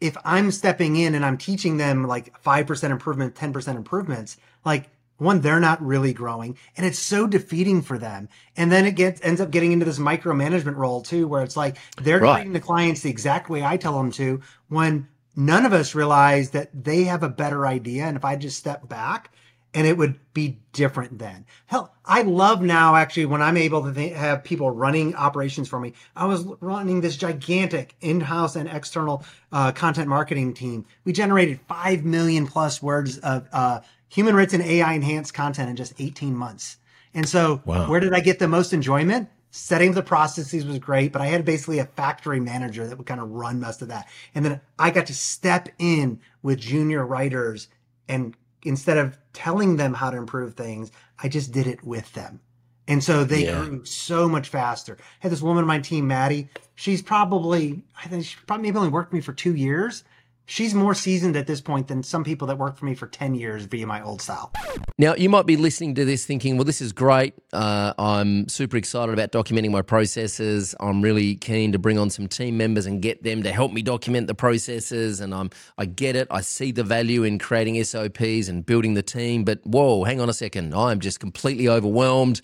if 0.00 0.16
I'm 0.24 0.50
stepping 0.50 0.96
in 0.96 1.14
and 1.14 1.22
I'm 1.22 1.36
teaching 1.36 1.76
them 1.76 2.06
like 2.06 2.42
5% 2.42 2.90
improvement, 2.90 3.34
10% 3.34 3.76
improvements, 3.76 4.38
like 4.64 4.88
one, 5.18 5.42
they're 5.42 5.60
not 5.60 5.84
really 5.84 6.14
growing 6.14 6.56
and 6.78 6.86
it's 6.86 6.98
so 6.98 7.26
defeating 7.26 7.82
for 7.82 7.98
them. 7.98 8.30
And 8.56 8.72
then 8.72 8.86
it 8.86 8.92
gets, 8.92 9.20
ends 9.22 9.42
up 9.42 9.50
getting 9.50 9.72
into 9.72 9.84
this 9.84 9.98
micromanagement 9.98 10.76
role 10.76 11.02
too, 11.02 11.28
where 11.28 11.42
it's 11.42 11.58
like 11.58 11.76
they're 12.00 12.20
Right. 12.20 12.36
treating 12.36 12.54
the 12.54 12.60
clients 12.60 13.02
the 13.02 13.10
exact 13.10 13.50
way 13.50 13.62
I 13.62 13.76
tell 13.76 13.98
them 13.98 14.10
to 14.12 14.40
when 14.68 15.08
none 15.36 15.66
of 15.66 15.74
us 15.74 15.94
realize 15.94 16.52
that 16.52 16.70
they 16.72 17.04
have 17.04 17.22
a 17.22 17.28
better 17.28 17.66
idea. 17.66 18.04
And 18.04 18.16
if 18.16 18.24
I 18.24 18.36
just 18.36 18.56
step 18.58 18.88
back 18.88 19.30
and 19.76 19.86
it 19.86 19.98
would 19.98 20.18
be 20.32 20.58
different 20.72 21.18
then. 21.18 21.44
Hell, 21.66 21.94
I 22.06 22.22
love 22.22 22.62
now 22.62 22.96
actually 22.96 23.26
when 23.26 23.42
I'm 23.42 23.58
able 23.58 23.84
to 23.84 23.92
th- 23.92 24.16
have 24.16 24.42
people 24.42 24.70
running 24.70 25.14
operations 25.14 25.68
for 25.68 25.78
me. 25.78 25.92
I 26.16 26.24
was 26.24 26.46
running 26.60 27.02
this 27.02 27.14
gigantic 27.14 27.94
in-house 28.00 28.56
and 28.56 28.70
external 28.70 29.22
uh, 29.52 29.72
content 29.72 30.08
marketing 30.08 30.54
team. 30.54 30.86
We 31.04 31.12
generated 31.12 31.60
five 31.68 32.06
million 32.06 32.46
plus 32.46 32.82
words 32.82 33.18
of 33.18 33.46
uh, 33.52 33.80
human 34.08 34.34
written 34.34 34.62
AI 34.62 34.94
enhanced 34.94 35.34
content 35.34 35.68
in 35.68 35.76
just 35.76 35.92
18 35.98 36.34
months. 36.34 36.78
And 37.12 37.28
so, 37.28 37.60
Wow. 37.66 37.86
where 37.90 38.00
did 38.00 38.14
I 38.14 38.20
get 38.20 38.38
the 38.38 38.48
most 38.48 38.72
enjoyment? 38.72 39.28
Setting 39.50 39.92
the 39.92 40.02
processes 40.02 40.64
was 40.64 40.78
great, 40.78 41.12
but 41.12 41.20
I 41.20 41.26
had 41.26 41.44
basically 41.44 41.80
a 41.80 41.84
factory 41.84 42.40
manager 42.40 42.86
that 42.86 42.96
would 42.96 43.06
kind 43.06 43.20
of 43.20 43.30
run 43.30 43.60
most 43.60 43.82
of 43.82 43.88
that. 43.88 44.08
And 44.34 44.42
then 44.42 44.60
I 44.78 44.90
got 44.90 45.06
to 45.06 45.14
step 45.14 45.68
in 45.78 46.20
with 46.42 46.60
junior 46.60 47.04
writers 47.04 47.68
and 48.08 48.34
instead 48.66 48.98
of 48.98 49.18
telling 49.32 49.76
them 49.76 49.94
how 49.94 50.10
to 50.10 50.16
improve 50.16 50.54
things, 50.54 50.90
I 51.22 51.28
just 51.28 51.52
did 51.52 51.66
it 51.66 51.84
with 51.84 52.12
them. 52.12 52.40
And 52.88 53.02
so 53.02 53.24
they 53.24 53.44
Yeah. 53.44 53.64
grew 53.64 53.84
so 53.84 54.28
much 54.28 54.48
faster. 54.48 54.96
I 55.00 55.04
had 55.20 55.32
this 55.32 55.42
woman 55.42 55.62
on 55.64 55.68
my 55.68 55.80
team, 55.80 56.06
Maddie. 56.06 56.48
She's 56.74 57.02
probably, 57.02 57.82
I 58.02 58.08
think 58.08 58.24
she 58.24 58.36
probably 58.46 58.64
maybe 58.64 58.76
only 58.78 58.90
worked 58.90 59.12
with 59.12 59.18
me 59.18 59.22
for 59.24 59.32
two 59.32 59.54
years, 59.54 60.04
she's 60.46 60.74
more 60.74 60.94
seasoned 60.94 61.36
at 61.36 61.46
this 61.46 61.60
point 61.60 61.88
than 61.88 62.02
some 62.02 62.24
people 62.24 62.46
that 62.46 62.56
worked 62.56 62.78
for 62.78 62.84
me 62.86 62.94
for 62.94 63.06
10 63.06 63.34
years 63.34 63.66
via 63.66 63.86
my 63.86 64.02
old 64.02 64.22
style. 64.22 64.52
Now, 64.96 65.14
you 65.14 65.28
might 65.28 65.44
be 65.44 65.56
listening 65.56 65.94
to 65.96 66.04
this 66.04 66.24
thinking, 66.24 66.56
well, 66.56 66.64
this 66.64 66.80
is 66.80 66.92
great. 66.92 67.34
Uh, 67.52 67.92
I'm 67.98 68.48
super 68.48 68.76
excited 68.76 69.12
about 69.12 69.32
documenting 69.32 69.70
my 69.70 69.82
processes. 69.82 70.74
I'm 70.80 71.02
really 71.02 71.34
keen 71.34 71.72
to 71.72 71.78
bring 71.78 71.98
on 71.98 72.08
some 72.08 72.28
team 72.28 72.56
members 72.56 72.86
and 72.86 73.02
get 73.02 73.22
them 73.22 73.42
to 73.42 73.52
help 73.52 73.72
me 73.72 73.82
document 73.82 74.28
the 74.28 74.34
processes. 74.34 75.20
And 75.20 75.34
I'm, 75.34 75.50
I 75.76 75.84
get 75.84 76.16
it. 76.16 76.28
I 76.30 76.40
see 76.40 76.72
the 76.72 76.84
value 76.84 77.24
in 77.24 77.38
creating 77.38 77.82
SOPs 77.82 78.48
and 78.48 78.64
building 78.64 78.94
the 78.94 79.02
team. 79.02 79.44
But 79.44 79.60
whoa, 79.64 80.04
hang 80.04 80.20
on 80.20 80.30
a 80.30 80.34
second. 80.34 80.74
I'm 80.74 81.00
just 81.00 81.20
completely 81.20 81.68
overwhelmed. 81.68 82.40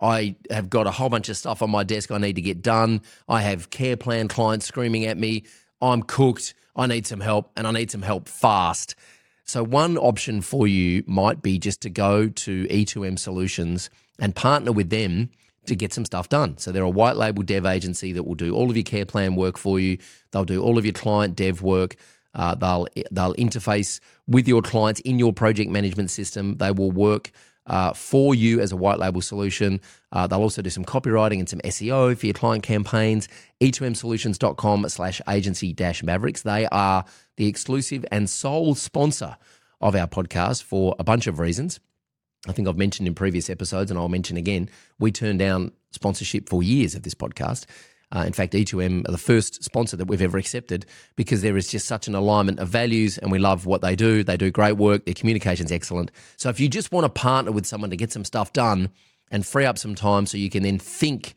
I 0.00 0.36
have 0.50 0.68
got 0.68 0.86
a 0.86 0.90
whole 0.90 1.08
bunch 1.08 1.28
of 1.28 1.36
stuff 1.36 1.62
on 1.62 1.70
my 1.70 1.84
desk 1.84 2.10
I 2.10 2.18
need 2.18 2.34
to 2.34 2.42
get 2.42 2.62
done. 2.62 3.02
I 3.28 3.42
have 3.42 3.70
care 3.70 3.96
plan 3.96 4.28
clients 4.28 4.66
screaming 4.66 5.04
at 5.04 5.16
me. 5.16 5.44
I'm 5.80 6.02
cooked. 6.02 6.54
I 6.76 6.86
need 6.86 7.06
some 7.06 7.20
help 7.20 7.50
and 7.56 7.66
I 7.66 7.70
need 7.70 7.90
some 7.90 8.02
help 8.02 8.28
fast. 8.28 8.94
So, 9.44 9.62
one 9.62 9.98
option 9.98 10.40
for 10.40 10.66
you 10.66 11.04
might 11.06 11.42
be 11.42 11.58
just 11.58 11.80
to 11.82 11.90
go 11.90 12.28
to 12.28 12.64
E2M 12.66 13.18
Solutions 13.18 13.90
and 14.18 14.34
partner 14.34 14.72
with 14.72 14.90
them 14.90 15.30
to 15.66 15.74
get 15.74 15.92
some 15.92 16.04
stuff 16.04 16.28
done. 16.28 16.56
So, 16.56 16.72
they're 16.72 16.82
a 16.82 16.90
white 16.90 17.16
label 17.16 17.42
dev 17.42 17.66
agency 17.66 18.12
that 18.12 18.22
will 18.22 18.34
do 18.34 18.54
all 18.54 18.70
of 18.70 18.76
your 18.76 18.84
care 18.84 19.04
plan 19.04 19.36
work 19.36 19.58
for 19.58 19.78
you, 19.78 19.98
they'll 20.30 20.44
do 20.44 20.62
all 20.62 20.78
of 20.78 20.84
your 20.84 20.94
client 20.94 21.36
dev 21.36 21.62
work. 21.62 21.96
Uh, 22.34 22.52
they'll 22.54 22.88
they'll 23.12 23.34
interface 23.34 24.00
with 24.26 24.48
your 24.48 24.60
clients 24.60 25.00
in 25.02 25.20
your 25.20 25.32
project 25.32 25.70
management 25.70 26.10
system. 26.10 26.56
They 26.56 26.72
will 26.72 26.90
work 26.90 27.30
uh, 27.66 27.92
for 27.92 28.34
you 28.34 28.60
as 28.60 28.72
a 28.72 28.76
white 28.76 28.98
label 28.98 29.20
solution. 29.20 29.80
Uh, 30.12 30.26
they'll 30.26 30.40
also 30.40 30.62
do 30.62 30.70
some 30.70 30.84
copywriting 30.84 31.38
and 31.38 31.48
some 31.48 31.60
SEO 31.60 32.16
for 32.16 32.26
your 32.26 32.34
client 32.34 32.62
campaigns. 32.62 33.28
e2msolutions.com 33.60 34.88
slash 34.88 35.20
agency 35.28 35.72
dash 35.72 36.02
mavericks. 36.02 36.42
They 36.42 36.66
are 36.66 37.04
the 37.36 37.46
exclusive 37.46 38.04
and 38.10 38.28
sole 38.28 38.74
sponsor 38.74 39.36
of 39.80 39.94
our 39.94 40.06
podcast 40.06 40.62
for 40.62 40.94
a 40.98 41.04
bunch 41.04 41.26
of 41.26 41.38
reasons. 41.38 41.80
I 42.46 42.52
think 42.52 42.68
I've 42.68 42.76
mentioned 42.76 43.08
in 43.08 43.14
previous 43.14 43.48
episodes, 43.48 43.90
and 43.90 43.98
I'll 43.98 44.08
mention 44.08 44.36
again, 44.36 44.68
we 44.98 45.10
turned 45.10 45.38
down 45.38 45.72
sponsorship 45.92 46.48
for 46.48 46.62
years 46.62 46.94
of 46.94 47.02
this 47.02 47.14
podcast. 47.14 47.64
Uh, 48.14 48.24
in 48.24 48.32
fact, 48.32 48.52
E2M 48.52 49.08
are 49.08 49.12
the 49.12 49.18
first 49.18 49.64
sponsor 49.64 49.96
that 49.96 50.06
we've 50.06 50.22
ever 50.22 50.38
accepted 50.38 50.86
because 51.16 51.42
there 51.42 51.56
is 51.56 51.70
just 51.70 51.86
such 51.86 52.06
an 52.06 52.14
alignment 52.14 52.60
of 52.60 52.68
values 52.68 53.18
and 53.18 53.32
we 53.32 53.38
love 53.38 53.66
what 53.66 53.82
they 53.82 53.96
do. 53.96 54.22
They 54.22 54.36
do 54.36 54.50
great 54.50 54.76
work, 54.76 55.04
their 55.04 55.14
communication's 55.14 55.72
excellent. 55.72 56.12
So 56.36 56.48
if 56.48 56.60
you 56.60 56.68
just 56.68 56.92
want 56.92 57.04
to 57.04 57.08
partner 57.08 57.50
with 57.50 57.66
someone 57.66 57.90
to 57.90 57.96
get 57.96 58.12
some 58.12 58.24
stuff 58.24 58.52
done 58.52 58.90
and 59.30 59.44
free 59.44 59.64
up 59.64 59.78
some 59.78 59.94
time 59.94 60.26
so 60.26 60.38
you 60.38 60.50
can 60.50 60.62
then 60.62 60.78
think 60.78 61.34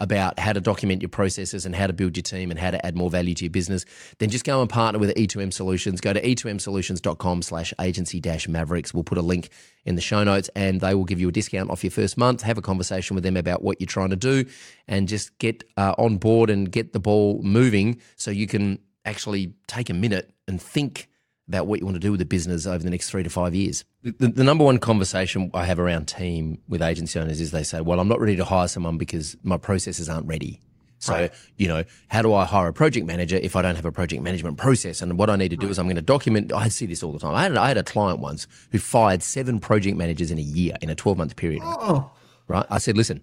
about 0.00 0.38
how 0.38 0.52
to 0.52 0.60
document 0.60 1.02
your 1.02 1.08
processes 1.08 1.66
and 1.66 1.74
how 1.74 1.86
to 1.86 1.92
build 1.92 2.16
your 2.16 2.22
team 2.22 2.50
and 2.50 2.58
how 2.58 2.70
to 2.70 2.84
add 2.86 2.96
more 2.96 3.10
value 3.10 3.34
to 3.34 3.44
your 3.44 3.50
business, 3.50 3.84
then 4.18 4.30
just 4.30 4.44
go 4.44 4.60
and 4.60 4.70
partner 4.70 4.98
with 4.98 5.14
E2M 5.16 5.52
Solutions. 5.52 6.00
Go 6.00 6.12
to 6.12 6.22
e2msolutions.com 6.22 7.42
slash 7.42 7.74
agency 7.80 8.20
dash 8.20 8.48
mavericks. 8.48 8.94
We'll 8.94 9.04
put 9.04 9.18
a 9.18 9.22
link 9.22 9.50
in 9.84 9.96
the 9.96 10.00
show 10.00 10.22
notes 10.22 10.48
and 10.54 10.80
they 10.80 10.94
will 10.94 11.04
give 11.04 11.20
you 11.20 11.28
a 11.28 11.32
discount 11.32 11.70
off 11.70 11.82
your 11.82 11.90
first 11.90 12.16
month. 12.16 12.42
Have 12.42 12.58
a 12.58 12.62
conversation 12.62 13.14
with 13.14 13.24
them 13.24 13.36
about 13.36 13.62
what 13.62 13.80
you're 13.80 13.86
trying 13.86 14.10
to 14.10 14.16
do 14.16 14.44
and 14.86 15.08
just 15.08 15.36
get 15.38 15.64
uh, 15.76 15.94
on 15.98 16.18
board 16.18 16.50
and 16.50 16.70
get 16.70 16.92
the 16.92 17.00
ball 17.00 17.40
moving 17.42 18.00
so 18.16 18.30
you 18.30 18.46
can 18.46 18.78
actually 19.04 19.54
take 19.66 19.90
a 19.90 19.94
minute 19.94 20.32
and 20.46 20.60
think 20.62 21.08
about 21.48 21.66
what 21.66 21.80
you 21.80 21.86
want 21.86 21.96
to 21.96 22.00
do 22.00 22.10
with 22.10 22.20
the 22.20 22.26
business 22.26 22.66
over 22.66 22.78
the 22.78 22.90
next 22.90 23.10
three 23.10 23.22
to 23.22 23.30
five 23.30 23.54
years. 23.54 23.84
The, 24.02 24.28
the, 24.28 24.44
number 24.44 24.64
one 24.64 24.78
conversation 24.78 25.50
I 25.54 25.64
have 25.64 25.80
around 25.80 26.06
team 26.06 26.58
with 26.68 26.82
agency 26.82 27.18
owners 27.18 27.40
is 27.40 27.50
they 27.50 27.62
say, 27.62 27.80
well, 27.80 28.00
I'm 28.00 28.08
not 28.08 28.20
ready 28.20 28.36
to 28.36 28.44
hire 28.44 28.68
someone 28.68 28.98
because 28.98 29.36
my 29.42 29.56
processes 29.56 30.08
aren't 30.08 30.26
ready. 30.26 30.60
So, 31.00 31.14
right. 31.14 31.32
you 31.56 31.68
know, 31.68 31.84
how 32.08 32.22
do 32.22 32.34
I 32.34 32.44
hire 32.44 32.68
a 32.68 32.72
project 32.72 33.06
manager 33.06 33.36
if 33.36 33.56
I 33.56 33.62
don't 33.62 33.76
have 33.76 33.86
a 33.86 33.92
project 33.92 34.22
management 34.22 34.58
process? 34.58 35.00
And 35.00 35.16
what 35.16 35.30
I 35.30 35.36
need 35.36 35.50
to 35.50 35.56
do 35.56 35.66
right. 35.66 35.70
is 35.70 35.78
I'm 35.78 35.86
going 35.86 35.96
to 35.96 36.02
document. 36.02 36.52
I 36.52 36.68
see 36.68 36.86
this 36.86 37.02
all 37.02 37.12
the 37.12 37.20
time. 37.20 37.34
I 37.34 37.44
had, 37.44 37.56
I 37.56 37.68
had 37.68 37.78
a 37.78 37.84
client 37.84 38.20
once 38.20 38.46
who 38.72 38.78
fired 38.78 39.22
seven 39.22 39.60
project 39.60 39.96
managers 39.96 40.30
in 40.30 40.38
a 40.38 40.42
year, 40.42 40.74
in 40.82 40.90
a 40.90 40.94
12 40.94 41.16
month 41.16 41.36
period. 41.36 41.62
Oh. 41.64 42.10
Right. 42.46 42.66
I 42.68 42.78
said, 42.78 42.96
listen, 42.96 43.22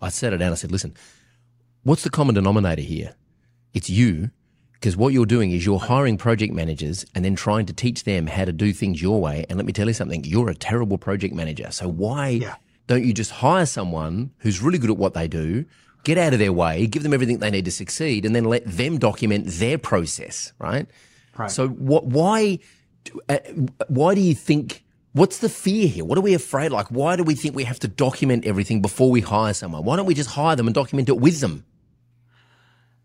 I 0.00 0.08
sat 0.08 0.32
it 0.32 0.38
down. 0.38 0.52
I 0.52 0.54
said, 0.54 0.72
listen, 0.72 0.94
what's 1.82 2.02
the 2.02 2.10
common 2.10 2.34
denominator 2.34 2.82
here? 2.82 3.14
It's 3.74 3.90
you 3.90 4.30
because 4.74 4.96
what 4.96 5.12
you're 5.14 5.24
doing 5.26 5.50
is 5.50 5.64
you're 5.64 5.78
hiring 5.78 6.18
project 6.18 6.52
managers 6.52 7.06
and 7.14 7.24
then 7.24 7.34
trying 7.34 7.64
to 7.66 7.72
teach 7.72 8.04
them 8.04 8.26
how 8.26 8.44
to 8.44 8.52
do 8.52 8.72
things 8.72 9.00
your 9.00 9.20
way. 9.20 9.46
And 9.48 9.56
let 9.56 9.64
me 9.64 9.72
tell 9.72 9.86
you 9.86 9.94
something, 9.94 10.24
you're 10.24 10.50
a 10.50 10.54
terrible 10.54 10.98
project 10.98 11.34
manager. 11.34 11.70
So 11.70 11.88
why 11.88 12.28
yeah. 12.28 12.56
don't 12.86 13.04
you 13.04 13.14
just 13.14 13.30
hire 13.30 13.64
someone 13.64 14.32
who's 14.38 14.60
really 14.60 14.78
good 14.78 14.90
at 14.90 14.98
what 14.98 15.14
they 15.14 15.26
do, 15.26 15.64
get 16.04 16.18
out 16.18 16.34
of 16.34 16.38
their 16.38 16.52
way, 16.52 16.86
give 16.86 17.02
them 17.02 17.14
everything 17.14 17.38
they 17.38 17.50
need 17.50 17.64
to 17.64 17.70
succeed, 17.70 18.26
and 18.26 18.36
then 18.36 18.44
let 18.44 18.66
them 18.66 18.98
document 18.98 19.46
their 19.46 19.78
process, 19.78 20.52
right? 20.58 20.86
Right. 21.38 21.50
So 21.50 21.68
what, 21.68 22.04
why, 22.04 22.58
uh, 23.28 23.38
why 23.88 24.14
do 24.14 24.20
you 24.20 24.34
think, 24.34 24.84
what's 25.12 25.38
the 25.38 25.48
fear 25.48 25.88
here? 25.88 26.04
What 26.04 26.18
are 26.18 26.20
we 26.20 26.34
afraid? 26.34 26.72
Like, 26.72 26.88
why 26.88 27.16
do 27.16 27.22
we 27.22 27.34
think 27.34 27.56
we 27.56 27.64
have 27.64 27.80
to 27.80 27.88
document 27.88 28.44
everything 28.44 28.82
before 28.82 29.10
we 29.10 29.22
hire 29.22 29.54
someone? 29.54 29.84
Why 29.84 29.96
don't 29.96 30.06
we 30.06 30.14
just 30.14 30.30
hire 30.30 30.56
them 30.56 30.66
and 30.66 30.74
document 30.74 31.08
it 31.08 31.18
with 31.18 31.40
them? 31.40 31.64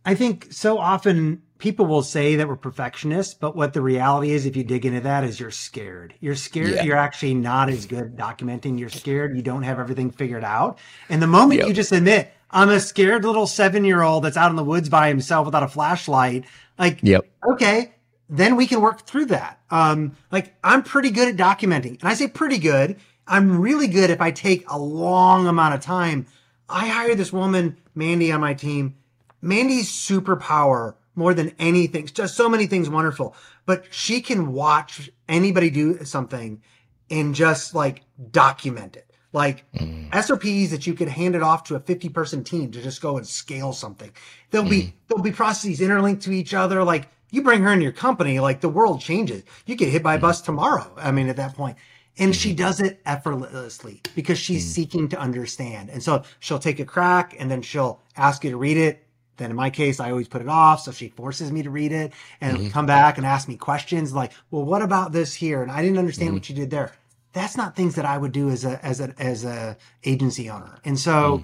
I 0.06 0.15
think 0.15 0.48
so 0.52 0.78
often 0.78 1.43
people 1.60 1.86
will 1.86 2.02
say 2.02 2.38
that 2.38 2.48
we're 2.48 2.56
perfectionists, 2.56 3.34
but 3.34 3.56
what 3.56 3.74
the 3.74 3.82
reality 3.82 4.32
is, 4.32 4.45
if 4.45 4.56
you 4.56 4.63
dig 4.63 4.86
into 4.86 5.02
that, 5.02 5.24
is 5.24 5.39
you're 5.39 5.52
scared. 5.52 6.15
You're 6.19 6.36
scared. 6.36 6.72
Yeah. 6.72 6.84
You're 6.84 6.98
actually 6.98 7.36
not 7.36 7.69
as 7.69 7.86
good 7.86 8.00
at 8.00 8.15
documenting. 8.15 8.80
You're 8.80 8.89
scared. 8.89 9.36
You 9.36 9.43
don't 9.43 9.63
have 9.63 9.80
everything 9.80 10.10
figured 10.10 10.43
out. 10.43 10.80
And 11.10 11.22
the 11.22 11.28
moment 11.28 11.60
yep. 11.60 11.67
you 11.67 11.74
just 11.74 11.91
admit, 11.91 12.34
I'm 12.50 12.69
a 12.69 12.80
scared 12.80 13.24
little 13.24 13.45
seven 13.45 13.86
year 13.86 14.02
old 14.02 14.24
that's 14.24 14.38
out 14.38 14.50
in 14.50 14.56
the 14.56 14.63
woods 14.63 14.89
by 14.89 15.10
himself 15.10 15.45
without 15.45 15.62
a 15.62 15.67
flashlight, 15.67 16.45
like, 16.80 17.00
yep. 17.04 17.28
okay, 17.48 17.93
then 18.30 18.56
we 18.56 18.65
can 18.65 18.82
work 18.82 19.06
through 19.06 19.26
that. 19.26 19.60
Um, 19.69 20.15
like 20.32 20.56
I'm 20.63 20.82
pretty 20.82 21.12
good 21.12 21.28
at 21.28 21.36
documenting 21.36 22.00
and 22.00 22.04
I 22.04 22.13
say 22.13 22.28
pretty 22.28 22.58
good. 22.58 22.98
I'm 23.28 23.60
really 23.60 23.88
good 23.88 24.10
if 24.10 24.22
I 24.22 24.32
take 24.32 24.63
a 24.69 24.80
long 24.80 25.45
amount 25.45 25.76
of 25.76 25.82
time. 25.82 26.26
I 26.67 26.88
hired 26.88 27.17
this 27.17 27.34
woman, 27.34 27.78
Mandy, 27.93 28.32
on 28.32 28.41
my 28.41 28.54
team. 28.54 28.95
Mandy's 29.41 29.89
superpower 29.89 30.95
more 31.19 31.36
than 31.36 31.53
anything. 31.60 32.08
Just 32.08 32.36
so 32.36 32.49
many 32.49 32.65
things 32.65 32.89
wonderful. 32.89 33.36
But 33.65 33.84
she 33.91 34.21
can 34.21 34.53
watch 34.53 35.12
anybody 35.27 35.69
do 35.69 36.03
something 36.05 36.63
and 37.12 37.36
just 37.36 37.75
like 37.75 38.01
document 38.32 38.95
it. 38.95 39.05
Like 39.34 39.71
mm. 39.73 40.12
SOPs 40.23 40.71
that 40.71 40.88
you 40.88 40.95
could 40.95 41.10
hand 41.10 41.36
it 41.36 41.43
off 41.43 41.65
to 41.65 41.75
a 41.75 41.79
50 41.79 42.10
person 42.10 42.43
team 42.43 42.71
to 42.71 42.82
just 42.82 43.01
go 43.01 43.17
and 43.17 43.27
scale 43.27 43.73
something. 43.73 44.12
There'll 44.49 44.65
mm. 44.65 44.71
be, 44.71 44.93
there'll 45.08 45.21
be 45.21 45.32
processes 45.32 45.82
interlinked 45.82 46.23
to 46.23 46.32
each 46.32 46.53
other. 46.53 46.84
Like 46.84 47.10
you 47.29 47.43
bring 47.43 47.62
her 47.62 47.73
in 47.73 47.82
your 47.82 47.91
company, 47.91 48.39
like 48.39 48.62
the 48.62 48.69
world 48.69 49.01
changes. 49.01 49.43
You 49.67 49.75
get 49.75 49.89
hit 49.89 50.01
by 50.01 50.15
a 50.15 50.17
mm. 50.17 50.21
bus 50.21 50.41
tomorrow. 50.41 50.91
I 50.97 51.12
mean, 51.12 51.27
at 51.27 51.36
that 51.36 51.53
point. 51.53 51.77
And 52.17 52.34
she 52.36 52.53
mm. 52.53 52.58
does 52.58 52.79
it 52.79 53.01
effortlessly 53.05 54.01
because 54.15 54.39
she's 54.39 54.65
mm. 54.65 54.73
seeking 54.73 55.10
to 55.10 55.19
understand. 55.19 55.89
And 55.89 56.01
so 56.01 56.23
she'll 56.39 56.60
take 56.60 56.79
a 56.79 56.86
crack 56.86 57.36
and 57.38 57.51
then 57.51 57.62
she'll 57.62 58.01
ask 58.15 58.45
you 58.45 58.51
to 58.51 58.58
read 58.58 58.77
it 58.77 59.05
then 59.39 59.49
in 59.49 59.56
my 59.56 59.69
case, 59.71 59.99
I 59.99 60.12
always 60.12 60.28
put 60.28 60.41
it 60.41 60.47
off. 60.47 60.82
So 60.82 60.91
she 60.91 61.10
forces 61.10 61.52
me 61.52 61.63
to 61.63 61.71
read 61.71 61.91
it 61.91 62.13
and 62.41 62.58
mm-hmm. 62.58 62.69
come 62.69 62.86
back 62.86 63.17
and 63.17 63.25
ask 63.25 63.47
me 63.47 63.56
questions 63.56 64.13
like, 64.13 64.34
well, 64.52 64.63
what 64.63 64.84
about 64.84 65.12
this 65.12 65.34
here? 65.34 65.63
And 65.63 65.71
I 65.71 65.82
didn't 65.82 65.97
understand 65.97 66.30
mm-hmm. 66.30 66.36
what 66.36 66.49
you 66.49 66.56
did 66.56 66.69
there. 66.69 66.91
That's 67.34 67.58
not 67.58 67.75
things 67.75 67.95
that 67.95 68.06
I 68.06 68.17
would 68.17 68.32
do 68.32 68.49
as 68.49 68.65
a, 68.65 68.84
as 68.86 68.99
a, 68.99 69.13
as 69.17 69.45
a 69.45 69.78
agency 70.04 70.49
owner. 70.49 70.80
And 70.84 70.99
so 70.99 71.39
mm. 71.39 71.43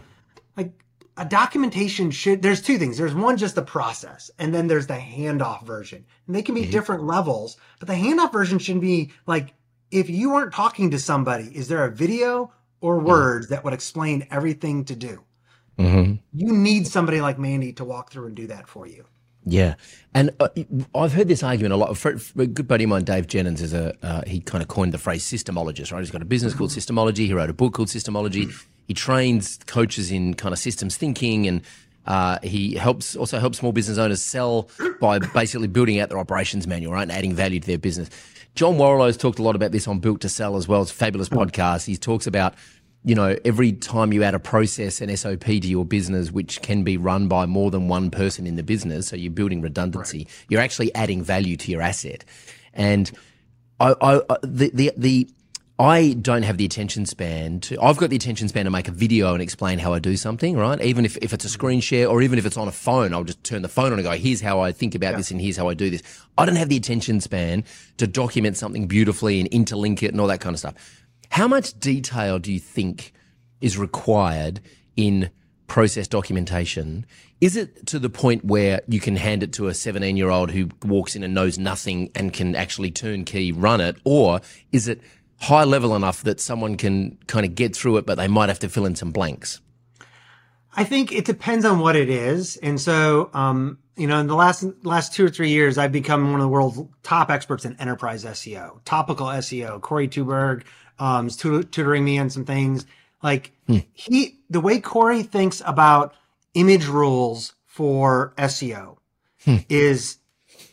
like 0.58 0.72
a 1.18 1.26
documentation 1.26 2.12
should, 2.12 2.42
there's 2.42 2.62
two 2.62 2.78
things. 2.78 2.98
There's 2.98 3.16
one, 3.16 3.38
just 3.38 3.56
the 3.56 3.62
process 3.62 4.30
and 4.38 4.54
then 4.54 4.68
there's 4.68 4.88
the 4.88 4.96
handoff 4.96 5.64
version 5.66 6.06
and 6.28 6.36
they 6.36 6.42
can 6.42 6.56
be 6.56 6.62
mm-hmm. 6.62 6.72
different 6.72 7.04
levels, 7.04 7.58
but 7.80 7.88
the 7.88 7.94
handoff 7.94 8.32
version 8.32 8.60
should 8.60 8.82
be 8.82 9.12
like, 9.26 9.54
if 9.92 10.10
you 10.10 10.32
weren't 10.32 10.54
talking 10.54 10.92
to 10.92 11.00
somebody, 11.00 11.56
is 11.56 11.68
there 11.68 11.86
a 11.86 11.92
video 11.92 12.52
or 12.82 13.00
mm. 13.00 13.04
words 13.04 13.48
that 13.50 13.64
would 13.64 13.74
explain 13.74 14.28
everything 14.32 14.86
to 14.86 14.96
do? 14.96 15.24
Mm-hmm. 15.78 16.16
You 16.34 16.54
need 16.54 16.88
somebody 16.88 17.22
like 17.22 17.38
Mandy 17.38 17.74
to 17.74 17.86
walk 17.86 18.12
through 18.12 18.28
and 18.28 18.36
do 18.36 18.48
that 18.48 18.68
for 18.68 18.88
you. 18.88 19.06
Yeah, 19.48 19.76
and 20.16 20.32
uh, 20.40 20.48
I've 20.96 21.14
heard 21.14 21.28
this 21.28 21.44
argument 21.44 21.74
a 21.74 21.78
lot. 21.78 22.04
A 22.04 22.48
good 22.48 22.68
buddy 22.68 22.86
of 22.86 22.90
mine, 22.90 23.04
Dave 23.04 23.28
Jenyns, 23.28 23.62
is 23.62 23.74
a 23.74 23.96
uh, 24.04 24.24
he 24.26 24.40
kind 24.40 24.64
of 24.64 24.68
coined 24.68 24.92
the 24.92 24.98
phrase 24.98 25.24
systemologist. 25.24 25.92
Right, 25.92 26.00
he's 26.00 26.10
got 26.10 26.24
a 26.24 26.26
business 26.26 26.56
called 26.56 26.72
mm-hmm. 26.72 26.94
Systemology. 26.94 27.28
He 27.28 27.34
wrote 27.34 27.52
a 27.52 27.54
book 27.54 27.74
called 27.74 27.90
Systemology. 27.90 28.52
He 28.88 28.94
trains 28.96 29.60
coaches 29.68 30.12
in 30.12 30.34
kind 30.34 30.52
of 30.52 30.58
systems 30.58 30.98
thinking, 30.98 31.48
and 31.48 31.62
uh, 32.08 32.40
he 32.42 32.74
helps 32.74 33.16
also 33.16 33.40
helps 33.40 33.60
small 33.60 33.72
business 33.72 34.00
owners 34.00 34.22
sell 34.22 34.68
by 35.00 35.20
basically 35.20 35.68
building 35.68 36.00
out 36.00 36.10
their 36.10 36.20
operations 36.20 36.66
manual, 36.66 36.94
right, 36.94 37.04
and 37.04 37.12
adding 37.12 37.36
value 37.36 37.60
to 37.60 37.68
their 37.68 37.78
business. 37.78 38.10
John 38.56 38.78
has 38.78 39.18
talked 39.18 39.38
a 39.38 39.44
lot 39.44 39.56
about 39.56 39.74
this 39.74 39.86
on 39.86 40.00
Built 40.00 40.22
to 40.22 40.30
Sell 40.30 40.56
as 40.56 40.66
well. 40.66 40.82
It's 40.82 40.92
a 40.92 40.96
fabulous 40.96 41.28
podcast. 41.28 41.86
He 41.86 41.98
talks 41.98 42.26
about 42.26 42.56
you 43.06 43.14
know, 43.14 43.38
every 43.46 43.72
time 43.72 44.12
you 44.12 44.24
add 44.24 44.34
a 44.34 44.40
process 44.40 45.00
and 45.00 45.18
SOP 45.18 45.46
to 45.46 45.68
your 45.68 45.86
business, 45.86 46.32
which 46.32 46.62
can 46.64 46.84
be 46.84 46.98
run 46.98 47.28
by 47.28 47.46
more 47.46 47.70
than 47.70 47.88
one 47.88 48.10
person 48.10 48.48
in 48.48 48.56
the 48.56 48.64
business, 48.64 49.08
so 49.08 49.16
you're 49.16 49.32
building 49.32 49.62
redundancy, 49.62 50.18
right. 50.20 50.46
you're 50.50 50.62
actually 50.62 50.94
adding 50.96 51.22
value 51.22 51.56
to 51.56 51.72
your 51.72 51.84
asset. 51.84 52.26
And 52.74 53.12
I, 53.80 53.96
I, 54.02 54.16
uh, 54.16 54.38
the, 54.42 54.72
the, 54.74 54.92
the, 54.98 55.30
I 55.78 56.16
don't 56.20 56.42
have 56.42 56.58
the 56.58 56.66
attention 56.66 57.06
span 57.06 57.60
to, 57.62 57.80
I've 57.80 57.98
got 57.98 58.10
the 58.10 58.16
attention 58.16 58.48
span 58.48 58.66
to 58.66 58.72
make 58.72 58.88
a 58.88 58.92
video 58.92 59.34
and 59.34 59.42
explain 59.42 59.78
how 59.78 59.94
I 59.94 60.00
do 60.00 60.18
something, 60.18 60.58
right? 60.58 60.82
Even 60.82 61.06
if, 61.06 61.16
if 61.18 61.32
it's 61.32 61.46
a 61.46 61.50
screen 61.50 61.80
mm-hmm. 61.80 61.84
share 61.84 62.08
or 62.08 62.24
even 62.24 62.40
if 62.40 62.46
it's 62.48 62.58
on 62.58 62.68
a 62.68 62.72
phone, 62.72 63.14
I'll 63.14 63.24
just 63.24 63.44
turn 63.44 63.62
the 63.62 63.70
phone 63.70 63.92
on 63.92 64.00
and 64.00 64.04
go, 64.04 64.12
here's 64.14 64.42
how 64.42 64.62
I 64.62 64.72
think 64.72 64.96
about 64.96 65.12
yeah. 65.12 65.18
this 65.18 65.30
and 65.30 65.40
here's 65.40 65.58
how 65.58 65.70
I 65.70 65.76
do 65.76 65.92
this. 65.92 66.02
I 66.40 66.46
don't 66.46 66.56
have 66.56 66.70
the 66.70 66.78
attention 66.78 67.22
span 67.22 67.66
to 67.98 68.08
document 68.08 68.58
something 68.58 68.88
beautifully 68.88 69.40
and 69.40 69.52
interlink 69.52 70.02
it 70.02 70.12
and 70.12 70.20
all 70.20 70.28
that 70.28 70.42
kind 70.42 70.56
of 70.56 70.60
stuff. 70.60 71.05
How 71.36 71.50
much 71.50 71.78
detail 71.82 72.40
do 72.40 72.50
you 72.50 72.62
think 72.62 73.12
is 73.60 73.78
required 73.78 74.62
in 74.96 75.32
process 75.68 76.08
documentation? 76.08 77.06
Is 77.42 77.58
it 77.58 77.88
to 77.88 78.00
the 78.00 78.10
point 78.10 78.46
where 78.46 78.80
you 78.88 79.02
can 79.02 79.18
hand 79.18 79.44
it 79.44 79.52
to 79.56 79.68
a 79.68 79.74
17 79.74 80.16
year 80.16 80.30
old 80.30 80.50
who 80.52 80.70
walks 80.86 81.14
in 81.14 81.24
and 81.24 81.34
knows 81.34 81.60
nothing 81.60 82.10
and 82.16 82.32
can 82.32 82.56
actually 82.56 82.90
turnkey 82.90 83.52
run 83.52 83.82
it? 83.82 83.98
Or 84.06 84.40
is 84.72 84.88
it 84.88 85.02
high 85.42 85.66
level 85.66 85.94
enough 85.94 86.24
that 86.24 86.40
someone 86.40 86.78
can 86.78 87.18
kind 87.28 87.46
of 87.46 87.54
get 87.54 87.76
through 87.76 87.98
it, 87.98 88.06
but 88.06 88.16
they 88.16 88.30
might 88.30 88.48
have 88.48 88.60
to 88.60 88.70
fill 88.70 88.86
in 88.86 88.96
some 88.96 89.12
blanks? 89.12 89.60
I 90.74 90.86
think 90.86 91.12
it 91.12 91.26
depends 91.26 91.66
on 91.66 91.80
what 91.80 91.98
it 91.98 92.10
is. 92.10 92.56
And 92.64 92.80
so, 92.80 93.30
um, 93.34 93.80
you 93.98 94.08
know, 94.08 94.20
in 94.20 94.28
the 94.28 94.36
last 94.36 94.64
last 94.84 95.14
two 95.14 95.26
or 95.26 95.30
three 95.30 95.50
years, 95.50 95.78
I've 95.78 95.92
become 95.92 96.32
one 96.32 96.40
of 96.40 96.46
the 96.46 96.50
world's 96.50 96.80
top 97.04 97.30
experts 97.30 97.66
in 97.66 97.76
enterprise 97.78 98.24
SEO, 98.24 98.80
topical 98.86 99.28
SEO. 99.28 99.82
Koray 99.82 100.10
Tugberk 100.10 100.64
um, 101.00 101.28
is 101.28 101.36
tutoring 101.36 102.04
me 102.04 102.18
on 102.20 102.30
some 102.30 102.46
things. 102.46 102.86
Like 103.22 103.52
hmm. 103.68 103.80
he, 103.94 104.40
the 104.50 104.62
way 104.62 104.80
Koray 104.80 105.28
thinks 105.28 105.62
about 105.66 106.14
image 106.54 106.86
rules 106.86 107.54
for 107.66 108.34
SEO 108.38 108.98
hmm. 109.44 109.58
is 109.70 110.18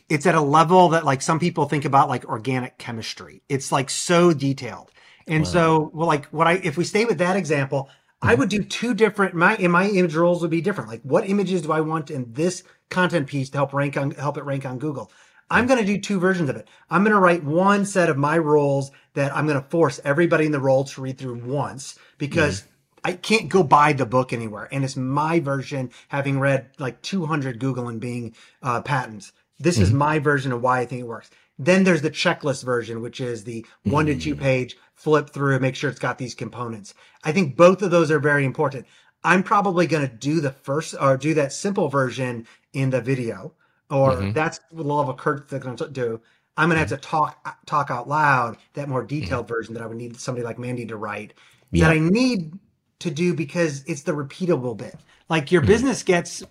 it's 0.09 0.25
at 0.25 0.35
a 0.35 0.41
level 0.41 0.89
that 0.89 1.05
like 1.05 1.21
some 1.21 1.39
people 1.39 1.65
think 1.65 1.85
about 1.85 2.09
like 2.09 2.25
organic 2.25 2.77
chemistry. 2.77 3.41
It's 3.49 3.71
like 3.71 3.89
so 3.89 4.33
detailed. 4.33 4.91
And 5.27 5.43
wow. 5.43 5.49
so, 5.49 5.91
well, 5.93 6.07
like 6.07 6.25
what 6.25 6.47
I, 6.47 6.53
if 6.53 6.77
we 6.77 6.83
stay 6.83 7.05
with 7.05 7.17
that 7.19 7.35
example, 7.35 7.85
mm-hmm. 7.85 8.29
I 8.29 8.35
would 8.35 8.49
do 8.49 8.63
two 8.63 8.93
different, 8.93 9.33
my, 9.33 9.55
in 9.55 9.71
my 9.71 9.87
image 9.87 10.15
rules 10.15 10.41
would 10.41 10.51
be 10.51 10.61
different. 10.61 10.89
Like 10.89 11.01
what 11.03 11.27
images 11.27 11.61
do 11.61 11.71
I 11.71 11.81
want 11.81 12.11
in 12.11 12.31
this 12.33 12.63
content 12.89 13.27
piece 13.27 13.49
to 13.51 13.57
help 13.57 13.73
rank 13.73 13.97
on, 13.97 14.11
help 14.11 14.37
it 14.37 14.43
rank 14.43 14.65
on 14.65 14.77
Google? 14.77 15.11
I'm 15.49 15.67
going 15.67 15.79
to 15.79 15.85
do 15.85 15.99
two 15.99 16.19
versions 16.19 16.49
of 16.49 16.55
it. 16.55 16.67
I'm 16.89 17.03
going 17.03 17.13
to 17.13 17.19
write 17.19 17.43
one 17.43 17.85
set 17.85 18.09
of 18.09 18.17
my 18.17 18.35
rules 18.35 18.91
that 19.13 19.35
I'm 19.35 19.47
going 19.47 19.61
to 19.61 19.69
force 19.69 19.99
everybody 20.03 20.45
in 20.45 20.51
the 20.51 20.59
role 20.59 20.83
to 20.85 21.01
read 21.01 21.17
through 21.17 21.43
once 21.45 21.97
because 22.17 22.61
mm. 22.61 22.65
I 23.03 23.13
can't 23.13 23.49
go 23.49 23.63
buy 23.63 23.93
the 23.93 24.05
book 24.05 24.33
anywhere. 24.33 24.67
And 24.71 24.83
it's 24.83 24.95
my 24.95 25.39
version, 25.39 25.91
having 26.07 26.39
read 26.39 26.69
like 26.79 27.01
200 27.01 27.59
Google 27.59 27.89
and 27.89 27.99
Bing 27.99 28.35
uh, 28.61 28.81
patents. 28.81 29.33
This 29.59 29.75
mm-hmm. 29.75 29.83
is 29.83 29.91
my 29.91 30.19
version 30.19 30.51
of 30.51 30.61
why 30.61 30.79
I 30.79 30.85
think 30.85 31.01
it 31.01 31.07
works. 31.07 31.29
Then 31.59 31.83
there's 31.83 32.01
the 32.01 32.11
checklist 32.11 32.63
version, 32.63 33.01
which 33.01 33.21
is 33.21 33.43
the 33.43 33.65
one 33.83 34.07
mm-hmm. 34.07 34.17
to 34.17 34.23
two 34.23 34.35
mm. 34.35 34.39
page 34.39 34.77
flip 34.95 35.29
through, 35.29 35.59
make 35.59 35.75
sure 35.75 35.89
it's 35.89 35.99
got 35.99 36.17
these 36.17 36.35
components. 36.35 36.93
I 37.23 37.31
think 37.31 37.55
both 37.55 37.81
of 37.81 37.91
those 37.91 38.09
are 38.09 38.19
very 38.19 38.45
important. 38.45 38.87
I'm 39.23 39.43
probably 39.43 39.87
going 39.87 40.07
to 40.07 40.13
do 40.13 40.41
the 40.41 40.51
first 40.51 40.95
or 40.99 41.17
do 41.17 41.33
that 41.35 41.53
simple 41.53 41.87
version 41.87 42.47
in 42.73 42.89
the 42.89 43.01
video, 43.01 43.53
or 43.89 44.11
mm-hmm. 44.11 44.31
that's 44.33 44.59
the 44.71 44.83
level 44.83 45.11
of 45.11 45.17
Kurt 45.17 45.47
that's 45.49 45.63
going 45.63 45.77
to 45.77 45.89
do. 45.89 46.21
I'm 46.57 46.69
going 46.69 46.75
to 46.75 46.79
have 46.79 46.89
to 46.89 47.07
talk 47.07 47.65
talk 47.65 47.89
out 47.89 48.07
loud 48.07 48.57
that 48.73 48.89
more 48.89 49.03
detailed 49.03 49.45
mm-hmm. 49.45 49.53
version 49.53 49.73
that 49.73 49.83
I 49.83 49.87
would 49.87 49.97
need 49.97 50.19
somebody 50.19 50.45
like 50.45 50.59
Mandy 50.59 50.85
to 50.87 50.97
write. 50.97 51.33
Yeah. 51.71 51.87
That 51.87 51.93
I 51.93 51.99
need 51.99 52.53
to 52.99 53.11
do 53.11 53.33
because 53.33 53.83
it's 53.85 54.03
the 54.03 54.11
repeatable 54.11 54.77
bit. 54.77 54.95
Like 55.29 55.51
your 55.51 55.61
mm-hmm. 55.61 55.71
business 55.71 56.03
gets 56.03 56.43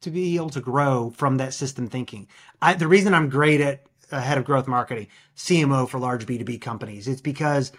to 0.00 0.10
be 0.10 0.36
able 0.36 0.50
to 0.50 0.60
grow 0.60 1.10
from 1.10 1.36
that 1.36 1.54
system 1.54 1.86
thinking. 1.86 2.26
I, 2.60 2.74
the 2.74 2.88
reason 2.88 3.14
I'm 3.14 3.28
great 3.28 3.60
at 3.60 3.84
uh, 4.10 4.20
head 4.20 4.38
of 4.38 4.44
growth 4.44 4.66
marketing, 4.66 5.08
CMO 5.36 5.88
for 5.88 5.98
large 5.98 6.26
B2B 6.26 6.60
companies, 6.60 7.06
it's 7.06 7.20
because 7.20 7.72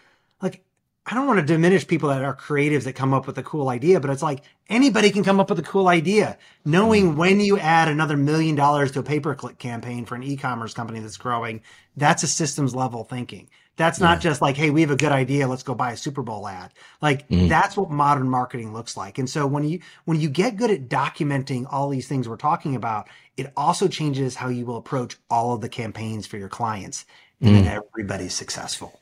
I 1.06 1.16
don't 1.16 1.26
want 1.26 1.40
to 1.40 1.46
diminish 1.46 1.88
people 1.88 2.10
that 2.10 2.24
are 2.24 2.36
creatives 2.36 2.84
that 2.84 2.94
come 2.94 3.14
up 3.14 3.26
with 3.26 3.38
a 3.40 3.44
cool 3.44 3.70
idea, 3.70 4.00
but 4.00 4.12
it's 4.12 4.22
like 4.22 4.44
anybody 4.70 5.10
can 5.10 5.24
come 5.24 5.40
up 5.40 5.50
with 5.50 5.58
a 5.58 5.64
cool 5.64 5.88
idea. 5.88 6.38
Knowing 6.64 7.10
mm-hmm. 7.10 7.18
when 7.18 7.40
you 7.40 7.58
add 7.58 7.88
another 7.88 8.16
million 8.16 8.56
dollars 8.56 8.92
to 8.92 9.00
a 9.00 9.04
pay 9.04 9.20
per 9.20 9.34
click 9.34 9.58
campaign 9.58 10.06
for 10.06 10.16
an 10.16 10.24
e-commerce 10.24 10.76
company 10.76 11.00
that's 11.00 11.18
growing, 11.18 11.62
that's 11.98 12.22
a 12.22 12.28
systems 12.28 12.76
level 12.76 13.04
thinking. 13.04 13.50
That's 13.78 14.00
not 14.00 14.18
yeah. 14.18 14.30
just 14.30 14.42
like, 14.44 14.56
hey, 14.58 14.70
we 14.70 14.82
have 14.82 14.92
a 14.92 14.96
good 14.96 15.12
idea, 15.12 15.48
let's 15.48 15.64
go 15.64 15.74
buy 15.74 15.94
a 15.94 15.98
Super 15.98 16.22
Bowl 16.22 16.48
ad. 16.48 16.72
Like 17.02 17.28
mm. 17.30 17.50
that's 17.50 17.76
what 17.76 17.90
modern 17.90 18.30
marketing 18.30 18.72
looks 18.72 18.96
like. 18.96 19.18
And 19.18 19.28
so 19.28 19.48
when 19.48 19.68
you 19.68 19.80
when 20.06 20.20
you 20.20 20.30
get 20.30 20.56
good 20.56 20.70
at 20.70 20.88
documenting 20.88 21.66
all 21.72 21.90
these 21.90 22.08
things 22.08 22.30
we're 22.30 22.38
talking 22.38 22.76
about, 22.76 23.10
it 23.38 23.52
also 23.58 23.88
changes 23.88 24.36
how 24.36 24.50
you 24.50 24.68
will 24.68 24.78
approach 24.78 25.18
all 25.32 25.54
of 25.54 25.62
the 25.62 25.70
campaigns 25.70 26.28
for 26.28 26.38
your 26.38 26.50
clients, 26.50 27.06
and 27.42 27.50
mm. 27.50 27.64
then 27.64 27.68
everybody's 27.68 28.36
successful. 28.36 29.01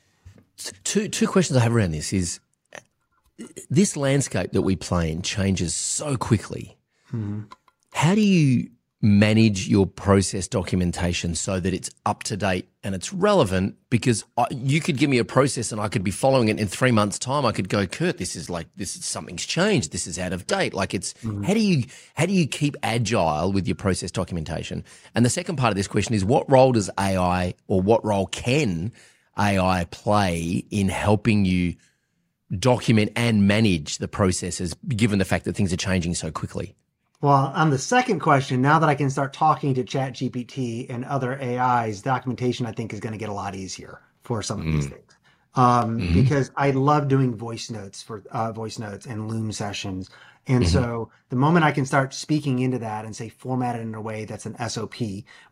Two 0.84 1.08
two 1.08 1.28
questions 1.28 1.58
I 1.58 1.62
have 1.62 1.76
around 1.76 1.92
this 1.92 2.14
is 2.14 2.40
this 3.70 3.96
landscape 3.96 4.52
that 4.52 4.62
we 4.62 4.76
play 4.76 5.12
in 5.12 5.22
changes 5.22 5.74
so 5.74 6.18
quickly. 6.18 6.78
Mm-hmm. 7.14 7.44
How 7.94 8.16
do 8.16 8.22
you 8.22 8.70
manage 9.02 9.70
your 9.70 9.86
process 9.86 10.48
documentation 10.48 11.34
so 11.34 11.58
that 11.58 11.74
it's 11.74 11.90
up 12.06 12.22
to 12.24 12.36
date 12.36 12.68
and 12.84 12.94
it's 12.94 13.14
relevant 13.14 13.76
because 13.90 14.26
I, 14.38 14.46
you 14.52 14.82
could 14.82 14.98
give 14.98 15.10
me 15.10 15.20
a 15.20 15.26
process 15.26 15.72
and 15.72 15.80
I 15.80 15.88
could 15.88 16.04
be 16.04 16.12
following 16.12 16.50
it 16.50 16.60
in 16.60 16.68
three 16.68 16.92
months 16.92 17.18
time. 17.18 17.46
I 17.46 17.54
could 17.54 17.70
go, 17.70 17.88
Kurt, 17.88 18.18
this 18.18 18.36
is 18.36 18.50
like, 18.50 18.68
this 18.76 18.98
is 18.98 19.06
something's 19.06 19.46
changed. 19.46 19.94
This 19.94 20.06
is 20.06 20.20
out 20.20 20.34
of 20.34 20.48
date. 20.48 20.74
Like 20.74 20.94
it's, 20.94 21.14
mm-hmm. 21.14 21.44
how 21.44 21.54
do 21.54 21.62
you, 21.62 21.86
how 22.16 22.26
do 22.26 22.34
you 22.34 22.46
keep 22.46 22.76
agile 22.84 23.54
with 23.54 23.68
your 23.68 23.76
process 23.76 24.12
documentation? 24.12 24.84
And 25.16 25.26
the 25.26 25.30
second 25.30 25.56
part 25.56 25.72
of 25.72 25.78
this 25.78 25.88
question 25.88 26.14
is 26.14 26.26
what 26.26 26.50
role 26.52 26.74
does 26.74 26.90
AI 27.00 27.54
or 27.68 27.82
what 27.82 28.04
role 28.04 28.28
can 28.28 28.92
AI 29.40 29.86
play 29.92 30.66
in 30.70 30.90
helping 30.90 31.46
you 31.46 31.76
document 32.58 33.12
and 33.16 33.48
manage 33.48 34.00
the 34.00 34.08
processes 34.08 34.76
given 34.88 35.20
the 35.20 35.26
fact 35.26 35.46
that 35.46 35.56
things 35.56 35.72
are 35.72 35.78
changing 35.78 36.16
so 36.16 36.32
quickly? 36.32 36.76
Well, 37.22 37.52
on 37.54 37.70
the 37.70 37.78
second 37.78 38.20
question, 38.20 38.62
now 38.62 38.80
that 38.80 38.88
I 38.88 38.96
can 38.96 39.10
start 39.10 39.34
talking 39.34 39.74
to 39.74 39.84
ChatGPT 39.84 40.90
and 40.90 41.04
other 41.04 41.40
AIs, 41.42 42.02
documentation 42.02 42.66
I 42.66 42.72
think 42.72 42.94
is 42.94 43.02
going 43.02 43.12
to 43.12 43.20
get 43.20 43.30
a 43.30 43.34
lot 43.34 43.56
easier 43.56 44.02
for 44.22 44.42
some 44.42 44.62
of 44.62 44.66
mm. 44.66 44.74
these 44.74 44.88
things. 44.88 45.18
Um, 45.56 46.00
mm-hmm. 46.00 46.14
Because 46.14 46.52
I 46.56 46.72
love 46.72 47.08
doing 47.10 47.36
voice 47.36 47.70
notes 47.70 48.02
for 48.02 48.24
uh, 48.32 48.54
voice 48.54 48.80
notes 48.80 49.06
and 49.06 49.28
Loom 49.28 49.52
sessions. 49.52 50.10
And 50.48 50.64
mm-hmm. 50.64 50.72
so 50.72 51.12
the 51.30 51.36
moment 51.36 51.66
I 51.66 51.72
can 51.72 51.86
start 51.86 52.14
speaking 52.14 52.60
into 52.60 52.80
that 52.80 53.04
and 53.04 53.14
say 53.14 53.28
format 53.28 53.76
it 53.76 53.82
in 53.82 53.96
a 53.96 54.02
way 54.02 54.24
that's 54.24 54.46
an 54.46 54.56
SOP 54.70 54.96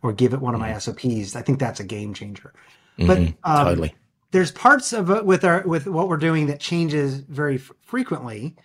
or 0.01 0.13
give 0.13 0.33
it 0.33 0.39
one 0.39 0.55
of 0.55 0.61
mm-hmm. 0.61 0.71
my 0.71 0.79
SOPs, 0.79 1.35
I 1.35 1.41
think 1.41 1.59
that's 1.59 1.81
a 1.81 1.83
game 1.83 2.13
changer. 2.13 2.53
But 2.97 3.17
mm-hmm. 3.19 3.51
um, 3.51 3.65
totally. 3.65 3.95
there's 4.31 4.51
parts 4.51 4.93
of 4.93 5.09
it 5.09 5.25
with 5.25 5.43
our 5.43 5.61
with 5.65 5.87
what 5.87 6.07
we're 6.07 6.17
doing 6.17 6.47
that 6.47 6.59
changes 6.59 7.19
very 7.19 7.55
f- 7.55 7.71
frequently, 7.81 8.55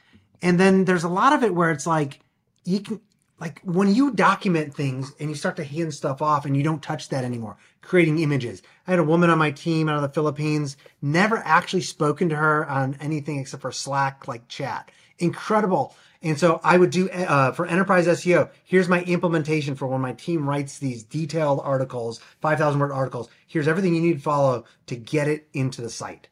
and 0.41 0.59
then 0.59 0.85
there's 0.85 1.05
a 1.05 1.09
lot 1.09 1.33
of 1.33 1.43
it 1.43 1.55
where 1.55 1.71
it's 1.71 1.87
like 1.87 2.21
you 2.65 2.81
can 2.81 3.01
like 3.43 3.61
when 3.65 3.93
you 3.93 4.13
document 4.13 4.73
things 4.73 5.13
and 5.19 5.29
you 5.29 5.35
start 5.35 5.57
to 5.57 5.65
hand 5.65 5.93
stuff 5.93 6.23
off 6.23 6.47
and 6.47 6.57
you 6.57 6.63
don't 6.63 6.83
touch 6.83 7.09
that 7.09 7.25
anymore 7.25 7.57
creating 7.83 8.21
images 8.21 8.63
i 8.87 8.91
had 8.93 9.01
a 9.01 9.05
woman 9.05 9.31
on 9.31 9.39
my 9.39 9.51
team 9.51 9.89
out 9.89 9.97
of 9.97 10.03
the 10.03 10.09
philippines 10.09 10.77
never 11.03 11.39
actually 11.39 11.81
spoken 11.83 12.29
to 12.29 12.37
her 12.37 12.69
on 12.69 12.97
anything 13.01 13.39
except 13.39 13.61
for 13.61 13.73
slack 13.73 14.29
like 14.29 14.47
chat 14.49 14.91
incredible 15.19 15.95
and 16.23 16.39
so 16.39 16.61
i 16.65 16.77
would 16.77 16.91
do 16.91 17.09
uh, 17.11 17.53
for 17.53 17.67
enterprise 17.67 18.07
seo 18.07 18.51
here's 18.65 18.89
my 18.89 19.03
implementation 19.03 19.75
for 19.75 19.87
when 19.87 20.01
my 20.01 20.13
team 20.13 20.49
writes 20.49 20.79
these 20.79 21.03
detailed 21.03 21.61
articles 21.63 22.21
5000 22.41 22.81
word 22.81 22.93
articles 22.93 23.29
here's 23.47 23.69
everything 23.69 23.95
you 23.95 24.03
need 24.03 24.15
to 24.15 24.23
follow 24.23 24.65
to 24.87 24.97
get 24.97 25.29
it 25.29 25.49
into 25.53 25.81
the 25.83 25.91
site 25.91 26.29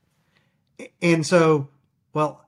and 1.02 1.26
so 1.26 1.68
well 2.12 2.46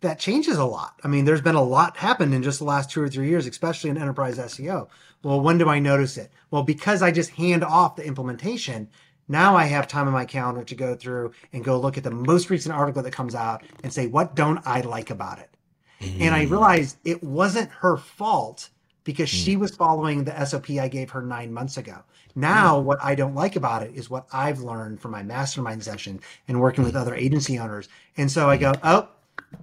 that 0.00 0.18
changes 0.18 0.56
a 0.56 0.64
lot. 0.64 0.98
I 1.04 1.08
mean, 1.08 1.24
there's 1.24 1.42
been 1.42 1.54
a 1.54 1.62
lot 1.62 1.96
happened 1.98 2.32
in 2.32 2.42
just 2.42 2.58
the 2.58 2.64
last 2.64 2.90
two 2.90 3.02
or 3.02 3.08
three 3.08 3.28
years, 3.28 3.46
especially 3.46 3.90
in 3.90 3.98
enterprise 3.98 4.38
SEO. 4.38 4.88
Well, 5.22 5.40
when 5.40 5.58
do 5.58 5.68
I 5.68 5.78
notice 5.78 6.16
it? 6.16 6.32
Well, 6.50 6.62
because 6.62 7.02
I 7.02 7.10
just 7.10 7.30
hand 7.30 7.62
off 7.62 7.96
the 7.96 8.06
implementation, 8.06 8.88
now 9.28 9.56
I 9.56 9.64
have 9.64 9.86
time 9.86 10.06
in 10.06 10.12
my 10.14 10.24
calendar 10.24 10.64
to 10.64 10.74
go 10.74 10.94
through 10.94 11.32
and 11.52 11.64
go 11.64 11.78
look 11.78 11.98
at 11.98 12.04
the 12.04 12.10
most 12.10 12.48
recent 12.48 12.74
article 12.74 13.02
that 13.02 13.12
comes 13.12 13.34
out 13.34 13.62
and 13.82 13.92
say, 13.92 14.06
what 14.06 14.34
don't 14.34 14.66
I 14.66 14.80
like 14.80 15.10
about 15.10 15.38
it? 15.38 15.49
Mm. 16.00 16.20
And 16.20 16.34
I 16.34 16.46
mm. 16.46 16.50
realized 16.50 16.96
it 17.04 17.22
wasn't 17.22 17.70
her 17.70 17.96
fault 17.96 18.70
because 19.04 19.28
mm. 19.28 19.44
she 19.44 19.56
was 19.56 19.74
following 19.74 20.24
the 20.24 20.44
SOP 20.44 20.70
I 20.70 20.88
gave 20.88 21.10
her 21.10 21.22
nine 21.22 21.52
months 21.52 21.76
ago. 21.76 22.02
Now, 22.34 22.80
mm. 22.80 22.84
what 22.84 23.02
I 23.02 23.14
don't 23.14 23.34
like 23.34 23.56
about 23.56 23.82
it 23.82 23.94
is 23.94 24.10
what 24.10 24.26
I've 24.32 24.60
learned 24.60 25.00
from 25.00 25.10
my 25.10 25.22
mastermind 25.22 25.82
session 25.82 26.20
and 26.48 26.60
working 26.60 26.84
with 26.84 26.94
mm. 26.94 27.00
other 27.00 27.14
agency 27.14 27.58
owners. 27.58 27.88
And 28.16 28.30
so 28.30 28.48
I 28.48 28.56
go, 28.56 28.72
oh, 28.82 29.08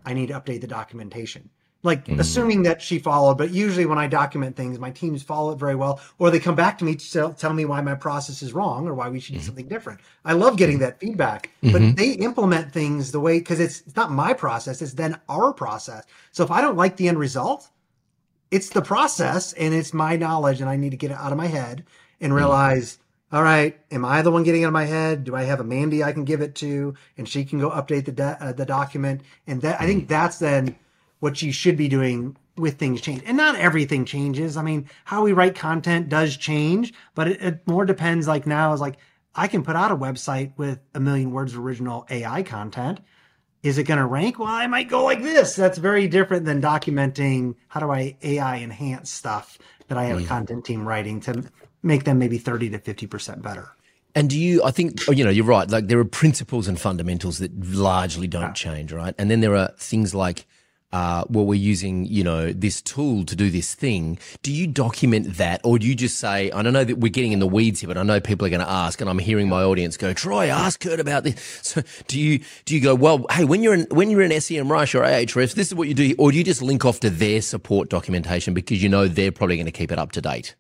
I 0.06 0.14
need 0.14 0.28
to 0.28 0.40
update 0.40 0.62
the 0.62 0.68
documentation. 0.68 1.50
Like 1.84 2.06
mm-hmm. 2.06 2.20
assuming 2.20 2.64
that 2.64 2.82
she 2.82 2.98
followed, 3.00 3.38
but 3.38 3.52
usually 3.52 3.86
when 3.86 4.00
I 4.00 4.08
document 4.08 4.56
things, 4.56 4.80
my 4.80 4.92
teams 4.92 5.22
follow 5.22 5.52
it 5.52 5.60
very 5.60 5.76
well, 5.76 6.02
or 6.18 6.32
they 6.32 6.40
come 6.40 6.56
back 6.56 6.78
to 6.80 6.86
me 6.86 6.96
to 6.96 7.12
tell, 7.12 7.34
tell 7.34 7.54
me 7.54 7.66
why 7.66 7.82
my 7.82 7.96
process 7.96 8.42
is 8.42 8.52
wrong 8.52 8.88
or 8.88 8.94
why 8.94 9.10
we 9.10 9.20
should 9.20 9.34
do 9.34 9.40
mm-hmm. 9.40 9.46
something 9.46 9.68
different. 9.68 10.00
I 10.26 10.34
love 10.34 10.58
getting 10.58 10.80
that 10.80 11.00
feedback, 11.00 11.52
mm-hmm. 11.64 11.72
but 11.72 11.96
they 11.96 12.12
implement 12.14 12.74
things 12.74 13.12
the 13.12 13.20
way 13.20 13.38
because 13.40 13.60
it's, 13.60 13.82
it's 13.82 13.96
not 13.96 14.12
my 14.12 14.34
process; 14.34 14.82
it's 14.82 14.94
then 14.94 15.20
our 15.30 15.54
process. 15.54 16.04
So 16.32 16.44
if 16.44 16.52
I 16.52 16.62
don't 16.62 16.78
like 16.78 16.98
the 16.98 17.08
end 17.08 17.20
result, 17.20 17.70
it's 18.50 18.70
the 18.70 18.82
process 18.82 19.54
and 19.54 19.74
it's 19.74 19.94
my 19.94 20.16
knowledge, 20.18 20.62
and 20.62 20.70
I 20.70 20.78
need 20.78 20.92
to 20.92 20.98
get 20.98 21.12
it 21.12 21.18
out 21.18 21.32
of 21.32 21.38
my 21.38 21.48
head 21.48 21.86
and 22.20 22.32
mm-hmm. 22.32 22.38
realize 22.38 22.98
all 23.32 23.44
right, 23.44 23.78
am 23.92 24.06
I 24.06 24.22
the 24.22 24.32
one 24.32 24.44
getting 24.44 24.64
out 24.64 24.68
of 24.68 24.74
my 24.74 24.86
head? 24.86 25.26
Do 25.26 25.36
I 25.36 25.44
have 25.44 25.60
a 25.60 25.64
Mandy 25.64 26.02
I 26.02 26.14
can 26.14 26.24
give 26.24 26.40
it 26.40 26.56
to, 26.56 26.94
and 27.18 27.28
she 27.28 27.44
can 27.44 27.60
go 27.60 27.70
update 27.70 28.06
the 28.06 28.14
de- 28.14 28.38
uh, 28.40 28.54
the 28.54 28.66
document? 28.66 29.22
And 29.46 29.62
that 29.64 29.82
I 29.82 29.86
think 29.86 30.08
that's 30.08 30.40
then 30.40 30.78
what 31.20 31.42
you 31.42 31.52
should 31.52 31.78
be 31.78 31.88
doing 31.88 32.36
with 32.58 32.78
things 32.78 33.02
change. 33.02 33.22
And 33.26 33.38
not 33.38 33.56
everything 33.56 34.06
changes. 34.06 34.58
I 34.58 34.64
mean, 34.64 34.90
how 35.06 35.24
we 35.24 35.34
write 35.34 35.56
content 35.56 36.10
does 36.10 36.38
change, 36.38 36.94
but 37.16 37.28
it, 37.28 37.42
it 37.42 37.68
more 37.68 37.86
depends. 37.86 38.28
Like 38.28 38.48
now 38.48 38.74
is 38.74 38.82
like 38.82 38.98
I 39.36 39.48
can 39.48 39.64
put 39.64 39.76
out 39.76 39.92
a 39.92 39.96
website 39.96 40.54
with 40.58 40.80
a 40.94 41.00
million 41.00 41.32
words 41.32 41.54
of 41.54 41.60
original 41.60 42.06
AI 42.10 42.44
content. 42.44 43.00
Is 43.64 43.78
it 43.78 43.84
going 43.84 44.00
to 44.00 44.06
rank? 44.06 44.40
Well, 44.40 44.48
I 44.48 44.68
might 44.68 44.90
go 44.90 45.04
like 45.04 45.22
this. 45.22 45.56
That's 45.56 45.78
very 45.78 46.08
different 46.08 46.46
than 46.46 46.62
documenting 46.62 47.56
how 47.68 47.80
do 47.80 47.92
I 47.92 48.18
AI 48.22 48.60
enhance 48.60 49.12
stuff 49.12 49.58
that 49.88 49.98
I 49.98 50.06
have 50.06 50.18
a 50.18 50.22
mm. 50.22 50.28
content 50.28 50.66
team 50.66 50.88
writing 50.88 51.20
to 51.22 51.44
make 51.84 52.04
them 52.04 52.20
maybe 52.20 52.38
30 52.38 52.72
to 52.72 52.80
50% 52.80 53.42
better. 53.42 53.70
And 54.16 54.30
do 54.30 54.40
you, 54.40 54.64
I 54.64 54.72
think, 54.72 55.02
oh, 55.08 55.12
you 55.12 55.24
know, 55.24 55.30
you're 55.30 55.46
right. 55.46 55.70
Like 55.70 55.88
there 55.88 56.00
are 56.00 56.06
principles 56.06 56.68
and 56.68 56.80
fundamentals 56.80 57.38
that 57.40 57.52
largely 57.64 58.28
don't 58.28 58.56
change, 58.56 58.92
right? 58.92 59.14
And 59.18 59.30
then 59.30 59.42
there 59.42 59.56
are 59.56 59.72
things 59.78 60.16
like, 60.16 60.48
uh, 60.92 61.26
well, 61.30 61.46
we're 61.46 61.56
using, 61.56 62.06
you 62.06 62.24
know, 62.24 62.52
this 62.54 62.82
tool 62.82 63.26
to 63.26 63.36
do 63.36 63.50
this 63.50 63.76
thing. 63.76 64.18
Do 64.42 64.52
you 64.52 64.68
document 64.68 65.36
that 65.36 65.62
or 65.64 65.78
do 65.78 65.88
you 65.88 65.96
just 65.96 66.18
say, 66.18 66.50
I 66.52 66.62
don't 66.62 66.74
know 66.74 66.84
that 66.84 66.98
we're 66.98 67.12
getting 67.12 67.34
in 67.34 67.40
the 67.40 67.48
weeds 67.48 67.82
here, 67.82 67.88
but 67.88 67.98
I 67.98 68.04
know 68.04 68.20
people 68.20 68.48
are 68.48 68.50
going 68.50 68.62
to 68.62 68.70
ask 68.70 69.02
and 69.02 69.10
I'm 69.10 69.20
hearing 69.20 69.50
my 69.50 69.64
audience 69.64 69.98
go, 69.98 70.14
Troy, 70.14 70.48
ask 70.48 70.80
Kurt 70.80 71.00
about 71.00 71.24
this. 71.24 71.36
So 71.68 71.82
do 72.08 72.20
you, 72.20 72.40
do 72.66 72.76
you 72.76 72.82
go, 72.82 72.96
well, 72.96 73.26
hey, 73.32 73.44
when 73.44 73.62
you're 73.62 73.74
in, 73.74 73.88
when 73.92 74.10
you're 74.10 74.22
in 74.22 74.32
SEMrush 74.32 74.96
or 74.96 75.02
Ahrefs, 75.02 75.54
this 75.54 75.68
is 75.68 75.76
what 75.76 75.88
you 75.90 75.94
do, 75.94 76.16
or 76.18 76.32
do 76.32 76.38
you 76.38 76.44
just 76.44 76.62
link 76.62 76.86
off 76.86 77.02
to 77.02 77.10
their 77.10 77.42
support 77.42 77.90
documentation 77.90 78.54
because 78.54 78.82
you 78.82 78.88
know 78.88 79.08
they're 79.08 79.32
probably 79.32 79.58
going 79.58 79.66
to 79.66 79.72
keep 79.72 79.92
it 79.92 80.00
up 80.00 80.14
to 80.14 80.22
date? 80.22 80.56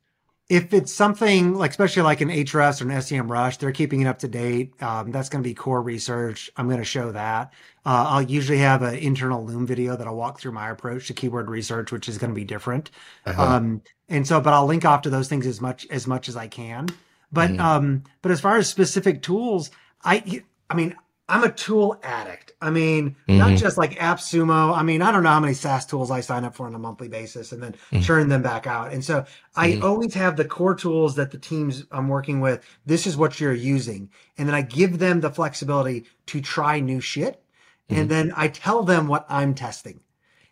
If 0.50 0.74
it's 0.74 0.94
something 0.94 1.56
like, 1.56 1.72
especially 1.72 2.04
like 2.04 2.22
an 2.22 2.30
Ahrefs 2.30 2.82
or 2.82 2.90
an 2.90 2.98
SEMrush 2.98 3.58
they're 3.58 3.74
keeping 3.74 4.02
it 4.02 4.08
up 4.08 4.20
to 4.20 4.30
date. 4.30 4.82
Um, 4.82 5.12
that's 5.12 5.28
going 5.28 5.44
to 5.44 5.48
be 5.48 5.54
core 5.54 5.82
research. 5.82 6.50
I'm 6.56 6.68
going 6.68 6.80
to 6.80 6.86
show 6.86 7.12
that. 7.12 7.52
Uh, 7.86 8.06
I'll 8.10 8.22
usually 8.22 8.60
have 8.60 8.82
an 8.82 8.96
internal 8.96 9.44
Loom 9.44 9.68
video 9.68 9.98
that 9.98 10.08
I'll 10.08 10.16
walk 10.16 10.40
through 10.40 10.54
my 10.54 10.70
approach 10.70 11.08
to 11.08 11.14
keyword 11.14 11.50
research, 11.50 11.92
which 11.92 12.08
is 12.08 12.18
going 12.18 12.32
to 12.32 12.36
be 12.36 12.46
different. 12.46 12.92
Uh-huh. 13.26 13.42
Um, 13.42 13.82
and 14.08 14.26
so, 14.26 14.40
but 14.40 14.54
I'll 14.54 14.66
link 14.66 14.86
off 14.86 15.02
to 15.02 15.10
those 15.10 15.28
things 15.28 15.46
as 15.46 15.60
much 15.60 15.86
as 15.90 16.08
much 16.08 16.30
as 16.30 16.38
I 16.38 16.48
can. 16.48 16.88
But 17.32 17.52
mm-hmm. 17.52 17.62
um, 17.62 18.04
but 18.22 18.32
as 18.32 18.40
far 18.40 18.58
as 18.58 18.70
specific 18.70 19.22
tools, 19.22 19.70
I 20.04 20.44
I 20.70 20.76
mean, 20.76 20.96
I'm 21.30 21.44
a 21.44 21.52
tool 21.52 22.00
addict. 22.04 22.54
I 22.62 22.70
mean, 22.70 23.16
mm-hmm. 23.28 23.38
not 23.38 23.58
just 23.58 23.78
like 23.78 24.00
AppSumo. 24.00 24.76
I 24.76 24.82
mean, 24.82 25.02
I 25.02 25.12
don't 25.12 25.24
know 25.24 25.30
how 25.30 25.40
many 25.42 25.54
SaaS 25.54 25.86
tools 25.86 26.10
I 26.10 26.22
sign 26.22 26.46
up 26.46 26.56
for 26.56 26.68
on 26.68 26.74
a 26.74 26.80
monthly 26.80 27.10
basis 27.10 27.52
and 27.52 27.62
then 27.62 27.74
mm-hmm. 27.74 28.00
churn 28.00 28.30
them 28.30 28.42
back 28.42 28.66
out. 28.66 28.94
And 28.94 29.04
so 29.04 29.26
I 29.56 29.72
mm-hmm. 29.72 29.84
always 29.84 30.14
have 30.14 30.38
the 30.38 30.46
core 30.46 30.76
tools 30.76 31.16
that 31.16 31.32
the 31.32 31.38
teams 31.38 31.86
I'm 31.92 32.08
working 32.08 32.40
with. 32.40 32.64
This 32.86 33.06
is 33.06 33.18
what 33.18 33.40
you're 33.40 33.54
using. 33.54 34.10
And 34.38 34.48
then 34.48 34.56
I 34.56 34.62
give 34.62 35.00
them 35.00 35.20
the 35.20 35.30
flexibility 35.30 36.06
to 36.28 36.42
try 36.42 36.80
new 36.80 37.02
shit. 37.02 37.44
And 37.90 38.00
mm-hmm. 38.00 38.08
then 38.08 38.34
I 38.36 38.48
tell 38.48 38.84
them 38.84 39.08
what 39.08 39.26
I'm 39.28 39.54
testing. 39.54 40.00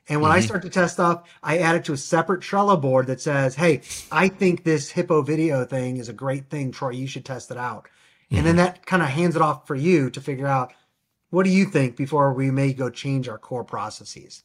And 0.07 0.21
when 0.21 0.31
I 0.31 0.37
mm-hmm. 0.37 0.45
start 0.45 0.61
to 0.63 0.69
test 0.69 0.95
stuff, 0.95 1.23
I 1.41 1.59
add 1.59 1.77
it 1.77 1.85
to 1.85 1.93
a 1.93 1.97
separate 1.97 2.41
Trello 2.41 2.79
board 2.79 3.07
that 3.07 3.21
says, 3.21 3.55
Hey, 3.55 3.81
I 4.11 4.27
think 4.27 4.63
this 4.63 4.89
hippo 4.89 5.21
video 5.21 5.65
thing 5.65 5.97
is 5.97 6.09
a 6.09 6.13
great 6.13 6.49
thing. 6.49 6.71
Troy, 6.71 6.91
you 6.91 7.07
should 7.07 7.25
test 7.25 7.49
it 7.49 7.57
out. 7.57 7.87
Mm-hmm. 8.25 8.37
And 8.37 8.45
then 8.45 8.55
that 8.57 8.85
kind 8.85 9.03
of 9.03 9.09
hands 9.09 9.35
it 9.35 9.41
off 9.41 9.67
for 9.67 9.75
you 9.75 10.09
to 10.09 10.21
figure 10.21 10.47
out 10.47 10.73
what 11.29 11.43
do 11.43 11.49
you 11.49 11.65
think 11.65 11.95
before 11.95 12.33
we 12.33 12.51
may 12.51 12.73
go 12.73 12.89
change 12.89 13.27
our 13.27 13.37
core 13.37 13.63
processes. 13.63 14.43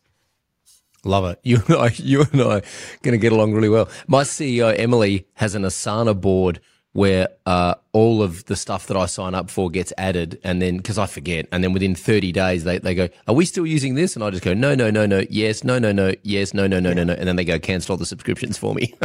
Love 1.05 1.25
it. 1.25 1.41
You 1.45 1.63
and 1.67 1.77
I, 1.77 1.91
you 1.95 2.25
and 2.33 2.43
I 2.43 2.57
are 2.59 2.63
going 3.03 3.13
to 3.13 3.19
get 3.19 3.33
along 3.33 3.55
really 3.55 3.69
well. 3.69 3.89
My 4.07 4.23
CEO 4.23 4.77
Emily 4.79 5.27
has 5.35 5.55
an 5.55 5.63
Asana 5.63 6.19
board 6.21 6.61
where 6.93 7.29
uh, 7.47 7.75
all 7.93 8.21
of 8.21 8.45
the 8.47 8.57
stuff 8.57 8.89
that 8.89 8.97
I 8.97 9.07
sign 9.07 9.35
up 9.35 9.49
for 9.49 9.71
gets 9.71 9.93
added, 9.97 10.41
and 10.43 10.61
then 10.61 10.79
because 10.79 10.99
I 10.99 11.07
forget, 11.07 11.47
and 11.53 11.63
then 11.63 11.73
within 11.73 11.95
30 11.95 12.33
days 12.33 12.65
they, 12.65 12.79
they 12.79 12.95
go, 12.95 13.09
"Are 13.29 13.35
we 13.35 13.45
still 13.45 13.67
using 13.67 13.95
this?" 13.95 14.17
And 14.17 14.25
I 14.25 14.31
just 14.31 14.43
go, 14.43 14.55
"No, 14.55 14.75
no, 14.75 14.91
no, 14.91 15.07
no, 15.07 15.25
yes, 15.31 15.63
no, 15.63 15.79
no, 15.79 15.93
no, 15.93 16.15
yes, 16.23 16.53
no, 16.53 16.67
no, 16.67 16.81
no, 16.81 16.93
no, 16.93 17.05
no," 17.05 17.13
and 17.13 17.29
then 17.29 17.37
they 17.37 17.45
go 17.45 17.59
cancel 17.59 17.93
all 17.93 17.97
the 17.97 18.07
subscriptions 18.07 18.59
for 18.59 18.75
me 18.75 18.95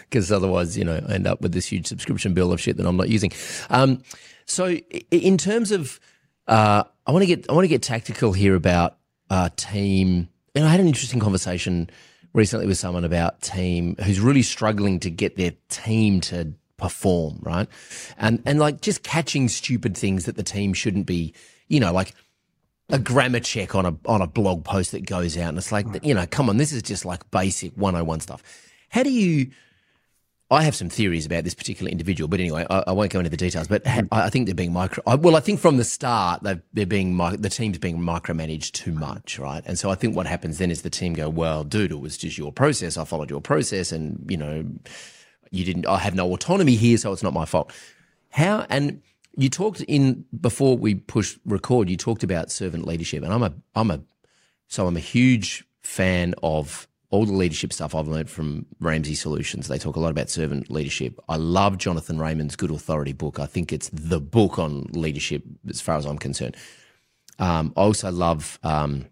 because 0.00 0.30
otherwise, 0.30 0.78
you 0.78 0.84
know, 0.84 1.00
I 1.08 1.14
end 1.14 1.26
up 1.26 1.40
with 1.40 1.52
this 1.52 1.66
huge 1.66 1.86
subscription 1.86 2.32
bill 2.32 2.52
of 2.52 2.60
shit 2.60 2.76
that 2.76 2.86
I'm 2.86 2.96
not 2.96 3.08
using. 3.08 3.32
Um, 3.70 4.02
so, 4.46 4.68
in 5.10 5.38
terms 5.38 5.72
of, 5.72 5.98
uh, 6.46 6.84
I 7.06 7.12
want 7.12 7.22
to 7.22 7.26
get 7.26 7.50
I 7.50 7.54
want 7.54 7.64
to 7.64 7.68
get 7.68 7.82
tactical 7.82 8.32
here 8.32 8.54
about 8.54 8.98
uh, 9.30 9.48
team. 9.56 10.28
And 10.54 10.64
I 10.64 10.68
had 10.68 10.78
an 10.78 10.86
interesting 10.86 11.18
conversation 11.18 11.90
recently 12.32 12.66
with 12.66 12.78
someone 12.78 13.04
about 13.04 13.40
team 13.40 13.96
who's 14.04 14.20
really 14.20 14.42
struggling 14.42 15.00
to 15.00 15.10
get 15.10 15.36
their 15.36 15.52
team 15.68 16.20
to 16.20 16.54
perform, 16.76 17.38
right? 17.42 17.68
And 18.18 18.42
and 18.46 18.58
like 18.58 18.80
just 18.80 19.02
catching 19.02 19.48
stupid 19.48 19.96
things 19.96 20.24
that 20.26 20.36
the 20.36 20.42
team 20.42 20.72
shouldn't 20.72 21.06
be, 21.06 21.34
you 21.68 21.80
know, 21.80 21.92
like 21.92 22.14
a 22.90 22.98
grammar 22.98 23.40
check 23.40 23.74
on 23.74 23.86
a 23.86 23.96
on 24.06 24.20
a 24.20 24.26
blog 24.26 24.64
post 24.64 24.92
that 24.92 25.06
goes 25.06 25.36
out 25.36 25.50
and 25.50 25.58
it's 25.58 25.72
like, 25.72 25.86
you 26.02 26.14
know, 26.14 26.26
come 26.26 26.48
on, 26.48 26.56
this 26.56 26.72
is 26.72 26.82
just 26.82 27.04
like 27.04 27.30
basic 27.30 27.72
101 27.76 28.20
stuff. 28.20 28.42
How 28.90 29.02
do 29.02 29.10
you 29.10 29.50
I 30.50 30.62
have 30.62 30.76
some 30.76 30.90
theories 30.90 31.24
about 31.24 31.42
this 31.42 31.54
particular 31.54 31.90
individual, 31.90 32.28
but 32.28 32.38
anyway, 32.38 32.66
I, 32.68 32.84
I 32.88 32.92
won't 32.92 33.10
go 33.10 33.18
into 33.18 33.30
the 33.30 33.36
details. 33.36 33.66
But 33.66 33.86
I, 33.86 34.04
I 34.12 34.30
think 34.30 34.46
they're 34.46 34.54
being 34.54 34.72
micro. 34.72 35.02
I, 35.06 35.14
well, 35.14 35.36
I 35.36 35.40
think 35.40 35.58
from 35.58 35.78
the 35.78 35.84
start 35.84 36.42
they 36.42 36.60
they're 36.74 36.86
being 36.86 37.16
the 37.16 37.48
team's 37.48 37.78
being 37.78 37.98
micromanaged 37.98 38.72
too 38.72 38.92
much, 38.92 39.38
right? 39.38 39.62
And 39.66 39.78
so 39.78 39.90
I 39.90 39.94
think 39.94 40.14
what 40.14 40.26
happens 40.26 40.58
then 40.58 40.70
is 40.70 40.82
the 40.82 40.90
team 40.90 41.14
go, 41.14 41.28
"Well, 41.28 41.64
dude, 41.64 41.92
it 41.92 42.00
was 42.00 42.18
just 42.18 42.36
your 42.36 42.52
process. 42.52 42.98
I 42.98 43.04
followed 43.04 43.30
your 43.30 43.40
process, 43.40 43.90
and 43.90 44.24
you 44.28 44.36
know, 44.36 44.64
you 45.54 45.64
didn't, 45.64 45.86
I 45.86 45.98
have 45.98 46.14
no 46.14 46.32
autonomy 46.32 46.74
here, 46.76 46.96
so 46.98 47.12
it's 47.12 47.22
not 47.22 47.32
my 47.32 47.44
fault. 47.44 47.72
How, 48.30 48.66
and 48.68 49.00
you 49.36 49.48
talked 49.48 49.80
in, 49.82 50.24
before 50.40 50.76
we 50.76 50.96
push 50.96 51.38
record, 51.44 51.88
you 51.88 51.96
talked 51.96 52.22
about 52.22 52.50
servant 52.50 52.86
leadership. 52.86 53.22
And 53.22 53.32
I'm 53.32 53.42
a, 53.42 53.52
I'm 53.74 53.90
a, 53.90 54.00
so 54.68 54.86
I'm 54.86 54.96
a 54.96 55.00
huge 55.00 55.64
fan 55.82 56.34
of 56.42 56.88
all 57.10 57.24
the 57.24 57.32
leadership 57.32 57.72
stuff 57.72 57.94
I've 57.94 58.08
learned 58.08 58.28
from 58.28 58.66
Ramsey 58.80 59.14
Solutions. 59.14 59.68
They 59.68 59.78
talk 59.78 59.94
a 59.94 60.00
lot 60.00 60.10
about 60.10 60.30
servant 60.30 60.68
leadership. 60.70 61.20
I 61.28 61.36
love 61.36 61.78
Jonathan 61.78 62.18
Raymond's 62.18 62.56
Good 62.56 62.72
Authority 62.72 63.12
book. 63.12 63.38
I 63.38 63.46
think 63.46 63.72
it's 63.72 63.88
the 63.92 64.20
book 64.20 64.58
on 64.58 64.88
leadership 64.90 65.44
as 65.68 65.80
far 65.80 65.96
as 65.96 66.06
I'm 66.06 66.18
concerned. 66.18 66.56
Um, 67.38 67.72
I 67.76 67.82
also 67.82 68.10
love 68.10 68.58
um, 68.64 69.06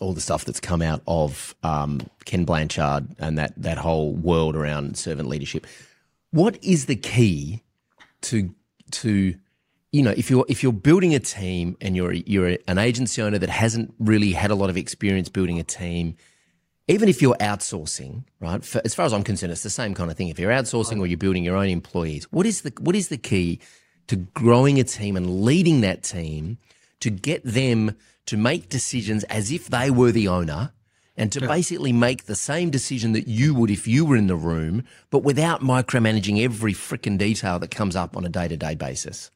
all 0.00 0.12
the 0.12 0.20
stuff 0.20 0.44
that's 0.44 0.60
come 0.60 0.82
out 0.82 1.02
of 1.06 1.54
um, 1.62 2.00
Ken 2.24 2.44
Blanchard 2.44 3.08
and 3.18 3.38
that 3.38 3.54
that 3.56 3.78
whole 3.78 4.12
world 4.12 4.56
around 4.56 4.96
servant 4.96 5.28
leadership. 5.28 5.66
What 6.30 6.62
is 6.62 6.86
the 6.86 6.96
key 6.96 7.62
to 8.22 8.54
to 8.92 9.34
you 9.90 10.02
know 10.02 10.14
if 10.16 10.30
you're 10.30 10.44
if 10.48 10.62
you're 10.62 10.72
building 10.72 11.14
a 11.14 11.20
team 11.20 11.76
and 11.80 11.96
you're 11.96 12.12
you're 12.12 12.58
an 12.66 12.78
agency 12.78 13.22
owner 13.22 13.38
that 13.38 13.50
hasn't 13.50 13.94
really 13.98 14.32
had 14.32 14.50
a 14.50 14.54
lot 14.54 14.70
of 14.70 14.76
experience 14.76 15.28
building 15.28 15.58
a 15.58 15.64
team, 15.64 16.16
even 16.88 17.08
if 17.08 17.20
you're 17.20 17.36
outsourcing, 17.36 18.24
right? 18.40 18.64
For, 18.64 18.80
as 18.84 18.94
far 18.94 19.06
as 19.06 19.12
I'm 19.12 19.24
concerned, 19.24 19.52
it's 19.52 19.62
the 19.62 19.70
same 19.70 19.94
kind 19.94 20.10
of 20.10 20.16
thing. 20.16 20.28
If 20.28 20.38
you're 20.38 20.52
outsourcing 20.52 21.00
or 21.00 21.06
you're 21.06 21.18
building 21.18 21.44
your 21.44 21.56
own 21.56 21.68
employees, 21.68 22.24
what 22.32 22.46
is 22.46 22.62
the 22.62 22.72
what 22.80 22.96
is 22.96 23.08
the 23.08 23.18
key 23.18 23.60
to 24.08 24.16
growing 24.16 24.80
a 24.80 24.84
team 24.84 25.16
and 25.16 25.42
leading 25.42 25.80
that 25.82 26.02
team 26.02 26.58
to 27.02 27.10
get 27.10 27.42
them 27.44 27.96
to 28.26 28.36
make 28.36 28.68
decisions 28.68 29.24
as 29.24 29.50
if 29.50 29.66
they 29.66 29.90
were 29.90 30.12
the 30.12 30.28
owner 30.28 30.72
and 31.16 31.32
to 31.32 31.40
yeah. 31.40 31.48
basically 31.48 31.92
make 31.92 32.24
the 32.24 32.36
same 32.36 32.70
decision 32.70 33.12
that 33.12 33.26
you 33.26 33.54
would 33.54 33.70
if 33.70 33.86
you 33.86 34.04
were 34.04 34.16
in 34.16 34.28
the 34.28 34.36
room, 34.36 34.84
but 35.10 35.22
without 35.22 35.60
micromanaging 35.60 36.42
every 36.42 36.72
freaking 36.72 37.18
detail 37.18 37.58
that 37.58 37.70
comes 37.70 37.96
up 37.96 38.16
on 38.16 38.24
a 38.24 38.28
day 38.28 38.46
to 38.48 38.56
day 38.56 38.76
basis? 38.76 39.30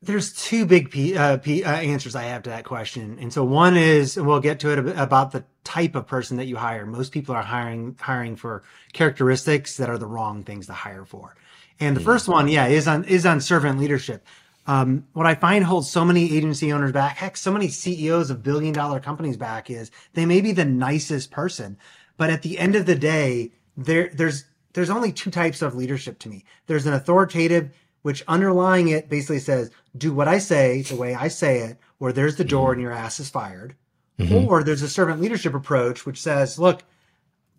There's 0.00 0.32
two 0.32 0.64
big 0.64 0.90
P, 0.90 1.16
uh, 1.16 1.36
P, 1.36 1.62
uh, 1.62 1.72
answers 1.72 2.14
I 2.14 2.22
have 2.22 2.44
to 2.44 2.50
that 2.50 2.64
question, 2.64 3.18
and 3.20 3.32
so 3.32 3.44
one 3.44 3.76
is, 3.76 4.16
and 4.16 4.26
we'll 4.26 4.40
get 4.40 4.60
to 4.60 4.72
it 4.72 4.96
about 4.96 5.32
the 5.32 5.44
type 5.64 5.94
of 5.94 6.06
person 6.06 6.36
that 6.36 6.46
you 6.46 6.56
hire. 6.56 6.86
Most 6.86 7.12
people 7.12 7.34
are 7.34 7.42
hiring 7.42 7.96
hiring 8.00 8.36
for 8.36 8.62
characteristics 8.92 9.76
that 9.76 9.90
are 9.90 9.98
the 9.98 10.06
wrong 10.06 10.44
things 10.44 10.66
to 10.66 10.72
hire 10.72 11.04
for, 11.04 11.34
and 11.80 11.96
the 11.96 12.00
mm. 12.00 12.04
first 12.04 12.28
one, 12.28 12.46
yeah, 12.46 12.68
is 12.68 12.86
on 12.86 13.04
is 13.04 13.26
on 13.26 13.40
servant 13.40 13.80
leadership. 13.80 14.24
Um, 14.68 15.06
what 15.14 15.26
I 15.26 15.34
find 15.34 15.64
holds 15.64 15.88
so 15.90 16.04
many 16.04 16.36
agency 16.36 16.70
owners 16.74 16.92
back, 16.92 17.16
heck, 17.16 17.38
so 17.38 17.50
many 17.50 17.68
CEOs 17.68 18.28
of 18.28 18.42
billion 18.42 18.74
dollar 18.74 19.00
companies 19.00 19.38
back 19.38 19.70
is 19.70 19.90
they 20.12 20.26
may 20.26 20.42
be 20.42 20.52
the 20.52 20.66
nicest 20.66 21.30
person, 21.30 21.78
but 22.18 22.28
at 22.28 22.42
the 22.42 22.58
end 22.58 22.76
of 22.76 22.84
the 22.84 22.94
day, 22.94 23.50
there, 23.78 24.10
there's, 24.12 24.44
there's 24.74 24.90
only 24.90 25.10
two 25.10 25.30
types 25.30 25.62
of 25.62 25.74
leadership 25.74 26.18
to 26.18 26.28
me. 26.28 26.44
There's 26.66 26.84
an 26.84 26.92
authoritative, 26.92 27.70
which 28.02 28.22
underlying 28.28 28.88
it 28.88 29.08
basically 29.08 29.38
says, 29.38 29.70
do 29.96 30.12
what 30.12 30.28
I 30.28 30.36
say 30.36 30.82
the 30.82 30.96
way 30.96 31.14
I 31.14 31.28
say 31.28 31.60
it, 31.60 31.78
or 31.98 32.12
there's 32.12 32.36
the 32.36 32.44
door 32.44 32.66
mm-hmm. 32.66 32.72
and 32.72 32.82
your 32.82 32.92
ass 32.92 33.18
is 33.20 33.30
fired. 33.30 33.74
Mm-hmm. 34.18 34.48
Or 34.48 34.62
there's 34.62 34.82
a 34.82 34.88
servant 34.88 35.22
leadership 35.22 35.54
approach, 35.54 36.04
which 36.04 36.20
says, 36.20 36.58
look, 36.58 36.82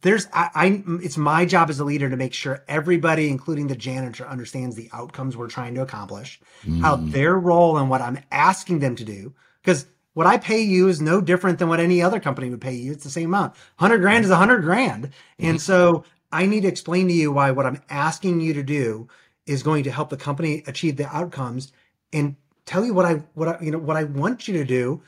there's 0.01 0.27
I, 0.33 0.49
I, 0.55 0.83
it's 1.03 1.17
my 1.17 1.45
job 1.45 1.69
as 1.69 1.79
a 1.79 1.85
leader 1.85 2.09
to 2.09 2.17
make 2.17 2.33
sure 2.33 2.63
everybody 2.67 3.29
including 3.29 3.67
the 3.67 3.75
janitor 3.75 4.25
understands 4.27 4.75
the 4.75 4.89
outcomes 4.93 5.35
we're 5.35 5.47
trying 5.47 5.75
to 5.75 5.81
accomplish 5.81 6.39
mm. 6.65 6.81
how 6.81 6.95
their 6.95 7.37
role 7.37 7.77
and 7.77 7.89
what 7.89 8.01
i'm 8.01 8.19
asking 8.31 8.79
them 8.79 8.95
to 8.95 9.05
do 9.05 9.33
because 9.61 9.85
what 10.13 10.27
i 10.27 10.37
pay 10.37 10.61
you 10.61 10.87
is 10.87 11.01
no 11.01 11.21
different 11.21 11.59
than 11.59 11.69
what 11.69 11.79
any 11.79 12.01
other 12.01 12.19
company 12.19 12.49
would 12.49 12.61
pay 12.61 12.73
you 12.73 12.91
it's 12.91 13.03
the 13.03 13.09
same 13.09 13.29
amount 13.29 13.53
100 13.77 13.99
grand 13.99 14.23
is 14.23 14.31
100 14.31 14.61
grand 14.61 15.09
and 15.39 15.57
mm-hmm. 15.57 15.57
so 15.57 16.03
i 16.31 16.45
need 16.45 16.61
to 16.61 16.67
explain 16.67 17.07
to 17.07 17.13
you 17.13 17.31
why 17.31 17.51
what 17.51 17.65
i'm 17.65 17.81
asking 17.89 18.39
you 18.39 18.53
to 18.53 18.63
do 18.63 19.07
is 19.45 19.63
going 19.63 19.83
to 19.83 19.91
help 19.91 20.09
the 20.09 20.17
company 20.17 20.63
achieve 20.67 20.95
the 20.95 21.07
outcomes 21.15 21.71
and 22.13 22.35
tell 22.69 22.85
you 22.85 22.93
what 22.93 23.05
I 23.05 23.15
what 23.33 23.47
I 23.47 23.57
you 23.61 23.71
know 23.71 23.79
what 23.79 23.97
I 23.97 24.03
want 24.03 24.47
you 24.47 24.53
to 24.53 24.63
do, 24.63 25.01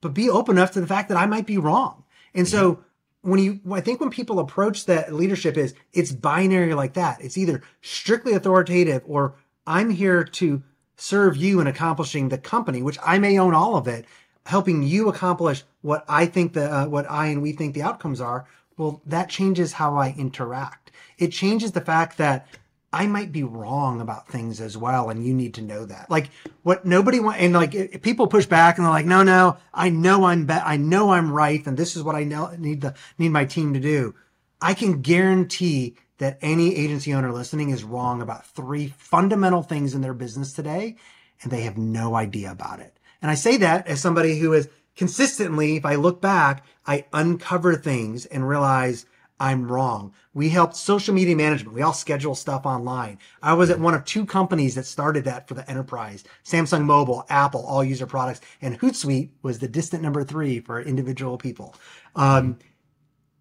but 0.00 0.12
be 0.12 0.28
open 0.28 0.58
enough 0.58 0.72
to 0.72 0.80
the 0.80 0.86
fact 0.86 1.08
that 1.08 1.16
I 1.16 1.26
might 1.26 1.46
be 1.46 1.58
wrong. 1.58 2.02
And 2.34 2.46
so 2.48 2.82
when 3.24 3.40
you 3.40 3.60
I 3.72 3.80
think 3.80 4.00
when 4.00 4.10
people 4.10 4.38
approach 4.38 4.86
that 4.86 5.12
leadership 5.12 5.56
is 5.56 5.74
it's 5.92 6.12
binary 6.12 6.74
like 6.74 6.94
that. 6.94 7.20
It's 7.20 7.38
either 7.38 7.62
strictly 7.80 8.34
authoritative 8.34 9.02
or 9.06 9.34
I'm 9.66 9.90
here 9.90 10.24
to 10.24 10.62
serve 10.96 11.36
you 11.36 11.60
in 11.60 11.66
accomplishing 11.66 12.28
the 12.28 12.38
company, 12.38 12.82
which 12.82 12.98
I 13.04 13.18
may 13.18 13.38
own 13.38 13.54
all 13.54 13.76
of 13.76 13.88
it, 13.88 14.04
helping 14.46 14.82
you 14.82 15.08
accomplish 15.08 15.64
what 15.82 16.04
I 16.08 16.26
think 16.26 16.52
the 16.52 16.72
uh, 16.72 16.86
what 16.86 17.10
I 17.10 17.26
and 17.26 17.42
we 17.42 17.52
think 17.52 17.74
the 17.74 17.82
outcomes 17.82 18.20
are. 18.20 18.46
Well, 18.76 19.00
that 19.06 19.30
changes 19.30 19.72
how 19.72 19.96
I 19.96 20.14
interact. 20.18 20.90
It 21.18 21.28
changes 21.28 21.72
the 21.72 21.80
fact 21.80 22.18
that 22.18 22.46
I 22.94 23.08
might 23.08 23.32
be 23.32 23.42
wrong 23.42 24.00
about 24.00 24.28
things 24.28 24.60
as 24.60 24.76
well, 24.76 25.10
and 25.10 25.26
you 25.26 25.34
need 25.34 25.54
to 25.54 25.62
know 25.62 25.84
that. 25.84 26.08
Like 26.08 26.30
what 26.62 26.84
nobody 26.84 27.18
want, 27.18 27.40
and 27.40 27.52
like 27.52 28.02
people 28.02 28.28
push 28.28 28.46
back 28.46 28.78
and 28.78 28.84
they're 28.84 28.92
like, 28.92 29.04
"No, 29.04 29.24
no, 29.24 29.56
I 29.72 29.88
know 29.88 30.24
I'm 30.24 30.46
be- 30.46 30.54
I 30.54 30.76
know 30.76 31.10
I'm 31.10 31.32
right, 31.32 31.66
and 31.66 31.76
this 31.76 31.96
is 31.96 32.04
what 32.04 32.14
I 32.14 32.22
know 32.22 32.54
need 32.56 32.82
the 32.82 32.94
need 33.18 33.30
my 33.30 33.46
team 33.46 33.74
to 33.74 33.80
do." 33.80 34.14
I 34.60 34.74
can 34.74 35.02
guarantee 35.02 35.96
that 36.18 36.38
any 36.40 36.76
agency 36.76 37.12
owner 37.12 37.32
listening 37.32 37.70
is 37.70 37.82
wrong 37.82 38.22
about 38.22 38.46
three 38.46 38.94
fundamental 38.96 39.64
things 39.64 39.94
in 39.94 40.00
their 40.00 40.14
business 40.14 40.52
today, 40.52 40.96
and 41.42 41.50
they 41.50 41.62
have 41.62 41.76
no 41.76 42.14
idea 42.14 42.52
about 42.52 42.78
it. 42.78 42.96
And 43.20 43.28
I 43.28 43.34
say 43.34 43.56
that 43.56 43.88
as 43.88 44.00
somebody 44.00 44.38
who 44.38 44.52
is 44.52 44.68
consistently, 44.94 45.74
if 45.74 45.84
I 45.84 45.96
look 45.96 46.20
back, 46.20 46.64
I 46.86 47.06
uncover 47.12 47.74
things 47.74 48.24
and 48.26 48.48
realize 48.48 49.04
I'm 49.40 49.66
wrong. 49.66 50.14
We 50.32 50.48
helped 50.48 50.76
social 50.76 51.12
media 51.12 51.34
management. 51.34 51.74
We 51.74 51.82
all 51.82 51.92
schedule 51.92 52.34
stuff 52.34 52.66
online. 52.66 53.18
I 53.42 53.54
was 53.54 53.68
at 53.70 53.80
one 53.80 53.94
of 53.94 54.04
two 54.04 54.24
companies 54.24 54.76
that 54.76 54.86
started 54.86 55.24
that 55.24 55.48
for 55.48 55.54
the 55.54 55.68
enterprise. 55.68 56.24
Samsung 56.44 56.84
Mobile, 56.84 57.26
Apple, 57.28 57.64
all 57.66 57.82
user 57.82 58.06
products, 58.06 58.40
and 58.62 58.78
Hootsuite 58.78 59.30
was 59.42 59.58
the 59.58 59.68
distant 59.68 60.02
number 60.02 60.22
three 60.22 60.60
for 60.60 60.80
individual 60.80 61.36
people. 61.36 61.74
Um, 62.14 62.58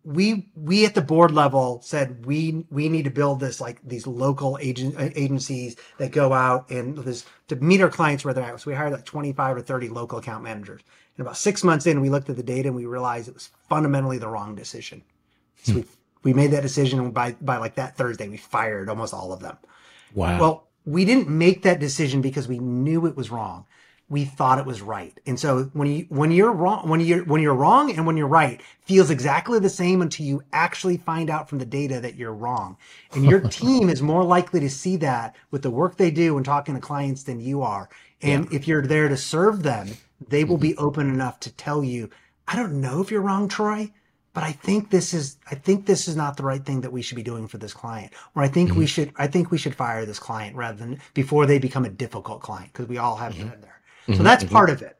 we 0.04 0.50
we 0.56 0.86
at 0.86 0.96
the 0.96 1.02
board 1.02 1.32
level 1.32 1.82
said 1.82 2.26
we 2.26 2.66
we 2.70 2.90
need 2.90 3.06
to 3.06 3.10
build 3.10 3.40
this 3.40 3.62
like 3.62 3.80
these 3.84 4.06
local 4.06 4.58
agent 4.62 4.96
agencies 5.16 5.78
that 5.98 6.12
go 6.12 6.34
out 6.34 6.70
and 6.70 6.98
this 6.98 7.26
to 7.48 7.56
meet 7.56 7.82
our 7.82 7.90
clients 7.90 8.26
where 8.26 8.34
they're 8.34 8.44
at. 8.44 8.60
So 8.60 8.72
we 8.72 8.76
hired 8.76 8.92
like 8.92 9.06
25 9.06 9.58
or 9.58 9.62
30 9.62 9.90
local 9.90 10.20
account 10.20 10.44
managers. 10.44 10.82
And 11.16 11.26
about 11.26 11.38
six 11.38 11.64
months 11.64 11.86
in, 11.86 12.02
we 12.02 12.10
looked 12.10 12.30
at 12.30 12.36
the 12.36 12.44
data 12.44 12.68
and 12.68 12.76
we 12.76 12.86
realized 12.86 13.28
it 13.28 13.34
was 13.34 13.52
fundamentally 13.70 14.18
the 14.18 14.28
wrong 14.28 14.56
decision. 14.56 15.04
So 15.64 15.74
we 15.76 15.86
we 16.24 16.34
made 16.34 16.52
that 16.52 16.62
decision 16.62 17.12
by 17.12 17.36
by 17.42 17.58
like 17.58 17.76
that 17.76 17.98
Thursday 17.98 18.28
we 18.30 18.38
fired 18.38 18.90
almost 18.90 19.14
all 19.14 19.34
of 19.34 19.40
them. 19.40 19.58
Wow. 20.14 20.40
Well, 20.40 20.68
we 20.86 21.06
didn't 21.06 21.30
make 21.30 21.64
that 21.64 21.80
decision 21.80 22.22
because 22.22 22.48
we 22.48 22.60
knew 22.60 23.06
it 23.06 23.16
was 23.16 23.32
wrong. 23.32 23.66
We 24.10 24.26
thought 24.26 24.60
it 24.60 24.66
was 24.66 24.82
right. 24.82 25.18
And 25.26 25.40
so 25.40 25.72
when 25.74 25.88
you 25.88 26.06
when 26.10 26.32
you're 26.32 26.52
wrong 26.52 26.88
when 26.88 27.00
you're 27.00 27.24
when 27.24 27.42
you're 27.42 27.56
wrong 27.56 27.92
and 27.92 28.06
when 28.06 28.18
you're 28.18 28.28
right 28.28 28.62
feels 28.82 29.10
exactly 29.10 29.60
the 29.60 29.70
same 29.70 30.02
until 30.02 30.26
you 30.26 30.44
actually 30.52 30.98
find 30.98 31.30
out 31.30 31.50
from 31.50 31.60
the 31.60 31.66
data 31.66 32.00
that 32.02 32.16
you're 32.16 32.34
wrong. 32.34 32.78
And 33.14 33.26
your 33.26 33.40
team 33.50 33.90
is 33.90 34.02
more 34.02 34.24
likely 34.24 34.60
to 34.60 34.70
see 34.70 34.98
that 34.98 35.36
with 35.52 35.62
the 35.62 35.72
work 35.72 35.98
they 35.98 36.12
do 36.12 36.38
and 36.38 36.46
talking 36.46 36.76
to 36.76 36.82
clients 36.82 37.24
than 37.24 37.40
you 37.40 37.62
are. 37.62 37.90
And 38.22 38.52
if 38.54 38.68
you're 38.68 38.86
there 38.86 39.10
to 39.10 39.18
serve 39.18 39.64
them, 39.64 39.90
they 40.30 40.44
will 40.44 40.58
be 40.58 40.72
mm-hmm. 40.72 40.86
open 40.86 41.10
enough 41.10 41.40
to 41.42 41.52
tell 41.52 41.84
you, 41.84 42.10
I 42.48 42.56
don't 42.56 42.80
know 42.80 43.02
if 43.02 43.12
you're 43.12 43.22
wrong, 43.22 43.48
Troy, 43.48 43.92
but 44.34 44.44
I 44.44 44.52
think 44.52 44.90
this 44.90 45.14
is 45.14 45.38
I 45.50 45.56
think 45.56 45.86
this 45.86 46.08
is 46.08 46.16
not 46.16 46.38
the 46.38 46.44
right 46.44 46.64
thing 46.64 46.82
that 46.82 46.92
we 46.92 47.02
should 47.02 47.16
be 47.16 47.24
doing 47.24 47.48
for 47.48 47.60
this 47.60 47.74
client. 47.74 48.14
Or 48.36 48.44
I 48.44 48.48
think 48.48 48.70
we 48.70 48.76
mm-hmm. 48.76 48.86
should 48.86 49.14
I 49.16 49.28
think 49.28 49.52
we 49.52 49.58
should 49.58 49.76
fire 49.76 50.06
this 50.06 50.20
client 50.20 50.56
rather 50.56 50.78
than 50.78 51.00
before 51.14 51.46
they 51.46 51.60
become 51.60 51.86
a 51.86 51.90
difficult 51.90 52.42
client 52.42 52.74
because 52.74 52.88
we 52.88 52.98
all 52.98 53.16
have 53.16 53.34
mm-hmm. 53.34 53.50
been 53.50 53.62
there. 53.62 53.82
So 54.08 54.14
mm-hmm. 54.14 54.24
that's 54.24 54.44
part 54.44 54.70
of 54.70 54.82
it. 54.82 54.98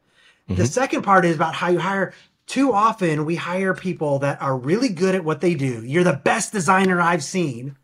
The 0.48 0.68
second 0.68 1.02
part 1.04 1.26
is 1.26 1.36
about 1.36 1.56
how 1.56 1.70
you 1.70 1.80
hire. 1.80 2.14
Too 2.46 2.74
often 2.74 3.26
we 3.26 3.36
hire 3.36 3.74
people 3.74 4.20
that 4.20 4.42
are 4.42 4.58
really 4.58 4.90
good 4.90 5.16
at 5.16 5.24
what 5.24 5.42
they 5.42 5.56
do. 5.56 5.84
You're 5.86 6.04
the 6.04 6.14
best 6.14 6.52
designer 6.52 7.00
I've 7.02 7.24
seen, 7.24 7.78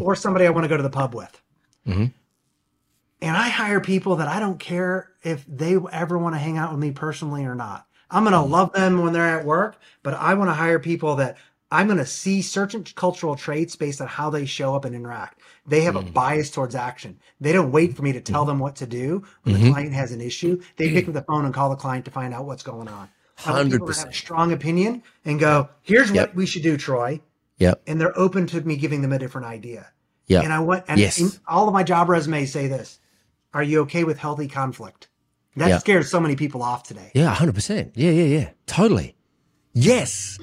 or 0.00 0.14
somebody 0.14 0.46
I 0.46 0.50
want 0.50 0.64
to 0.64 0.68
go 0.68 0.76
to 0.76 0.82
the 0.82 0.90
pub 0.90 1.14
with. 1.14 1.42
And 3.20 3.36
I 3.36 3.48
hire 3.48 3.80
people 3.80 4.16
that 4.16 4.28
I 4.28 4.38
don't 4.38 4.60
care 4.60 5.10
if 5.22 5.44
they 5.48 5.76
ever 5.92 6.16
want 6.16 6.34
to 6.34 6.38
hang 6.38 6.56
out 6.58 6.70
with 6.70 6.80
me 6.80 6.92
personally 6.92 7.44
or 7.44 7.54
not. 7.56 7.86
I'm 8.14 8.22
going 8.22 8.32
to 8.32 8.38
mm-hmm. 8.38 8.52
love 8.52 8.72
them 8.72 9.02
when 9.02 9.12
they're 9.12 9.38
at 9.38 9.44
work, 9.44 9.76
but 10.04 10.14
I 10.14 10.34
want 10.34 10.48
to 10.48 10.54
hire 10.54 10.78
people 10.78 11.16
that 11.16 11.36
I'm 11.70 11.86
going 11.86 11.98
to 11.98 12.06
see 12.06 12.42
certain 12.42 12.84
cultural 12.94 13.34
traits 13.34 13.74
based 13.74 14.00
on 14.00 14.06
how 14.06 14.30
they 14.30 14.46
show 14.46 14.76
up 14.76 14.84
and 14.84 14.94
interact. 14.94 15.40
They 15.66 15.80
have 15.80 15.96
a 15.96 16.00
mm-hmm. 16.00 16.12
bias 16.12 16.50
towards 16.50 16.76
action. 16.76 17.18
They 17.40 17.52
don't 17.52 17.72
wait 17.72 17.96
for 17.96 18.02
me 18.02 18.12
to 18.12 18.20
tell 18.20 18.44
them 18.44 18.60
what 18.60 18.76
to 18.76 18.86
do 18.86 19.24
when 19.42 19.54
the 19.54 19.60
mm-hmm. 19.60 19.72
client 19.72 19.92
has 19.94 20.12
an 20.12 20.20
issue. 20.20 20.62
They 20.76 20.90
pick 20.90 21.08
up 21.08 21.14
the 21.14 21.22
phone 21.22 21.44
and 21.44 21.52
call 21.52 21.70
the 21.70 21.76
client 21.76 22.04
to 22.04 22.12
find 22.12 22.32
out 22.32 22.44
what's 22.44 22.62
going 22.62 22.86
on. 22.86 23.08
I 23.44 23.50
want 23.50 23.72
people 23.72 23.88
to 23.88 23.98
have 23.98 24.06
a 24.06 24.10
100%. 24.10 24.14
strong 24.14 24.52
opinion 24.52 25.02
and 25.24 25.40
go, 25.40 25.68
here's 25.82 26.12
Yep. 26.12 26.28
what 26.28 26.36
we 26.36 26.46
should 26.46 26.62
do, 26.62 26.76
Troy. 26.76 27.20
Yep. 27.58 27.82
And 27.88 28.00
they're 28.00 28.16
open 28.16 28.46
to 28.48 28.60
me 28.60 28.76
giving 28.76 29.02
them 29.02 29.12
a 29.12 29.18
different 29.18 29.48
idea. 29.48 29.88
Yeah. 30.28 30.42
And 30.42 30.52
I 30.52 30.60
want, 30.60 30.84
and 30.86 31.00
Yes. 31.00 31.40
all 31.48 31.66
of 31.66 31.74
my 31.74 31.82
job 31.82 32.08
resumes 32.08 32.52
say 32.52 32.68
this. 32.68 33.00
Are 33.52 33.62
you 33.62 33.80
okay 33.82 34.04
with 34.04 34.18
healthy 34.18 34.46
conflict? 34.46 35.08
That 35.56 35.68
Yeah. 35.68 35.78
scares 35.78 36.10
so 36.10 36.20
many 36.20 36.36
people 36.36 36.62
off 36.62 36.82
today. 36.82 37.10
Yeah, 37.14 37.32
100%. 37.34 37.92
Yeah, 37.94 38.10
yeah, 38.10 38.24
yeah. 38.24 38.48
Totally. 38.66 39.14
Yes. 39.72 40.38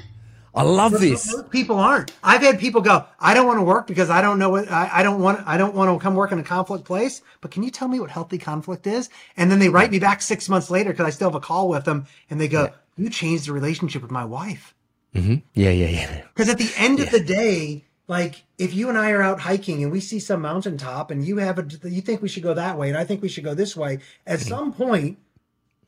I 0.54 0.64
love 0.64 0.92
this. 0.92 1.32
Most 1.32 1.50
people 1.50 1.78
aren't. 1.80 2.12
I've 2.24 2.42
had 2.42 2.60
people 2.60 2.82
go, 2.82 3.06
I 3.20 3.34
don't 3.34 3.48
want 3.48 3.60
to 3.60 3.64
work 3.64 3.88
because 3.88 4.10
I 4.10 4.22
don't 4.22 4.38
know 4.38 4.50
what 4.50 4.70
I, 4.70 4.90
I 5.00 5.04
don't 5.04 5.22
want 5.22 5.48
I 5.48 5.58
don't 5.58 5.74
want 5.74 5.98
to 5.98 6.04
come 6.04 6.14
work 6.14 6.34
in 6.34 6.40
a 6.40 6.44
conflict 6.44 6.84
place. 6.84 7.22
But 7.40 7.52
can 7.52 7.64
you 7.64 7.72
tell 7.72 7.88
me 7.88 8.02
what 8.02 8.10
healthy 8.10 8.38
conflict 8.38 8.86
is? 8.86 9.10
And 9.38 9.50
then 9.50 9.60
they 9.60 9.70
write 9.70 9.92
me 9.92 10.00
back 10.00 10.22
six 10.22 10.50
months 10.50 10.70
later 10.70 10.90
because 10.92 11.06
I 11.06 11.10
still 11.12 11.30
have 11.30 11.36
a 11.36 11.40
call 11.40 11.70
with 11.70 11.86
them 11.86 12.06
and 12.30 12.40
they 12.42 12.50
go, 12.50 12.70
You 12.98 13.10
changed 13.10 13.48
the 13.48 13.54
relationship 13.54 14.02
with 14.02 14.12
my 14.12 14.26
wife. 14.26 14.76
Mm-hmm. 15.16 15.36
Yeah, 15.54 15.70
yeah, 15.70 15.88
yeah. 15.88 16.22
Because 16.36 16.50
at 16.50 16.58
the 16.58 16.72
end 16.78 17.00
of 17.00 17.12
the 17.12 17.22
day, 17.22 17.86
like 18.12 18.44
if 18.58 18.74
you 18.74 18.90
and 18.90 18.98
I 18.98 19.12
are 19.12 19.22
out 19.22 19.40
hiking 19.40 19.84
and 19.84 19.90
we 19.90 20.02
see 20.02 20.20
some 20.20 20.42
mountaintop 20.42 21.12
and 21.12 21.26
you 21.26 21.38
have 21.38 21.58
a 21.58 21.90
you 21.90 22.02
think 22.02 22.22
we 22.22 22.28
should 22.28 22.44
go 22.44 22.54
that 22.54 22.78
way 22.78 22.90
and 22.90 22.98
I 22.98 23.06
think 23.06 23.22
we 23.22 23.30
should 23.30 23.46
go 23.46 23.54
this 23.54 23.74
way, 23.74 24.00
at 24.28 24.40
mm-hmm. 24.40 24.50
some 24.50 24.74
point, 24.74 25.18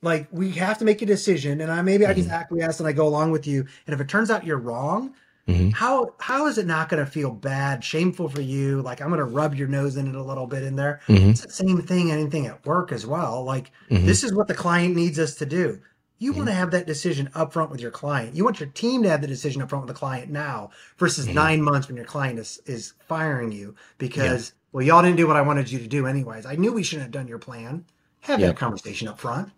like 0.02 0.30
we 0.32 0.52
have 0.52 0.78
to 0.78 0.86
make 0.86 1.02
a 1.02 1.06
decision 1.06 1.60
and 1.60 1.70
I 1.70 1.82
maybe 1.82 2.06
I 2.06 2.14
just 2.14 2.30
mm-hmm. 2.30 2.38
acquiesce 2.38 2.80
and 2.80 2.88
I 2.88 2.94
go 2.94 3.06
along 3.06 3.32
with 3.32 3.46
you. 3.46 3.68
And 3.86 3.94
if 3.94 4.00
it 4.00 4.08
turns 4.08 4.32
out 4.32 4.46
you're 4.46 4.58
wrong, 4.58 5.14
mm-hmm. 5.50 5.72
how 5.72 6.16
how 6.18 6.48
is 6.48 6.58
it 6.58 6.66
not 6.66 6.88
going 6.88 7.04
to 7.04 7.12
feel 7.12 7.30
bad, 7.30 7.84
shameful 7.84 8.30
for 8.30 8.40
you? 8.40 8.82
Like 8.82 9.02
I'm 9.02 9.10
going 9.10 9.20
to 9.20 9.26
rub 9.26 9.54
your 9.54 9.68
nose 9.68 9.98
in 9.98 10.08
it 10.08 10.16
a 10.16 10.24
little 10.24 10.48
bit 10.48 10.64
in 10.64 10.78
there. 10.78 11.02
It's 11.10 11.42
the 11.42 11.52
same 11.52 11.82
thing, 11.82 12.10
anything 12.10 12.48
at 12.48 12.66
work 12.66 12.94
as 12.94 13.06
well. 13.06 13.44
Like 13.44 13.70
this 13.90 14.24
is 14.24 14.34
what 14.34 14.48
the 14.48 14.56
client 14.56 14.96
needs 14.96 15.20
us 15.20 15.36
to 15.36 15.46
do. 15.46 15.78
You 16.24 16.32
want 16.32 16.46
to 16.46 16.52
mm-hmm. 16.52 16.60
have 16.60 16.72
that 16.72 16.88
decision 16.88 17.30
up 17.36 17.52
front 17.52 17.70
with 17.70 17.82
your 17.82 17.92
client. 17.92 18.34
You 18.34 18.46
want 18.46 18.62
your 18.62 18.70
team 18.70 19.04
to 19.04 19.10
have 19.10 19.20
the 19.20 19.28
decision 19.28 19.62
up 19.62 19.70
front 19.70 19.86
with 19.86 19.94
the 19.94 20.00
client 20.00 20.32
now 20.32 20.70
versus 20.98 21.26
mm-hmm. 21.26 21.36
nine 21.36 21.62
months 21.62 21.90
when 21.90 21.98
your 21.98 22.06
client 22.06 22.40
is, 22.40 22.62
is 22.66 22.94
firing 23.08 23.52
you 23.52 23.76
because, 23.98 24.54
well, 24.72 24.86
y'all 24.86 25.02
didn't 25.02 25.18
do 25.18 25.28
what 25.28 25.36
I 25.36 25.42
wanted 25.42 25.70
you 25.70 25.80
to 25.80 25.88
do 25.88 26.08
anyways. 26.08 26.46
I 26.46 26.56
knew 26.56 26.72
we 26.72 26.82
shouldn't 26.82 27.04
have 27.04 27.12
done 27.12 27.28
your 27.28 27.40
plan. 27.40 27.84
Have 28.22 28.40
Yeah. 28.40 28.48
that 28.48 28.56
conversation 28.56 29.10
up 29.10 29.20
front. 29.20 29.52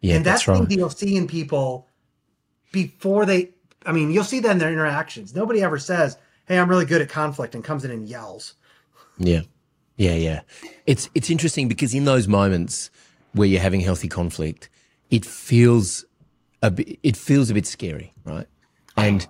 Yeah, 0.00 0.16
and 0.16 0.24
that's 0.26 0.40
that's 0.40 0.48
right. 0.48 0.56
something 0.56 0.76
you'll 0.76 0.90
see 0.90 1.16
in 1.16 1.28
people 1.28 1.86
before 2.72 3.24
they, 3.24 3.50
I 3.86 3.92
mean, 3.92 4.10
you'll 4.10 4.24
see 4.24 4.40
that 4.40 4.50
in 4.50 4.58
their 4.58 4.72
interactions. 4.72 5.36
Nobody 5.36 5.62
ever 5.62 5.78
says, 5.78 6.18
Hey, 6.46 6.58
I'm 6.58 6.68
really 6.68 6.84
good 6.84 7.00
at 7.00 7.08
conflict 7.08 7.54
and 7.54 7.62
comes 7.62 7.84
in 7.84 7.92
and 7.92 8.08
yells. 8.08 8.54
Yeah. 9.18 9.42
Yeah, 9.96 10.14
yeah. 10.14 10.40
It's 10.84 11.08
it's 11.14 11.30
interesting 11.30 11.68
because 11.68 11.94
in 11.94 12.06
those 12.06 12.26
moments 12.26 12.90
where 13.34 13.46
you're 13.46 13.60
having 13.60 13.80
healthy 13.80 14.08
conflict, 14.08 14.68
it 15.10 15.24
feels 15.24 16.04
bit, 16.62 16.98
it 17.02 17.16
feels 17.16 17.50
a 17.50 17.54
bit 17.54 17.66
scary, 17.66 18.12
right? 18.24 18.46
And 18.96 19.26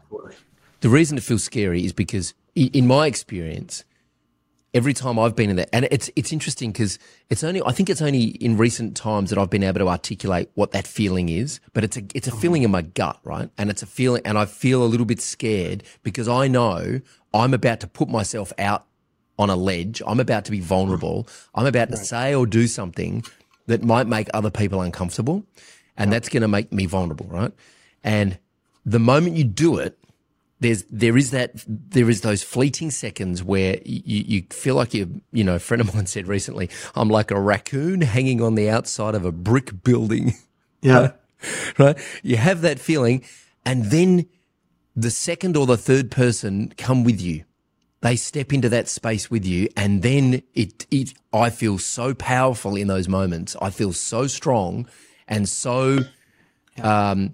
the 0.80 0.88
reason 0.88 1.18
it 1.18 1.24
feels 1.24 1.44
scary 1.44 1.84
is 1.84 1.92
because 1.92 2.34
in 2.54 2.86
my 2.86 3.06
experience, 3.06 3.84
every 4.74 4.94
time 4.94 5.18
I've 5.18 5.36
been 5.36 5.50
in 5.50 5.56
that, 5.56 5.68
and 5.72 5.86
it's 5.90 6.10
it's 6.16 6.32
interesting 6.32 6.72
because 6.72 6.98
it's 7.30 7.44
only 7.44 7.62
I 7.64 7.72
think 7.72 7.90
it's 7.90 8.02
only 8.02 8.24
in 8.24 8.56
recent 8.56 8.96
times 8.96 9.30
that 9.30 9.38
I've 9.38 9.50
been 9.50 9.62
able 9.62 9.80
to 9.80 9.88
articulate 9.88 10.50
what 10.54 10.72
that 10.72 10.86
feeling 10.86 11.28
is. 11.28 11.60
But 11.72 11.84
it's 11.84 11.96
a 11.96 12.02
it's 12.14 12.26
a 12.26 12.30
mm-hmm. 12.30 12.40
feeling 12.40 12.62
in 12.62 12.70
my 12.70 12.82
gut, 12.82 13.18
right? 13.24 13.50
And 13.58 13.70
it's 13.70 13.82
a 13.82 13.86
feeling, 13.86 14.22
and 14.24 14.38
I 14.38 14.46
feel 14.46 14.82
a 14.82 14.86
little 14.86 15.06
bit 15.06 15.20
scared 15.20 15.82
because 16.02 16.28
I 16.28 16.48
know 16.48 17.00
I'm 17.34 17.54
about 17.54 17.80
to 17.80 17.86
put 17.86 18.08
myself 18.08 18.52
out 18.58 18.86
on 19.38 19.50
a 19.50 19.56
ledge. 19.56 20.02
I'm 20.06 20.20
about 20.20 20.44
to 20.46 20.50
be 20.50 20.60
vulnerable. 20.60 21.28
I'm 21.54 21.66
about 21.66 21.90
to 21.90 21.96
say 21.96 22.34
or 22.34 22.46
do 22.46 22.66
something 22.66 23.22
that 23.66 23.84
might 23.84 24.06
make 24.06 24.28
other 24.34 24.50
people 24.50 24.80
uncomfortable, 24.80 25.44
and 25.98 26.12
that's 26.12 26.28
going 26.30 26.42
to 26.42 26.48
make 26.48 26.72
me 26.72 26.87
vulnerable, 26.87 27.26
right? 27.26 27.52
And 28.02 28.38
the 28.87 29.00
moment 29.00 29.37
you 29.37 29.44
do 29.44 29.77
it, 29.77 29.98
there's 30.60 30.85
there 30.85 31.16
is 31.16 31.31
that 31.33 31.52
there 31.66 32.08
is 32.08 32.23
those 32.23 32.42
fleeting 32.42 32.90
seconds 32.90 33.44
where 33.44 33.79
you, 33.85 34.25
you 34.27 34.42
feel 34.50 34.75
like 34.75 34.94
you 34.94 35.20
you 35.33 35.44
know 35.44 35.56
a 35.56 35.58
friend 35.60 35.81
of 35.81 35.94
mine 35.94 36.06
said 36.06 36.27
recently 36.27 36.68
i'm 36.96 37.08
like 37.08 37.31
a 37.31 37.38
raccoon 37.38 38.00
hanging 38.00 38.42
on 38.42 38.56
the 38.56 38.68
outside 38.68 39.14
of 39.14 39.25
a 39.25 39.33
brick 39.33 39.83
building. 39.83 40.35
Yeah. 40.81 41.14
right? 41.79 41.98
You 42.23 42.37
have 42.37 42.60
that 42.60 42.79
feeling 42.79 43.25
and 43.64 43.87
then 43.87 44.27
the 44.94 45.10
second 45.10 45.56
or 45.56 45.66
the 45.66 45.77
third 45.77 46.08
person 46.08 46.73
come 46.77 47.02
with 47.02 47.20
you. 47.20 47.42
They 48.00 48.14
step 48.14 48.52
into 48.52 48.68
that 48.68 48.87
space 48.87 49.29
with 49.29 49.44
you 49.44 49.68
and 49.77 50.02
then 50.02 50.42
it, 50.54 50.87
it 50.92 51.14
i 51.33 51.50
feel 51.50 51.79
so 51.79 52.14
powerful 52.14 52.77
in 52.77 52.87
those 52.87 53.08
moments. 53.08 53.56
I 53.60 53.70
feel 53.70 53.92
so 53.92 54.29
strong 54.29 54.87
and 55.29 55.48
so 55.48 55.98
um, 56.83 57.33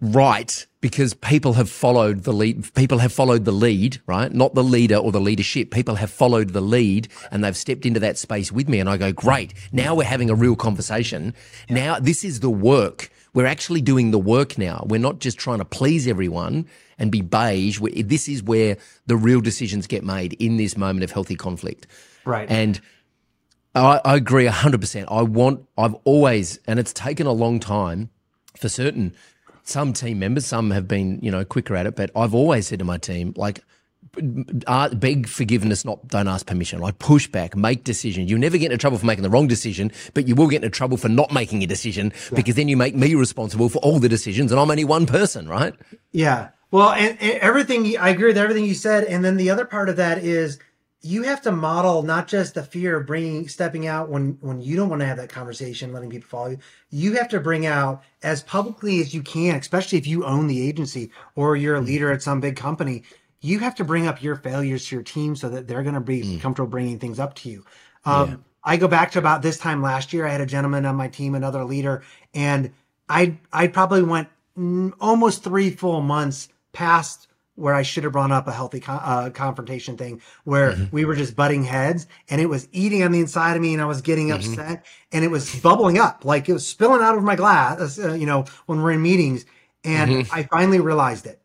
right 0.00 0.66
because 0.80 1.14
people 1.14 1.52
have 1.54 1.70
followed 1.70 2.24
the 2.24 2.32
lead 2.32 2.72
people 2.74 2.98
have 2.98 3.12
followed 3.12 3.44
the 3.44 3.52
lead 3.52 4.00
right? 4.06 4.32
Not 4.32 4.54
the 4.54 4.64
leader 4.64 4.96
or 4.96 5.12
the 5.12 5.20
leadership. 5.20 5.70
People 5.70 5.94
have 5.94 6.10
followed 6.10 6.50
the 6.50 6.60
lead 6.60 7.08
and 7.30 7.44
they've 7.44 7.56
stepped 7.56 7.86
into 7.86 8.00
that 8.00 8.18
space 8.18 8.50
with 8.50 8.68
me 8.68 8.80
and 8.80 8.90
i 8.90 8.96
go 8.96 9.12
great. 9.12 9.54
Now 9.70 9.94
we're 9.94 10.04
having 10.04 10.28
a 10.28 10.34
real 10.34 10.56
conversation. 10.56 11.34
Now 11.70 11.98
this 11.98 12.24
is 12.24 12.40
the 12.40 12.50
work. 12.50 13.10
We're 13.34 13.46
actually 13.46 13.80
doing 13.80 14.10
the 14.10 14.18
work 14.18 14.58
now. 14.58 14.84
We're 14.86 15.00
not 15.00 15.20
just 15.20 15.38
trying 15.38 15.58
to 15.58 15.64
please 15.64 16.06
everyone 16.06 16.66
and 16.98 17.10
be 17.10 17.22
beige. 17.22 17.80
This 17.80 18.28
is 18.28 18.42
where 18.42 18.76
the 19.06 19.16
real 19.16 19.40
decisions 19.40 19.86
get 19.86 20.04
made 20.04 20.34
in 20.34 20.56
this 20.56 20.76
moment 20.76 21.04
of 21.04 21.12
healthy 21.12 21.36
conflict. 21.36 21.86
Right. 22.24 22.48
and 22.48 22.80
I, 23.74 24.00
I 24.04 24.16
agree 24.16 24.46
100%. 24.46 25.04
I 25.08 25.22
want, 25.22 25.66
I've 25.78 25.94
always, 26.04 26.58
and 26.66 26.78
it's 26.78 26.92
taken 26.92 27.26
a 27.26 27.32
long 27.32 27.60
time 27.60 28.10
for 28.56 28.68
certain, 28.68 29.14
some 29.64 29.92
team 29.92 30.18
members, 30.18 30.46
some 30.46 30.70
have 30.72 30.86
been, 30.86 31.18
you 31.22 31.30
know, 31.30 31.44
quicker 31.44 31.74
at 31.76 31.86
it, 31.86 31.96
but 31.96 32.10
I've 32.14 32.34
always 32.34 32.66
said 32.66 32.80
to 32.80 32.84
my 32.84 32.98
team, 32.98 33.32
like, 33.36 33.62
uh, 34.66 34.88
beg 34.94 35.26
forgiveness, 35.26 35.84
not 35.84 36.06
don't 36.08 36.28
ask 36.28 36.46
permission. 36.46 36.80
Like 36.80 36.98
push 36.98 37.26
back, 37.28 37.56
make 37.56 37.84
decisions. 37.84 38.30
You'll 38.30 38.40
never 38.40 38.58
get 38.58 38.66
into 38.66 38.76
trouble 38.78 38.98
for 38.98 39.06
making 39.06 39.22
the 39.22 39.30
wrong 39.30 39.46
decision, 39.46 39.90
but 40.12 40.28
you 40.28 40.34
will 40.34 40.48
get 40.48 40.56
into 40.56 40.70
trouble 40.70 40.96
for 40.96 41.08
not 41.08 41.32
making 41.32 41.62
a 41.62 41.66
decision 41.66 42.12
because 42.34 42.56
then 42.56 42.68
you 42.68 42.76
make 42.76 42.94
me 42.94 43.14
responsible 43.14 43.68
for 43.68 43.78
all 43.78 43.98
the 43.98 44.08
decisions, 44.08 44.52
and 44.52 44.60
I'm 44.60 44.70
only 44.70 44.84
one 44.84 45.06
person, 45.06 45.48
right? 45.48 45.74
Yeah. 46.10 46.50
Well, 46.70 46.90
and, 46.92 47.16
and 47.20 47.38
everything 47.38 47.96
I 47.98 48.10
agree 48.10 48.28
with 48.28 48.38
everything 48.38 48.64
you 48.64 48.74
said, 48.74 49.04
and 49.04 49.24
then 49.24 49.36
the 49.36 49.50
other 49.50 49.64
part 49.64 49.88
of 49.88 49.96
that 49.96 50.18
is 50.18 50.58
you 51.02 51.24
have 51.24 51.42
to 51.42 51.52
model 51.52 52.02
not 52.04 52.28
just 52.28 52.54
the 52.54 52.62
fear 52.62 52.96
of 52.96 53.06
bringing 53.06 53.48
stepping 53.48 53.86
out 53.86 54.08
when 54.08 54.38
when 54.40 54.60
you 54.60 54.76
don't 54.76 54.88
want 54.88 55.00
to 55.00 55.06
have 55.06 55.16
that 55.16 55.28
conversation, 55.28 55.92
letting 55.92 56.10
people 56.10 56.28
follow 56.28 56.50
you. 56.50 56.58
You 56.90 57.14
have 57.14 57.28
to 57.30 57.40
bring 57.40 57.66
out 57.66 58.02
as 58.22 58.42
publicly 58.44 59.00
as 59.00 59.12
you 59.12 59.22
can, 59.22 59.56
especially 59.56 59.98
if 59.98 60.06
you 60.06 60.24
own 60.24 60.46
the 60.46 60.66
agency 60.66 61.10
or 61.34 61.56
you're 61.56 61.76
a 61.76 61.80
leader 61.80 62.12
at 62.12 62.22
some 62.22 62.40
big 62.40 62.56
company. 62.56 63.02
You 63.40 63.58
have 63.58 63.74
to 63.76 63.84
bring 63.84 64.06
up 64.06 64.22
your 64.22 64.36
failures 64.36 64.86
to 64.86 64.96
your 64.96 65.02
team 65.02 65.34
so 65.34 65.48
that 65.48 65.66
they're 65.66 65.82
going 65.82 65.96
to 65.96 66.00
be 66.00 66.38
comfortable 66.38 66.70
bringing 66.70 67.00
things 67.00 67.18
up 67.18 67.34
to 67.36 67.50
you. 67.50 67.64
Um, 68.04 68.44
I 68.62 68.76
go 68.76 68.86
back 68.86 69.10
to 69.12 69.18
about 69.18 69.42
this 69.42 69.58
time 69.58 69.82
last 69.82 70.12
year. 70.12 70.24
I 70.24 70.30
had 70.30 70.40
a 70.40 70.46
gentleman 70.46 70.86
on 70.86 70.94
my 70.94 71.08
team, 71.08 71.34
another 71.34 71.64
leader, 71.64 72.02
and 72.32 72.72
I 73.08 73.38
I 73.52 73.66
probably 73.66 74.04
went 74.04 74.28
mm, 74.56 74.92
almost 75.00 75.42
three 75.42 75.70
full 75.70 76.00
months 76.00 76.48
past 76.72 77.26
where 77.54 77.74
I 77.74 77.82
should 77.82 78.04
have 78.04 78.12
brought 78.14 78.30
up 78.32 78.48
a 78.48 78.52
healthy 78.52 78.82
uh, 78.88 79.28
confrontation 79.30 79.96
thing 79.98 80.22
where 80.44 80.88
we 80.90 81.04
were 81.04 81.14
just 81.14 81.36
butting 81.36 81.64
heads 81.64 82.06
and 82.30 82.40
it 82.40 82.46
was 82.46 82.66
eating 82.72 83.02
on 83.02 83.12
the 83.12 83.20
inside 83.20 83.56
of 83.56 83.62
me 83.62 83.74
and 83.74 83.82
I 83.82 83.86
was 83.86 84.00
getting 84.00 84.30
upset 84.32 84.86
and 85.12 85.24
it 85.24 85.30
was 85.30 85.54
bubbling 85.60 85.98
up 85.98 86.24
like 86.24 86.48
it 86.48 86.54
was 86.54 86.66
spilling 86.66 87.02
out 87.02 87.16
of 87.16 87.22
my 87.22 87.36
glass, 87.36 87.98
uh, 87.98 88.14
you 88.14 88.24
know, 88.26 88.46
when 88.66 88.80
we're 88.82 88.92
in 88.92 89.02
meetings. 89.02 89.44
And 89.84 90.10
I 90.32 90.44
finally 90.44 90.80
realized 90.80 91.26
it 91.26 91.40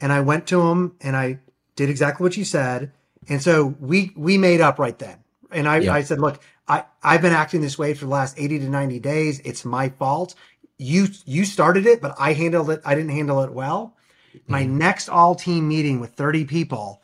and 0.00 0.12
I 0.12 0.20
went 0.20 0.46
to 0.48 0.60
him 0.62 0.96
and 1.00 1.16
I 1.16 1.38
did 1.76 1.90
exactly 1.90 2.24
what 2.24 2.36
you 2.36 2.44
said. 2.44 2.90
And 3.28 3.40
so 3.40 3.76
we, 3.78 4.12
we 4.16 4.38
made 4.38 4.60
up 4.60 4.78
right 4.80 4.98
then. 4.98 5.18
And 5.52 5.68
I, 5.68 5.78
Yeah. 5.78 5.94
I 5.94 6.02
said, 6.02 6.18
look, 6.18 6.42
I, 6.66 6.84
I've 7.02 7.22
been 7.22 7.32
acting 7.32 7.60
this 7.60 7.78
way 7.78 7.94
for 7.94 8.06
the 8.06 8.10
last 8.10 8.34
80 8.38 8.58
to 8.60 8.68
90 8.68 8.98
days. 8.98 9.40
It's 9.44 9.64
my 9.64 9.90
fault. 9.90 10.34
You, 10.78 11.06
you 11.24 11.44
started 11.44 11.86
it, 11.86 12.00
but 12.00 12.16
I 12.18 12.32
handled 12.32 12.70
it. 12.70 12.80
I 12.84 12.94
didn't 12.96 13.10
handle 13.10 13.42
it 13.42 13.52
well. 13.52 13.94
My 14.46 14.62
mm-hmm. 14.62 14.78
next 14.78 15.08
all 15.08 15.34
team 15.34 15.68
meeting 15.68 16.00
with 16.00 16.12
30 16.12 16.44
people, 16.44 17.02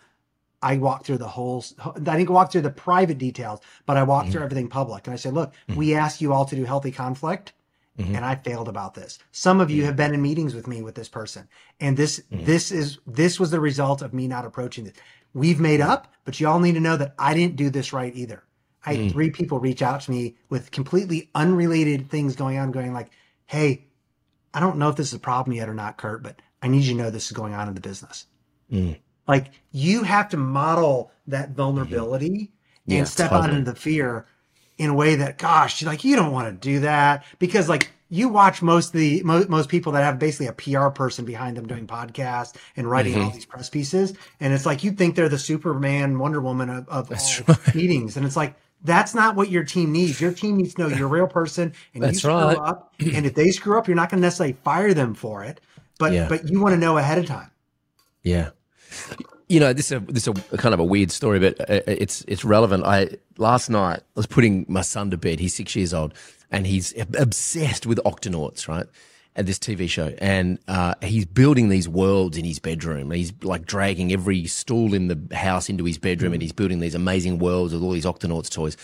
I 0.63 0.77
walked 0.77 1.07
through 1.07 1.19
the 1.19 1.29
whole, 1.29 1.65
I 1.85 1.99
didn't 1.99 2.31
walk 2.31 2.53
through 2.53 2.63
the 2.63 2.71
private 2.71 3.19
details, 3.19 3.61
but 3.87 3.97
I 3.97 4.03
walked 4.03 4.31
through 4.31 4.41
mm-hmm. 4.41 4.45
everything 4.45 4.69
public. 4.69 5.07
And 5.07 5.15
I 5.15 5.17
said, 5.17 5.35
look, 5.35 5.53
mm-hmm. 5.53 5.77
we 5.77 5.95
asked 5.95 6.21
you 6.21 6.33
all 6.33 6.45
to 6.45 6.57
do 6.57 6.65
healthy 6.65 6.91
conflict 6.91 7.53
and 7.99 8.25
I 8.25 8.37
failed 8.37 8.69
about 8.69 8.95
this. 8.95 9.19
Some 9.33 9.61
of 9.61 9.71
you 9.71 9.85
have 9.85 9.97
been 9.97 10.15
in 10.15 10.23
meetings 10.23 10.55
with 10.55 10.69
me 10.69 10.83
with 10.83 10.95
this 10.95 11.09
person. 11.09 11.49
And 11.81 11.97
this, 11.97 12.23
this 12.31 12.71
is, 12.71 12.99
this 13.07 13.41
was 13.41 13.51
the 13.51 13.61
result 13.61 14.03
of 14.03 14.15
me 14.15 14.29
not 14.29 14.45
approaching 14.45 14.85
this. 14.85 14.95
We've 15.35 15.59
made 15.59 15.81
up, 15.81 16.13
but 16.25 16.39
you 16.39 16.49
all 16.49 16.61
need 16.61 16.75
to 16.75 16.81
know 16.81 16.97
that 16.97 17.15
I 17.19 17.35
didn't 17.35 17.57
do 17.57 17.71
this 17.71 17.93
right 17.93 18.15
either. 18.15 18.45
I 18.87 18.95
had 18.95 19.13
three 19.13 19.31
people 19.31 19.59
reach 19.59 19.83
out 19.83 20.03
to 20.03 20.11
me 20.11 20.37
with 20.49 20.71
completely 20.71 21.29
unrelated 21.35 22.09
things 22.09 22.37
going 22.37 22.57
on, 22.57 22.71
going 22.71 22.95
like, 22.95 23.11
Hey, 23.47 23.87
I 24.55 24.61
don't 24.61 24.79
know 24.79 24.89
if 24.89 24.97
this 24.97 25.09
is 25.09 25.15
a 25.15 25.19
problem 25.19 25.57
yet 25.57 25.69
or 25.69 25.75
not, 25.75 25.99
Kurt, 25.99 26.23
but 26.23 26.41
I 26.63 26.69
need 26.69 26.85
you 26.85 26.95
to 26.95 26.99
know 27.03 27.11
this 27.11 27.27
is 27.27 27.33
going 27.33 27.55
on 27.55 27.69
in 27.69 27.75
the 27.75 27.81
business. 27.81 28.27
Like 29.27 29.51
you 29.73 30.03
have 30.03 30.29
to 30.31 30.37
model 30.37 31.13
that 31.27 31.51
vulnerability 31.51 32.51
Yeah, 32.87 32.99
and 32.99 33.09
step 33.09 33.33
out 33.33 33.43
totally. 33.43 33.59
into 33.61 33.73
the 33.73 33.79
fear 33.79 34.27
in 34.79 34.91
a 34.91 34.95
way 34.95 35.17
that, 35.17 35.39
gosh, 35.39 35.83
like 35.83 36.05
you 36.05 36.17
don't 36.17 36.33
want 36.33 36.49
to 36.49 36.69
do 36.69 36.81
that 36.81 37.25
because 37.39 37.69
like 37.69 37.91
you 38.11 38.29
watch 38.31 38.63
most 38.63 38.95
of 38.95 39.01
the 39.01 39.23
mo- 39.25 39.45
most 39.49 39.69
people 39.69 39.93
that 39.93 40.03
have 40.03 40.19
basically 40.19 40.47
a 40.47 40.53
PR 40.53 40.89
person 40.89 41.25
behind 41.27 41.57
them 41.57 41.67
doing 41.67 41.87
podcasts 41.87 42.55
and 42.77 42.89
writing 42.91 43.13
Mm-hmm. 43.15 43.23
all 43.25 43.31
these 43.31 43.45
press 43.45 43.69
pieces, 43.69 44.15
and 44.41 44.55
it's 44.55 44.65
like 44.65 44.83
you 44.83 44.93
think 44.93 45.15
they're 45.15 45.29
the 45.29 45.39
Superman, 45.39 46.19
Wonder 46.19 46.41
Woman 46.41 46.71
of, 46.71 46.89
of 46.89 47.11
all 47.13 47.57
meetings, 47.75 48.17
and 48.17 48.25
it's 48.27 48.37
like. 48.37 48.55
That's 48.85 49.13
not 49.13 49.35
what 49.35 49.51
your 49.51 49.65
team 49.65 49.91
needs. 49.91 50.21
Your 50.21 50.31
team 50.31 50.57
needs 50.57 50.73
to 50.75 50.83
know 50.83 50.87
you're 50.97 51.09
a 51.09 51.11
real 51.11 51.27
person 51.27 51.73
and 51.95 52.03
That's 52.05 52.23
you 52.23 52.31
screw 52.31 52.33
right. 52.35 52.57
up. 52.57 52.95
And 53.01 53.27
if 53.27 53.35
they 53.35 53.51
screw 53.51 53.77
up, 53.77 53.89
you're 53.89 53.97
not 53.97 54.09
going 54.09 54.21
to 54.21 54.27
necessarily 54.27 54.53
fire 54.63 54.95
them 54.95 55.15
for 55.15 55.43
it, 55.43 55.61
but 55.99 56.13
Yeah. 56.13 56.29
but 56.29 56.49
you 56.49 56.61
want 56.61 56.73
to 56.75 56.79
know 56.81 56.97
ahead 56.99 57.19
of 57.19 57.27
time. 57.27 57.51
Yeah. 58.23 58.51
You 59.49 59.61
know, 59.61 59.73
this 59.73 59.87
is 59.91 59.93
a, 59.93 60.01
this 60.01 60.27
is 60.29 60.35
a 60.53 60.57
kind 60.59 60.75
of 60.75 60.81
a 60.81 60.85
weird 60.85 61.11
story, 61.11 61.39
but 61.39 61.59
uh, 61.61 61.81
it's 61.87 62.23
it's 62.29 62.45
relevant. 62.45 62.85
I 62.85 63.09
last 63.39 63.71
night 63.71 64.01
I 64.01 64.03
was 64.15 64.27
putting 64.27 64.67
my 64.69 64.83
son 64.83 65.11
to 65.11 65.17
bed. 65.17 65.41
He's 65.41 65.55
six 65.55 65.75
years 65.75 65.95
old, 65.95 66.13
and 66.51 66.67
he's 66.67 66.95
obsessed 67.19 67.87
with 67.87 67.99
Octonauts, 68.05 68.69
right? 68.69 68.87
At 69.37 69.47
this 69.47 69.59
TV 69.59 69.89
show, 69.89 70.15
and 70.19 70.59
uh, 70.69 70.95
he's 71.01 71.25
building 71.25 71.69
these 71.69 71.89
worlds 71.89 72.37
in 72.37 72.45
his 72.45 72.59
bedroom. 72.59 73.11
He's 73.13 73.33
like 73.43 73.65
dragging 73.67 74.13
every 74.13 74.47
stool 74.49 74.93
in 74.95 75.07
the 75.09 75.37
house 75.37 75.69
into 75.71 75.85
his 75.85 75.97
bedroom, 75.97 76.33
and 76.33 76.43
he's 76.43 76.53
building 76.53 76.81
these 76.81 76.95
amazing 76.97 77.39
worlds 77.39 77.73
with 77.73 77.83
all 77.83 77.93
these 77.93 78.05
Octonauts 78.05 78.51
toys. 78.51 78.77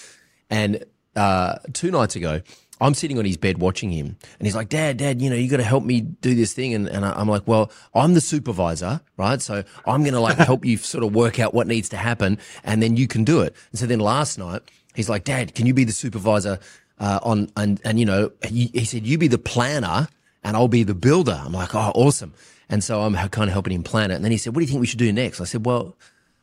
And 0.49 0.85
uh, 1.17 1.57
two 1.73 1.91
nights 1.91 2.15
ago, 2.15 2.41
I'm 2.81 2.95
sitting 2.95 3.19
on 3.19 3.25
his 3.25 3.37
bed 3.37 3.59
watching 3.59 3.91
him, 3.91 4.17
and 4.39 4.47
he's 4.47 4.57
like, 4.57 4.69
"Dad, 4.69 4.97
Dad, 4.97 5.23
you 5.23 5.31
know, 5.31 5.37
you 5.37 5.49
got 5.49 5.59
to 5.59 5.63
help 5.63 5.85
me 5.85 6.01
do 6.01 6.35
this 6.35 6.53
thing." 6.55 6.75
And, 6.75 6.89
and 6.89 7.05
I'm 7.05 7.29
like, 7.29 7.47
"Well, 7.47 7.71
I'm 7.95 8.15
the 8.15 8.21
supervisor, 8.21 9.01
right? 9.17 9.41
So 9.41 9.63
I'm 9.87 10.03
going 10.03 10.15
to 10.15 10.21
like 10.21 10.37
help 10.39 10.65
you 10.65 10.77
sort 10.95 11.05
of 11.05 11.15
work 11.15 11.39
out 11.39 11.55
what 11.55 11.67
needs 11.67 11.89
to 11.91 11.97
happen, 11.97 12.39
and 12.65 12.83
then 12.83 12.97
you 12.97 13.07
can 13.07 13.23
do 13.25 13.41
it." 13.43 13.55
And 13.71 13.79
so 13.79 13.87
then 13.87 14.01
last 14.01 14.39
night, 14.39 14.63
he's 14.95 15.09
like, 15.09 15.25
"Dad, 15.25 15.55
can 15.55 15.67
you 15.67 15.75
be 15.75 15.85
the 15.85 15.93
supervisor 15.93 16.59
uh, 16.99 17.21
on?" 17.23 17.51
And 17.57 17.81
and 17.85 18.01
you 18.01 18.07
know, 18.07 18.33
he, 18.45 18.71
he 18.75 18.85
said, 18.85 19.07
"You 19.07 19.19
be 19.19 19.29
the 19.29 19.39
planner, 19.39 20.09
and 20.43 20.57
I'll 20.57 20.69
be 20.69 20.83
the 20.83 20.95
builder." 20.95 21.41
I'm 21.45 21.53
like, 21.53 21.75
"Oh, 21.77 21.93
awesome!" 21.95 22.35
And 22.69 22.83
so 22.83 23.03
I'm 23.03 23.15
kind 23.29 23.49
of 23.49 23.53
helping 23.53 23.73
him 23.73 23.85
plan 23.85 24.11
it. 24.11 24.15
And 24.15 24.25
then 24.25 24.33
he 24.33 24.39
said, 24.39 24.55
"What 24.55 24.61
do 24.61 24.65
you 24.65 24.71
think 24.71 24.81
we 24.81 24.87
should 24.87 24.99
do 24.99 25.13
next?" 25.13 25.41
I 25.41 25.45
said, 25.45 25.65
"Well," 25.65 25.95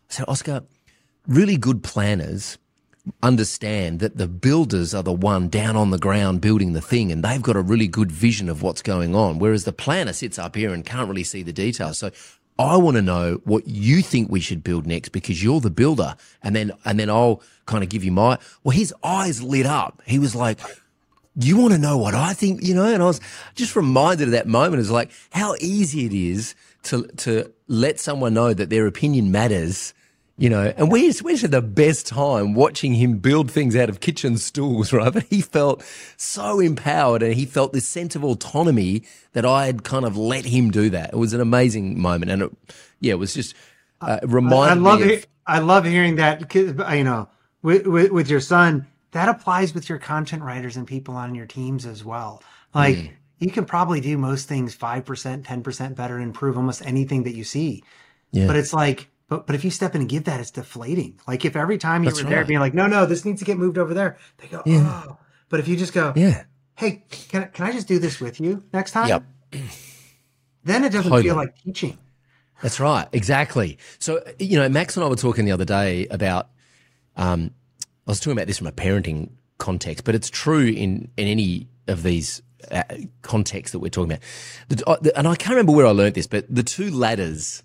I 0.10 0.14
said, 0.14 0.26
"Oscar, 0.30 0.64
really 1.28 1.58
good 1.58 1.84
planners." 1.84 2.58
Understand 3.24 4.00
that 4.00 4.18
the 4.18 4.28
builders 4.28 4.94
are 4.94 5.04
the 5.04 5.14
one 5.14 5.50
down 5.50 5.76
on 5.76 5.90
the 5.90 5.98
ground 5.98 6.42
building 6.42 6.74
the 6.74 6.82
thing 6.82 7.12
and 7.12 7.24
they've 7.24 7.42
got 7.42 7.56
a 7.56 7.62
really 7.62 7.88
good 7.88 8.12
vision 8.12 8.48
of 8.48 8.62
what's 8.62 8.82
going 8.82 9.16
on. 9.16 9.40
Whereas 9.40 9.64
the 9.64 9.74
planner 9.74 10.14
sits 10.14 10.38
up 10.38 10.56
here 10.56 10.74
and 10.74 10.86
can't 10.86 11.10
really 11.10 11.24
see 11.24 11.42
the 11.44 11.54
details. 11.54 11.98
So 11.98 12.12
I 12.60 12.78
want 12.78 12.96
to 12.98 13.02
know 13.02 13.42
what 13.44 13.68
you 13.68 14.02
think 14.02 14.30
we 14.30 14.40
should 14.40 14.64
build 14.64 14.86
next 14.86 15.10
because 15.10 15.44
you're 15.44 15.60
the 15.60 15.72
builder. 15.72 16.16
And 16.44 16.56
then, 16.56 16.72
and 16.86 17.00
then 17.00 17.10
I'll 17.10 17.42
kind 17.66 17.84
of 17.84 17.90
give 17.90 18.04
you 18.04 18.12
my, 18.12 18.38
well, 18.64 18.76
his 18.76 18.94
eyes 19.04 19.42
lit 19.42 19.66
up. 19.66 20.02
He 20.06 20.20
was 20.20 20.36
like, 20.36 20.60
you 21.36 21.58
want 21.58 21.74
to 21.74 21.80
know 21.80 21.98
what 21.98 22.14
I 22.14 22.34
think, 22.34 22.62
you 22.62 22.76
know? 22.76 22.86
And 22.86 23.02
I 23.02 23.08
was 23.08 23.22
just 23.56 23.76
reminded 23.76 24.28
of 24.28 24.32
that 24.32 24.48
moment. 24.48 24.80
It's 24.80 24.92
like 24.92 25.12
how 25.32 25.56
easy 25.60 26.06
it 26.06 26.14
is 26.14 26.56
to, 26.84 27.08
to 27.18 27.52
let 27.68 28.00
someone 28.00 28.34
know 28.34 28.54
that 28.54 28.70
their 28.70 28.86
opinion 28.86 29.32
matters 29.32 29.94
you 30.42 30.50
know, 30.50 30.74
and 30.78 30.92
we 30.92 31.08
just, 31.08 31.24
we 31.24 31.38
had 31.38 31.52
the 31.52 31.62
best 31.62 32.08
time 32.08 32.56
watching 32.56 32.96
him 32.96 33.20
build 33.20 33.52
things 33.52 33.78
out 33.78 33.90
of 33.90 34.02
kitchen 34.02 34.40
stools, 34.40 34.94
right? 35.00 35.14
But 35.14 35.26
he 35.26 35.42
felt 35.42 35.84
so 36.18 36.60
empowered 36.60 37.24
and 37.24 37.36
he 37.36 37.46
felt 37.46 37.74
this 37.74 37.88
sense 37.88 38.18
of 38.18 38.26
autonomy 38.26 39.04
that 39.34 39.46
I 39.46 39.68
had 39.68 39.86
kind 39.86 40.06
of 40.06 40.18
let 40.18 40.46
him 40.46 40.72
do 40.72 40.90
that. 40.92 41.12
It 41.14 41.18
was 41.18 41.34
an 41.34 41.42
amazing 41.42 42.02
moment. 42.02 42.32
And 42.32 42.44
it, 42.44 42.52
yeah, 43.02 43.14
it 43.14 43.20
was 43.20 43.36
just 43.36 43.56
uh, 44.02 44.20
I 44.24 44.26
reminded 44.26 44.82
love 44.82 45.02
me 45.02 45.14
it. 45.14 45.14
of, 45.14 45.28
I 45.48 45.60
love 45.60 45.86
hearing 45.86 46.18
that. 46.18 46.54
You 46.56 47.06
know, 47.06 47.30
with, 47.64 47.88
with 47.88 48.12
with 48.12 48.30
your 48.30 48.42
son, 48.42 48.88
that 49.12 49.30
applies 49.30 49.76
with 49.76 49.90
your 49.90 50.00
content 50.00 50.44
writers 50.44 50.78
and 50.78 50.88
people 50.88 51.16
on 51.18 51.36
your 51.36 51.48
teams 51.48 51.86
as 51.88 52.06
well. 52.06 52.44
Like 52.76 52.98
Mm. 52.98 53.12
you 53.40 53.52
can 53.52 53.66
probably 53.66 54.02
do 54.02 54.18
most 54.18 54.50
things 54.50 54.76
five 54.76 55.06
percent, 55.06 55.46
ten 55.46 55.64
percent 55.64 55.98
better, 55.98 56.16
and 56.18 56.26
improve 56.26 56.58
almost 56.58 56.86
anything 56.86 57.24
that 57.26 57.36
you 57.36 57.46
see. 57.46 57.84
Yeah. 58.34 58.48
But 58.48 58.58
it's 58.58 58.74
like, 58.74 59.11
but 59.32 59.48
but 59.48 59.56
if 59.56 59.64
you 59.64 59.72
step 59.72 59.96
in 59.96 60.02
and 60.02 60.10
give 60.10 60.26
that, 60.26 60.42
it's 60.42 60.52
deflating. 60.52 61.18
Like 61.26 61.46
if 61.46 61.56
every 61.56 61.78
time 61.78 62.04
you 62.04 62.10
That's 62.10 62.22
were 62.22 62.30
there 62.30 62.44
being 62.44 62.60
like, 62.60 62.74
no, 62.74 62.86
no, 62.86 63.06
this 63.06 63.24
needs 63.24 63.40
to 63.40 63.46
get 63.46 63.58
moved 63.58 63.78
over 63.78 63.94
there, 63.94 64.18
they 64.40 64.48
go, 64.48 64.62
oh. 64.68 65.18
But 65.48 65.62
if 65.62 65.70
you 65.70 65.78
just 65.78 65.94
go, 65.94 66.12
yeah. 66.18 66.44
hey, 66.76 67.06
can 67.10 67.44
I- 67.44 67.46
can 67.46 67.66
I 67.66 67.72
just 67.72 67.88
do 67.88 67.98
this 67.98 68.20
with 68.20 68.42
you 68.42 68.62
next 68.74 68.92
time? 68.92 69.08
Yep. 69.08 69.24
Then 70.64 70.84
it 70.84 70.92
doesn't 70.92 71.10
Totally. 71.10 71.24
feel 71.24 71.36
like 71.36 71.56
teaching. 71.56 71.98
That's 72.62 72.80
right. 72.80 73.08
Exactly. 73.14 73.80
So, 73.98 74.24
you 74.38 74.60
know, 74.60 74.70
Max 74.70 74.96
and 74.96 75.04
I 75.04 75.08
were 75.08 75.16
talking 75.16 75.46
the 75.46 75.54
other 75.54 75.66
day 75.66 76.06
about, 76.12 76.50
um, 77.18 77.50
I 78.06 78.12
was 78.12 78.20
talking 78.20 78.34
about 78.34 78.46
this 78.46 78.60
from 78.60 78.68
a 78.68 78.72
parenting 78.72 79.32
context, 79.58 80.04
but 80.04 80.14
it's 80.14 80.30
true 80.30 80.66
in, 80.68 81.10
in 81.18 81.28
any 81.28 81.68
of 81.88 82.04
these 82.04 82.44
uh, 82.70 82.84
contexts 83.24 83.72
that 83.72 83.80
we're 83.80 83.90
talking 83.90 84.12
about. 84.12 84.24
The, 84.68 84.88
uh, 84.88 84.98
the, 85.02 85.18
and 85.18 85.28
I 85.28 85.36
can't 85.36 85.52
remember 85.52 85.72
where 85.72 85.88
I 85.88 85.92
learned 85.92 86.14
this, 86.14 86.28
but 86.28 86.46
the 86.54 86.62
two 86.62 86.92
ladders, 86.92 87.64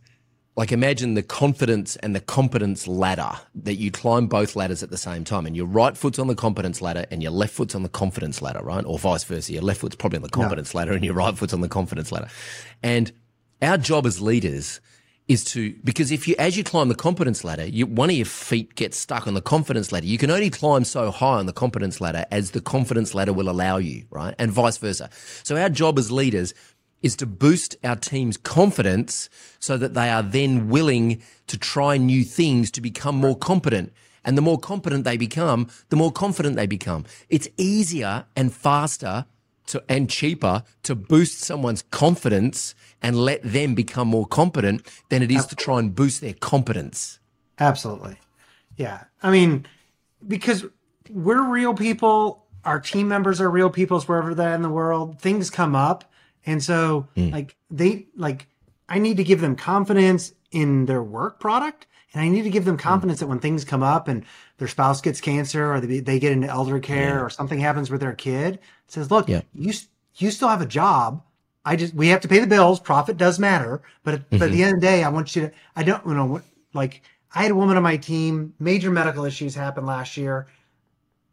like 0.57 0.73
imagine 0.73 1.15
the 1.15 1.23
confidence 1.23 1.97
and 1.97 2.17
the 2.17 2.21
competence 2.21 2.89
ladder 2.89 3.33
that 3.55 3.75
you 3.75 3.91
climb 3.91 4.27
both 4.27 4.57
ladders 4.57 4.83
at 4.83 4.91
the 4.91 4.97
same 4.97 5.23
time 5.23 5.45
and 5.45 5.55
your 5.55 5.67
right 5.67 5.97
foot's 5.97 6.19
on 6.19 6.29
the 6.29 6.35
competence 6.35 6.81
ladder 6.81 7.05
and 7.11 7.23
your 7.23 7.31
left 7.31 7.53
foot's 7.53 7.75
on 7.75 7.83
the 7.83 7.91
confidence 7.91 8.41
ladder, 8.41 8.61
right? 8.63 8.85
Or 8.85 8.99
vice 8.99 9.25
versa. 9.25 9.53
Your 9.53 9.63
left 9.63 9.81
foot's 9.81 9.97
probably 9.97 10.17
on 10.17 10.23
the 10.23 10.31
competence 10.31 10.75
ladder 10.75 10.93
and 10.93 11.05
your 11.05 11.15
right 11.15 11.37
foot's 11.37 11.53
on 11.53 11.61
the 11.61 11.69
confidence 11.69 12.11
ladder. 12.11 12.29
And 12.83 13.13
our 13.61 13.77
job 13.77 14.07
as 14.07 14.21
leaders 14.23 14.81
is 15.29 15.43
to 15.43 15.75
because 15.83 16.13
if 16.13 16.29
you 16.29 16.37
as 16.39 16.57
you 16.57 16.65
climb 16.65 16.89
the 16.89 16.95
competence 16.95 17.45
ladder, 17.45 17.67
you, 17.67 17.85
one 17.87 18.09
of 18.11 18.17
your 18.17 18.27
feet 18.27 18.77
gets 18.77 18.97
stuck 18.97 19.27
on 19.27 19.35
the 19.35 19.43
confidence 19.43 19.91
ladder. 19.93 20.07
You 20.07 20.19
can 20.19 20.31
only 20.31 20.51
climb 20.51 20.85
so 20.85 21.11
high 21.11 21.39
on 21.39 21.47
the 21.47 21.53
competence 21.53 22.01
ladder 22.01 22.25
as 22.31 22.53
the 22.53 22.61
confidence 22.61 23.15
ladder 23.15 23.33
will 23.33 23.51
allow 23.51 23.77
you, 23.77 24.07
right? 24.11 24.35
And 24.39 24.53
vice 24.53 24.79
versa. 24.79 25.11
So 25.43 25.57
our 25.57 25.69
job 25.69 25.99
as 25.99 26.13
leaders 26.13 26.55
is 27.07 27.17
to 27.17 27.25
boost 27.25 27.77
our 27.85 27.95
team's 27.95 28.37
confidence 28.37 29.31
so 29.61 29.77
that 29.79 29.95
they 29.95 30.11
are 30.11 30.25
then 30.25 30.69
willing 30.69 31.23
to 31.47 31.57
try 31.57 31.97
new 31.97 32.25
things 32.25 32.69
to 32.73 32.81
become 32.81 33.15
more 33.17 33.37
competent. 33.37 33.93
And 34.25 34.37
the 34.37 34.43
more 34.43 34.59
competent 34.59 35.05
they 35.05 35.17
become, 35.17 35.69
the 35.89 35.97
more 35.97 36.11
confident 36.11 36.57
they 36.57 36.67
become. 36.67 37.05
It's 37.29 37.49
easier 37.57 38.27
and 38.35 38.53
faster 38.53 39.27
to, 39.69 39.85
and 39.89 40.11
cheaper 40.11 40.65
to 40.83 40.97
boost 40.97 41.39
someone's 41.41 41.83
confidence 41.83 42.75
and 43.01 43.17
let 43.17 43.41
them 43.45 43.77
become 43.77 44.09
more 44.09 44.27
competent 44.27 44.83
than 45.09 45.23
it 45.23 45.31
is 45.31 45.45
Absolutely. 45.45 45.57
to 45.57 45.65
try 45.65 45.79
and 45.79 45.95
boost 45.95 46.21
their 46.21 46.35
competence. 46.35 47.21
Absolutely. 47.61 48.17
Yeah. 48.77 49.05
I 49.23 49.31
mean, 49.31 49.65
because 50.27 50.65
we're 51.09 51.49
real 51.49 51.73
people, 51.73 52.47
our 52.65 52.81
team 52.81 53.07
members 53.07 53.41
are 53.41 53.49
real 53.49 53.71
people 53.71 54.01
wherever 54.01 54.35
they're 54.35 54.57
in 54.57 54.63
the 54.63 54.69
world. 54.69 55.21
Things 55.21 55.51
come 55.51 55.77
up. 55.77 56.11
And 56.47 56.63
so 56.63 57.09
mm. 57.17 57.33
like 57.33 57.57
they 57.71 58.07
like 58.17 58.47
I 58.89 58.99
need 58.99 59.17
to 59.17 59.25
give 59.25 59.41
them 59.41 59.57
confidence 59.57 60.33
in 60.53 60.87
their 60.87 61.03
work 61.03 61.41
product. 61.41 61.87
And 62.15 62.23
I 62.23 62.29
need 62.29 62.43
to 62.43 62.51
give 62.51 62.65
them 62.65 62.79
confidence 62.79 63.19
mm. 63.19 63.21
that 63.21 63.27
when 63.27 63.41
things 63.41 63.65
come 63.65 63.83
up 63.83 64.09
and 64.09 64.25
their 64.59 64.69
spouse 64.69 65.01
gets 65.01 65.21
cancer 65.21 65.73
or 65.73 65.81
they, 65.81 66.01
they 66.01 66.19
get 66.19 66.33
into 66.33 66.49
elder 66.49 66.79
care 66.81 67.17
yeah. 67.17 67.21
or 67.21 67.29
something 67.29 67.59
happens 67.59 67.91
with 67.91 68.01
their 68.01 68.15
kid, 68.15 68.59
says, 68.87 69.11
look, 69.11 69.29
yeah. 69.29 69.43
you, 69.53 69.73
you 70.17 70.31
still 70.31 70.49
have 70.49 70.63
a 70.63 70.67
job. 70.67 71.23
I 71.65 71.75
just 71.75 71.95
we 71.95 72.09
have 72.09 72.21
to 72.21 72.29
pay 72.29 72.39
the 72.39 72.47
bills. 72.47 72.79
Profit 72.79 73.17
does 73.17 73.41
matter, 73.41 73.83
but 74.05 74.15
mm-hmm. 74.15 74.39
but 74.39 74.47
at 74.47 74.53
the 74.53 74.59
mm-hmm. 74.59 74.65
end 74.65 74.75
of 74.77 74.81
the 74.81 74.87
day, 74.87 75.03
I 75.03 75.09
want 75.09 75.35
you 75.35 75.43
to. 75.43 75.53
I 75.75 75.83
don't 75.83 76.07
you 76.07 76.15
know 76.15 76.41
like 76.73 77.03
I 77.35 77.43
had 77.43 77.51
a 77.51 77.57
woman 77.57 77.77
on 77.77 77.83
my 77.83 77.97
team. 77.97 78.55
Major 78.61 78.93
medical 78.93 79.25
issues 79.25 79.55
happened 79.57 79.87
last 79.87 80.17
year. 80.17 80.47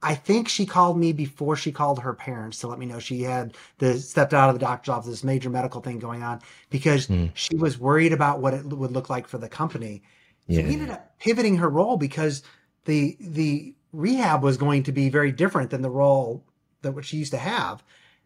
I 0.03 0.15
think 0.15 0.49
she 0.49 0.65
called 0.65 0.97
me 0.97 1.13
before 1.13 1.55
she 1.55 1.71
called 1.71 1.99
her 1.99 2.13
parents 2.13 2.59
to 2.59 2.67
let 2.67 2.77
me 2.77 2.85
know 2.85 2.99
she 2.99 3.21
had 3.21 3.55
the 3.77 3.97
stepped 3.97 4.33
out 4.33 4.49
of 4.49 4.55
the 4.55 4.59
doctor's 4.59 4.91
office, 4.91 5.09
this 5.09 5.23
major 5.23 5.49
medical 5.49 5.81
thing 5.81 5.97
going 5.97 6.21
on 6.21 6.41
because 6.69 7.07
mm. 7.07 7.31
she 7.33 7.55
was 7.55 7.79
worried 7.79 8.11
about 8.11 8.39
what 8.39 8.53
it 8.53 8.65
would 8.65 8.91
look 8.91 9.09
like 9.09 9.27
for 9.27 9.37
the 9.37 9.47
company. 9.47 10.03
Yeah. 10.47 10.59
So 10.59 10.67
we 10.67 10.73
ended 10.73 10.89
up 10.89 11.17
pivoting 11.19 11.57
her 11.57 11.69
role 11.69 11.95
because 11.95 12.43
the 12.85 13.17
the 13.19 13.73
rehab 13.93 14.43
was 14.43 14.57
going 14.57 14.83
to 14.83 14.91
be 14.91 15.09
very 15.09 15.31
different 15.31 15.69
than 15.69 15.81
the 15.81 15.89
role 15.89 16.43
that 16.81 16.91
what 16.91 17.05
she 17.05 17.17
used 17.17 17.31
to 17.31 17.37
have. 17.37 17.81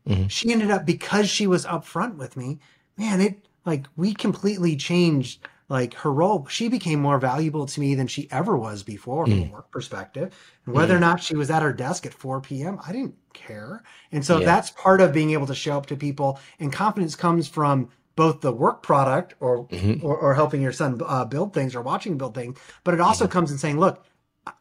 Mm-hmm. 0.08 0.28
She 0.28 0.52
ended 0.52 0.72
up 0.72 0.86
because 0.86 1.30
she 1.30 1.46
was 1.46 1.66
upfront 1.66 2.16
with 2.16 2.36
me, 2.36 2.60
man, 2.98 3.22
it 3.22 3.48
like 3.66 3.86
we 3.96 4.14
completely 4.14 4.76
changed 4.76 5.48
like 5.70 5.94
her 5.96 6.12
role. 6.12 6.46
She 6.48 6.70
became 6.70 7.02
more 7.02 7.20
valuable 7.20 7.66
to 7.66 7.80
me 7.80 7.96
than 7.96 8.08
she 8.08 8.28
ever 8.32 8.56
was 8.58 8.84
before 8.84 9.26
mm. 9.26 9.30
from 9.30 9.40
a 9.40 9.46
mm. 9.46 9.52
work 9.52 9.72
perspective. 9.72 10.34
And 10.66 10.74
whether 10.74 10.94
mm. 10.94 10.98
or 10.98 11.02
not 11.02 11.22
she 11.22 11.36
was 11.36 11.50
at 11.50 11.62
her 11.62 11.74
desk 11.74 12.06
at 12.06 12.14
4 12.14 12.42
p.m., 12.42 12.80
I 12.86 12.92
didn't 12.92 13.16
care. 13.34 13.84
And 14.12 14.26
so 14.26 14.40
yeah. 14.40 14.46
that's 14.46 14.70
part 14.72 15.02
of 15.02 15.14
being 15.14 15.32
able 15.32 15.48
to 15.48 15.56
show 15.56 15.78
up 15.78 15.86
to 15.88 15.96
people. 15.96 16.40
And 16.60 16.72
confidence 16.72 17.16
comes 17.16 17.48
from 17.48 17.90
both 18.18 18.42
the 18.42 18.52
work 18.52 18.82
product 18.82 19.36
or 19.40 19.68
mm-hmm. 19.68 20.06
or, 20.06 20.18
or, 20.18 20.34
helping 20.34 20.62
your 20.62 20.72
son 20.72 21.00
uh, 21.06 21.24
build 21.24 21.54
things 21.54 21.76
or 21.76 21.82
watching 21.82 22.18
build 22.18 22.34
things, 22.34 22.60
but 22.84 22.96
it 22.96 23.00
also 23.00 23.26
mm-hmm. 23.26 23.32
comes 23.32 23.52
in 23.52 23.60
saying, 23.60 23.80
look, 23.80 24.04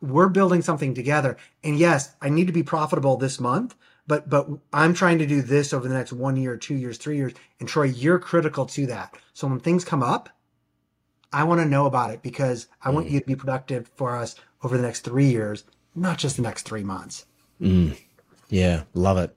we're 0.03 0.29
building 0.29 0.61
something 0.61 0.95
together. 0.95 1.39
And 1.65 1.79
yes, 1.79 2.15
I 2.21 2.29
need 2.29 2.49
to 2.49 2.53
be 2.53 2.63
profitable 2.63 3.17
this 3.17 3.41
month, 3.41 3.75
but 4.07 4.29
but 4.29 4.47
I'm 4.73 4.93
trying 4.95 5.19
to 5.19 5.27
do 5.27 5.41
this 5.43 5.73
over 5.73 5.89
the 5.89 5.95
next 5.95 6.13
one 6.13 6.37
year, 6.37 6.57
two 6.57 6.75
years, 6.75 6.99
three 6.99 7.17
years. 7.17 7.33
And 7.59 7.69
Troy, 7.69 7.85
you're 7.85 8.19
critical 8.19 8.67
to 8.67 8.87
that. 8.87 9.17
So 9.33 9.49
when 9.49 9.59
things 9.59 9.85
come 9.85 10.03
up, 10.03 10.29
I 11.33 11.45
want 11.45 11.61
to 11.61 11.67
know 11.67 11.87
about 11.87 12.11
it 12.11 12.23
because 12.23 12.67
I 12.83 12.91
mm. 12.91 12.95
want 12.95 13.11
you 13.11 13.21
to 13.21 13.27
be 13.27 13.37
productive 13.37 13.91
for 13.97 14.17
us 14.17 14.37
over 14.63 14.77
the 14.77 14.83
next 14.83 15.01
three 15.01 15.27
years, 15.27 15.65
not 15.95 16.19
just 16.19 16.37
the 16.37 16.43
next 16.43 16.63
three 16.63 16.85
months. 16.85 17.27
Mm. 17.61 17.97
Yeah, 18.49 18.85
love 18.95 19.19
it. 19.19 19.37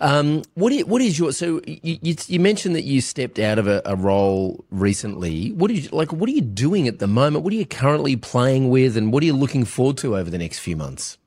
Um, 0.00 0.42
What? 0.54 0.72
What 0.86 1.02
is 1.02 1.18
your 1.18 1.32
so 1.32 1.60
you, 1.66 1.98
you, 2.02 2.16
you, 2.26 2.40
mentioned 2.40 2.76
that 2.76 2.84
you 2.84 3.00
stepped 3.00 3.38
out 3.38 3.58
of 3.58 3.66
a, 3.66 3.82
a 3.84 3.96
role 3.96 4.64
recently. 4.70 5.50
What 5.52 5.70
are 5.70 5.74
you 5.74 5.88
like? 5.90 6.12
What 6.12 6.28
are 6.28 6.32
you 6.32 6.40
doing 6.40 6.86
at 6.86 7.00
the 7.00 7.08
moment? 7.08 7.42
What 7.42 7.52
are 7.52 7.56
you 7.56 7.66
currently 7.66 8.14
playing 8.14 8.70
with, 8.70 8.96
and 8.96 9.12
what 9.12 9.22
are 9.22 9.26
you 9.26 9.32
looking 9.32 9.64
forward 9.64 9.96
to 9.98 10.16
over 10.16 10.30
the 10.30 10.38
next 10.38 10.60
few 10.60 10.76
months? 10.76 11.18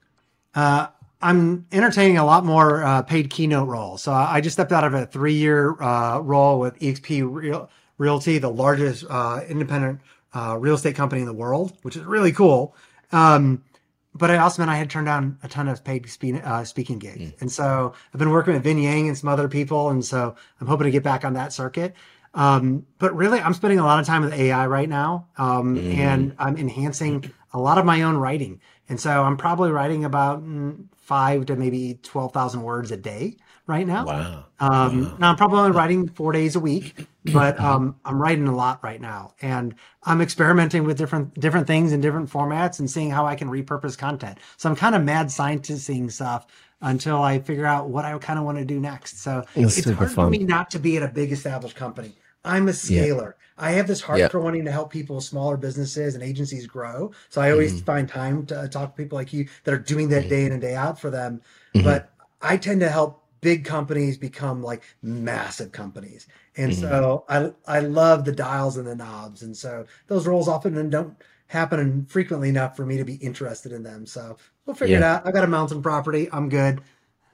Uh, 0.56 0.88
I'm 1.22 1.66
entertaining 1.72 2.18
a 2.18 2.26
lot 2.26 2.46
more 2.46 2.84
uh, 2.84 3.02
paid 3.02 3.30
keynote 3.30 3.68
roles. 3.68 4.04
So 4.04 4.12
I 4.14 4.42
just 4.42 4.54
stepped 4.54 4.72
out 4.72 4.84
of 4.84 4.94
a 4.94 5.06
three 5.06 5.34
year 5.34 5.82
uh, 5.82 6.20
role 6.20 6.60
with 6.60 6.80
EXP 6.80 7.30
Real- 7.30 7.70
Realty, 8.02 8.40
the 8.40 8.50
largest 8.50 9.06
uh, 9.08 9.42
independent 9.48 10.02
uh, 10.34 10.58
real 10.60 10.74
estate 10.74 10.96
company 10.96 11.22
in 11.22 11.28
the 11.28 11.34
world, 11.34 11.78
which 11.84 11.96
is 11.96 12.04
really 12.04 12.32
cool. 12.32 12.76
Um, 13.12 13.64
but 14.16 14.32
I 14.32 14.38
also 14.38 14.62
meant 14.62 14.72
I 14.72 14.78
had 14.78 14.90
turned 14.90 15.06
down 15.06 15.38
a 15.44 15.48
ton 15.48 15.68
of 15.68 15.84
paid 15.84 16.10
spe- 16.10 16.44
uh, 16.44 16.64
speaking 16.64 16.98
gigs. 16.98 17.32
Mm. 17.32 17.42
And 17.42 17.52
so 17.52 17.94
I've 18.12 18.18
been 18.18 18.32
working 18.32 18.56
with 18.56 18.64
Vin 18.64 18.80
Yang 18.80 19.08
and 19.10 19.18
some 19.18 19.30
other 19.30 19.48
people. 19.48 19.90
And 19.90 20.04
so 20.04 20.36
I'm 20.60 20.66
hoping 20.66 20.86
to 20.86 20.92
get 20.92 21.04
back 21.04 21.24
on 21.24 21.34
that 21.34 21.54
circuit. 21.54 21.94
Um, 22.34 22.88
but 22.98 23.16
really, 23.16 23.40
I'm 23.40 23.54
spending 23.54 23.78
a 23.78 23.84
lot 23.84 24.00
of 24.00 24.08
time 24.08 24.24
with 24.24 24.34
AI 24.34 24.66
right 24.66 24.90
now. 24.90 25.28
Um, 25.38 25.78
mm. 25.78 25.96
And 25.96 26.36
I'm 26.40 26.58
enhancing 26.58 27.32
a 27.54 27.60
lot 27.60 27.78
of 27.78 27.86
my 27.86 28.02
own 28.02 28.18
writing. 28.18 28.62
And 28.90 29.00
so 29.00 29.24
I'm 29.24 29.38
probably 29.38 29.70
writing 29.70 30.06
about 30.06 30.44
mm, 30.44 30.86
five 30.98 31.46
to 31.46 31.56
maybe 31.56 32.00
12,000 32.02 32.64
words 32.64 32.92
a 32.92 32.98
day 32.98 33.38
right 33.68 33.86
now. 33.86 34.06
Wow. 34.06 34.46
Um, 34.60 35.04
wow. 35.04 35.18
Now 35.20 35.30
I'm 35.32 35.36
probably 35.36 35.60
only 35.60 35.72
writing 35.72 36.08
four 36.10 36.32
days 36.32 36.56
a 36.56 36.60
week, 36.60 37.08
but 37.26 37.60
um, 37.60 37.96
I'm 38.06 38.22
writing 38.22 38.48
a 38.48 38.56
lot 38.56 38.84
right 38.84 39.02
now, 39.02 39.34
and 39.42 39.76
I'm 40.04 40.22
experimenting 40.22 40.84
with 40.84 40.98
different 40.98 41.40
different 41.40 41.68
things 41.68 41.94
in 41.94 42.02
different 42.02 42.30
formats 42.30 42.80
and 42.80 42.90
seeing 42.90 43.10
how 43.10 43.26
I 43.26 43.36
can 43.36 43.50
repurpose 43.50 43.98
content. 43.98 44.38
So 44.58 44.70
I'm 44.70 44.76
kind 44.76 44.96
of 44.96 45.04
mad 45.04 45.28
scientisting 45.28 46.12
stuff 46.12 46.48
until 46.82 47.22
I 47.22 47.40
figure 47.40 47.66
out 47.66 47.90
what 47.90 48.06
I 48.06 48.18
kind 48.18 48.40
of 48.40 48.46
want 48.46 48.58
to 48.58 48.66
do 48.66 48.80
next. 48.80 49.20
So 49.20 49.46
it's, 49.56 49.78
it's 49.78 49.90
hard 49.92 50.12
fun. 50.12 50.28
for 50.28 50.30
me 50.30 50.40
not 50.40 50.72
to 50.72 50.80
be 50.80 50.98
at 50.98 51.04
a 51.04 51.08
big 51.08 51.32
established 51.32 51.76
company. 51.76 52.16
I'm 52.44 52.68
a 52.68 52.74
scaler. 52.74 53.36
Yeah. 53.38 53.66
I 53.66 53.72
have 53.74 53.86
this 53.86 54.02
heart 54.02 54.18
yeah. 54.18 54.28
for 54.28 54.40
wanting 54.40 54.66
to 54.66 54.72
help 54.72 54.92
people, 54.92 55.22
smaller 55.22 55.58
businesses 55.58 56.16
and 56.16 56.24
agencies 56.24 56.66
grow. 56.66 57.12
So 57.30 57.40
I 57.40 57.52
always 57.52 57.74
mm-hmm. 57.74 57.86
find 57.86 58.10
time 58.10 58.48
to 58.48 58.68
talk 58.68 58.96
to 58.96 59.04
people 59.04 59.16
like 59.16 59.32
you 59.32 59.48
that 59.64 59.74
are 59.74 59.80
doing 59.80 60.10
that 60.10 60.22
mm-hmm. 60.22 60.30
day 60.30 60.46
in 60.46 60.52
and 60.52 60.62
day 60.62 60.74
out 60.74 61.00
for 61.00 61.12
them. 61.12 61.42
Mm-hmm. 61.76 61.86
But 61.86 62.12
I 62.42 62.58
tend 62.58 62.80
to 62.82 62.90
help 62.90 63.21
big 63.42 63.66
companies 63.66 64.18
become 64.18 64.64
like 64.64 64.84
massive 65.02 65.72
companies. 65.72 66.28
And 66.56 66.72
mm-hmm. 66.72 66.82
so 66.82 67.26
I 67.28 67.52
I 67.68 67.80
love 67.82 68.26
the 68.26 68.32
dials 68.32 68.78
and 68.78 68.88
the 68.88 68.96
knobs. 68.96 69.42
And 69.42 69.56
so 69.56 69.86
those 70.08 70.28
roles 70.28 70.48
often 70.48 70.90
don't 70.90 71.16
happen 71.48 72.06
frequently 72.06 72.50
enough 72.50 72.78
for 72.78 72.86
me 72.86 72.98
to 72.98 73.04
be 73.04 73.16
interested 73.16 73.72
in 73.74 73.84
them. 73.84 74.06
So 74.06 74.38
we'll 74.66 74.76
figure 74.76 75.00
yeah. 75.00 75.00
it 75.00 75.04
out. 75.04 75.28
I've 75.28 75.34
got 75.34 75.44
a 75.44 75.48
mountain 75.48 75.82
property. 75.82 76.30
I'm 76.32 76.48
good. 76.48 76.82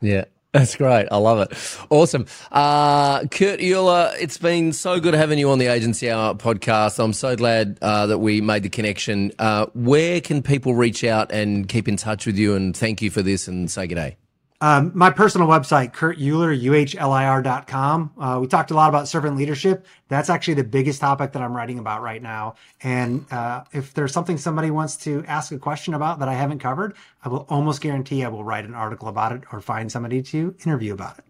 Yeah. 0.02 0.26
That's 0.54 0.76
great. 0.76 1.08
I 1.12 1.18
love 1.18 1.40
it. 1.40 1.86
Awesome. 1.92 2.26
Uh, 2.52 3.20
Kurt 3.28 3.60
Uhlir, 3.60 4.16
it's 4.20 4.38
been 4.38 4.74
so 4.74 5.00
good 5.00 5.14
having 5.14 5.38
you 5.38 5.52
on 5.52 5.60
the 5.60 5.68
Agency 5.68 6.10
Hour 6.10 6.34
podcast. 6.36 7.04
I'm 7.04 7.14
so 7.14 7.36
glad 7.36 7.78
uh, 7.82 8.08
that 8.08 8.20
we 8.20 8.42
made 8.42 8.64
the 8.64 8.70
connection. 8.70 9.34
Uh, 9.38 9.68
where 9.74 10.20
can 10.22 10.42
people 10.42 10.74
reach 10.74 11.04
out 11.04 11.32
and 11.32 11.68
keep 11.68 11.88
in 11.88 11.98
touch 11.98 12.26
with 12.26 12.38
you 12.38 12.56
and 12.56 12.76
thank 12.76 13.02
you 13.02 13.12
for 13.12 13.22
this 13.22 13.48
and 13.48 13.70
say 13.70 13.88
good 13.88 13.96
day? 13.96 14.18
Um, 14.60 14.92
my 14.96 15.12
personal 15.12 15.48
website, 15.48 15.94
Kurt 15.94 16.18
Uhlir, 16.18 16.60
U-H-L-I-R.com. 16.60 18.12
Uh, 18.18 18.40
we 18.42 18.48
talked 18.48 18.72
a 18.72 18.74
lot 18.74 18.90
about 18.90 19.08
servant 19.08 19.38
leadership. 19.38 19.86
That's 20.08 20.30
actually 20.30 20.56
the 20.56 20.64
biggest 20.64 21.00
topic 21.00 21.34
that 21.34 21.44
I'm 21.44 21.56
writing 21.56 21.78
about 21.78 22.02
right 22.02 22.22
now. 22.22 22.56
And 22.82 23.32
uh, 23.32 23.66
if 23.72 23.94
there's 23.94 24.12
something 24.12 24.38
somebody 24.38 24.72
wants 24.72 24.98
to 24.98 25.24
ask 25.28 25.52
a 25.52 25.60
question 25.60 25.94
about 25.94 26.20
that 26.20 26.28
I 26.28 26.34
haven't 26.34 26.60
covered, 26.60 26.96
I 27.24 27.30
will 27.30 27.46
almost 27.50 27.82
guarantee 27.82 28.24
I 28.24 28.30
will 28.30 28.44
write 28.44 28.66
an 28.66 28.74
article 28.74 29.08
about 29.10 29.32
it 29.32 29.44
or 29.52 29.62
find 29.62 29.92
somebody 29.92 30.24
to 30.24 30.56
interview 30.66 30.94
about 30.94 31.20
it. 31.20 31.26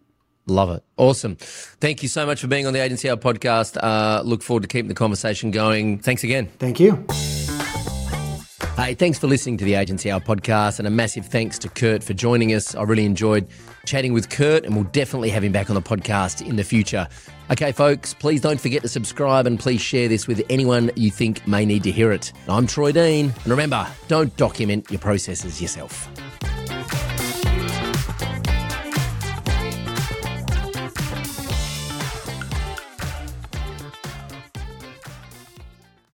Love 0.46 0.70
it. 0.70 0.82
Awesome. 0.96 1.36
Thank 1.36 2.02
you 2.02 2.08
so 2.08 2.26
much 2.26 2.40
for 2.40 2.48
being 2.48 2.66
on 2.66 2.72
the 2.72 2.82
Agency 2.82 3.10
Hour 3.10 3.18
podcast. 3.18 3.78
Uh, 3.82 4.22
look 4.24 4.42
forward 4.42 4.62
to 4.62 4.70
keeping 4.70 4.88
the 4.88 4.96
conversation 4.96 5.52
going. 5.52 6.00
Thanks 6.00 6.24
again. 6.24 6.48
Thank 6.60 6.80
you. 6.80 7.06
Hey, 8.78 8.94
thanks 8.94 9.18
for 9.18 9.26
listening 9.26 9.58
to 9.58 9.66
the 9.66 9.74
Agency 9.74 10.12
Hour 10.12 10.20
podcast, 10.20 10.78
and 10.78 10.88
a 10.88 10.92
massive 10.92 11.26
thanks 11.26 11.58
to 11.58 11.68
Kurt 11.68 12.04
for 12.04 12.14
joining 12.14 12.54
us. 12.54 12.76
I 12.76 12.84
really 12.84 13.06
enjoyed 13.06 13.48
chatting 13.88 14.14
with 14.14 14.30
Kurt, 14.30 14.66
and 14.66 14.76
we'll 14.76 14.84
definitely 14.84 15.32
have 15.32 15.44
him 15.44 15.52
back 15.52 15.72
on 15.72 15.74
the 15.74 15.82
podcast 15.82 16.48
in 16.48 16.58
the 16.58 16.64
future. 16.64 17.08
Okay, 17.50 17.72
folks, 17.72 18.14
please 18.14 18.40
don't 18.40 18.62
forget 18.62 18.84
to 18.84 18.88
subscribe 18.88 19.48
and 19.48 19.60
please 19.60 19.82
share 19.82 20.08
this 20.08 20.28
with 20.28 20.46
anyone 20.48 20.92
you 20.96 21.10
think 21.10 21.46
may 21.48 21.66
need 21.66 21.82
to 21.86 21.92
hear 21.92 22.12
it. 22.12 22.32
I'm 22.48 22.68
Troy 22.68 22.92
Dean, 22.92 23.34
and 23.36 23.48
remember, 23.48 23.88
don't 24.10 24.38
document 24.38 24.92
your 24.92 25.00
processes 25.00 25.60
yourself. 25.60 26.08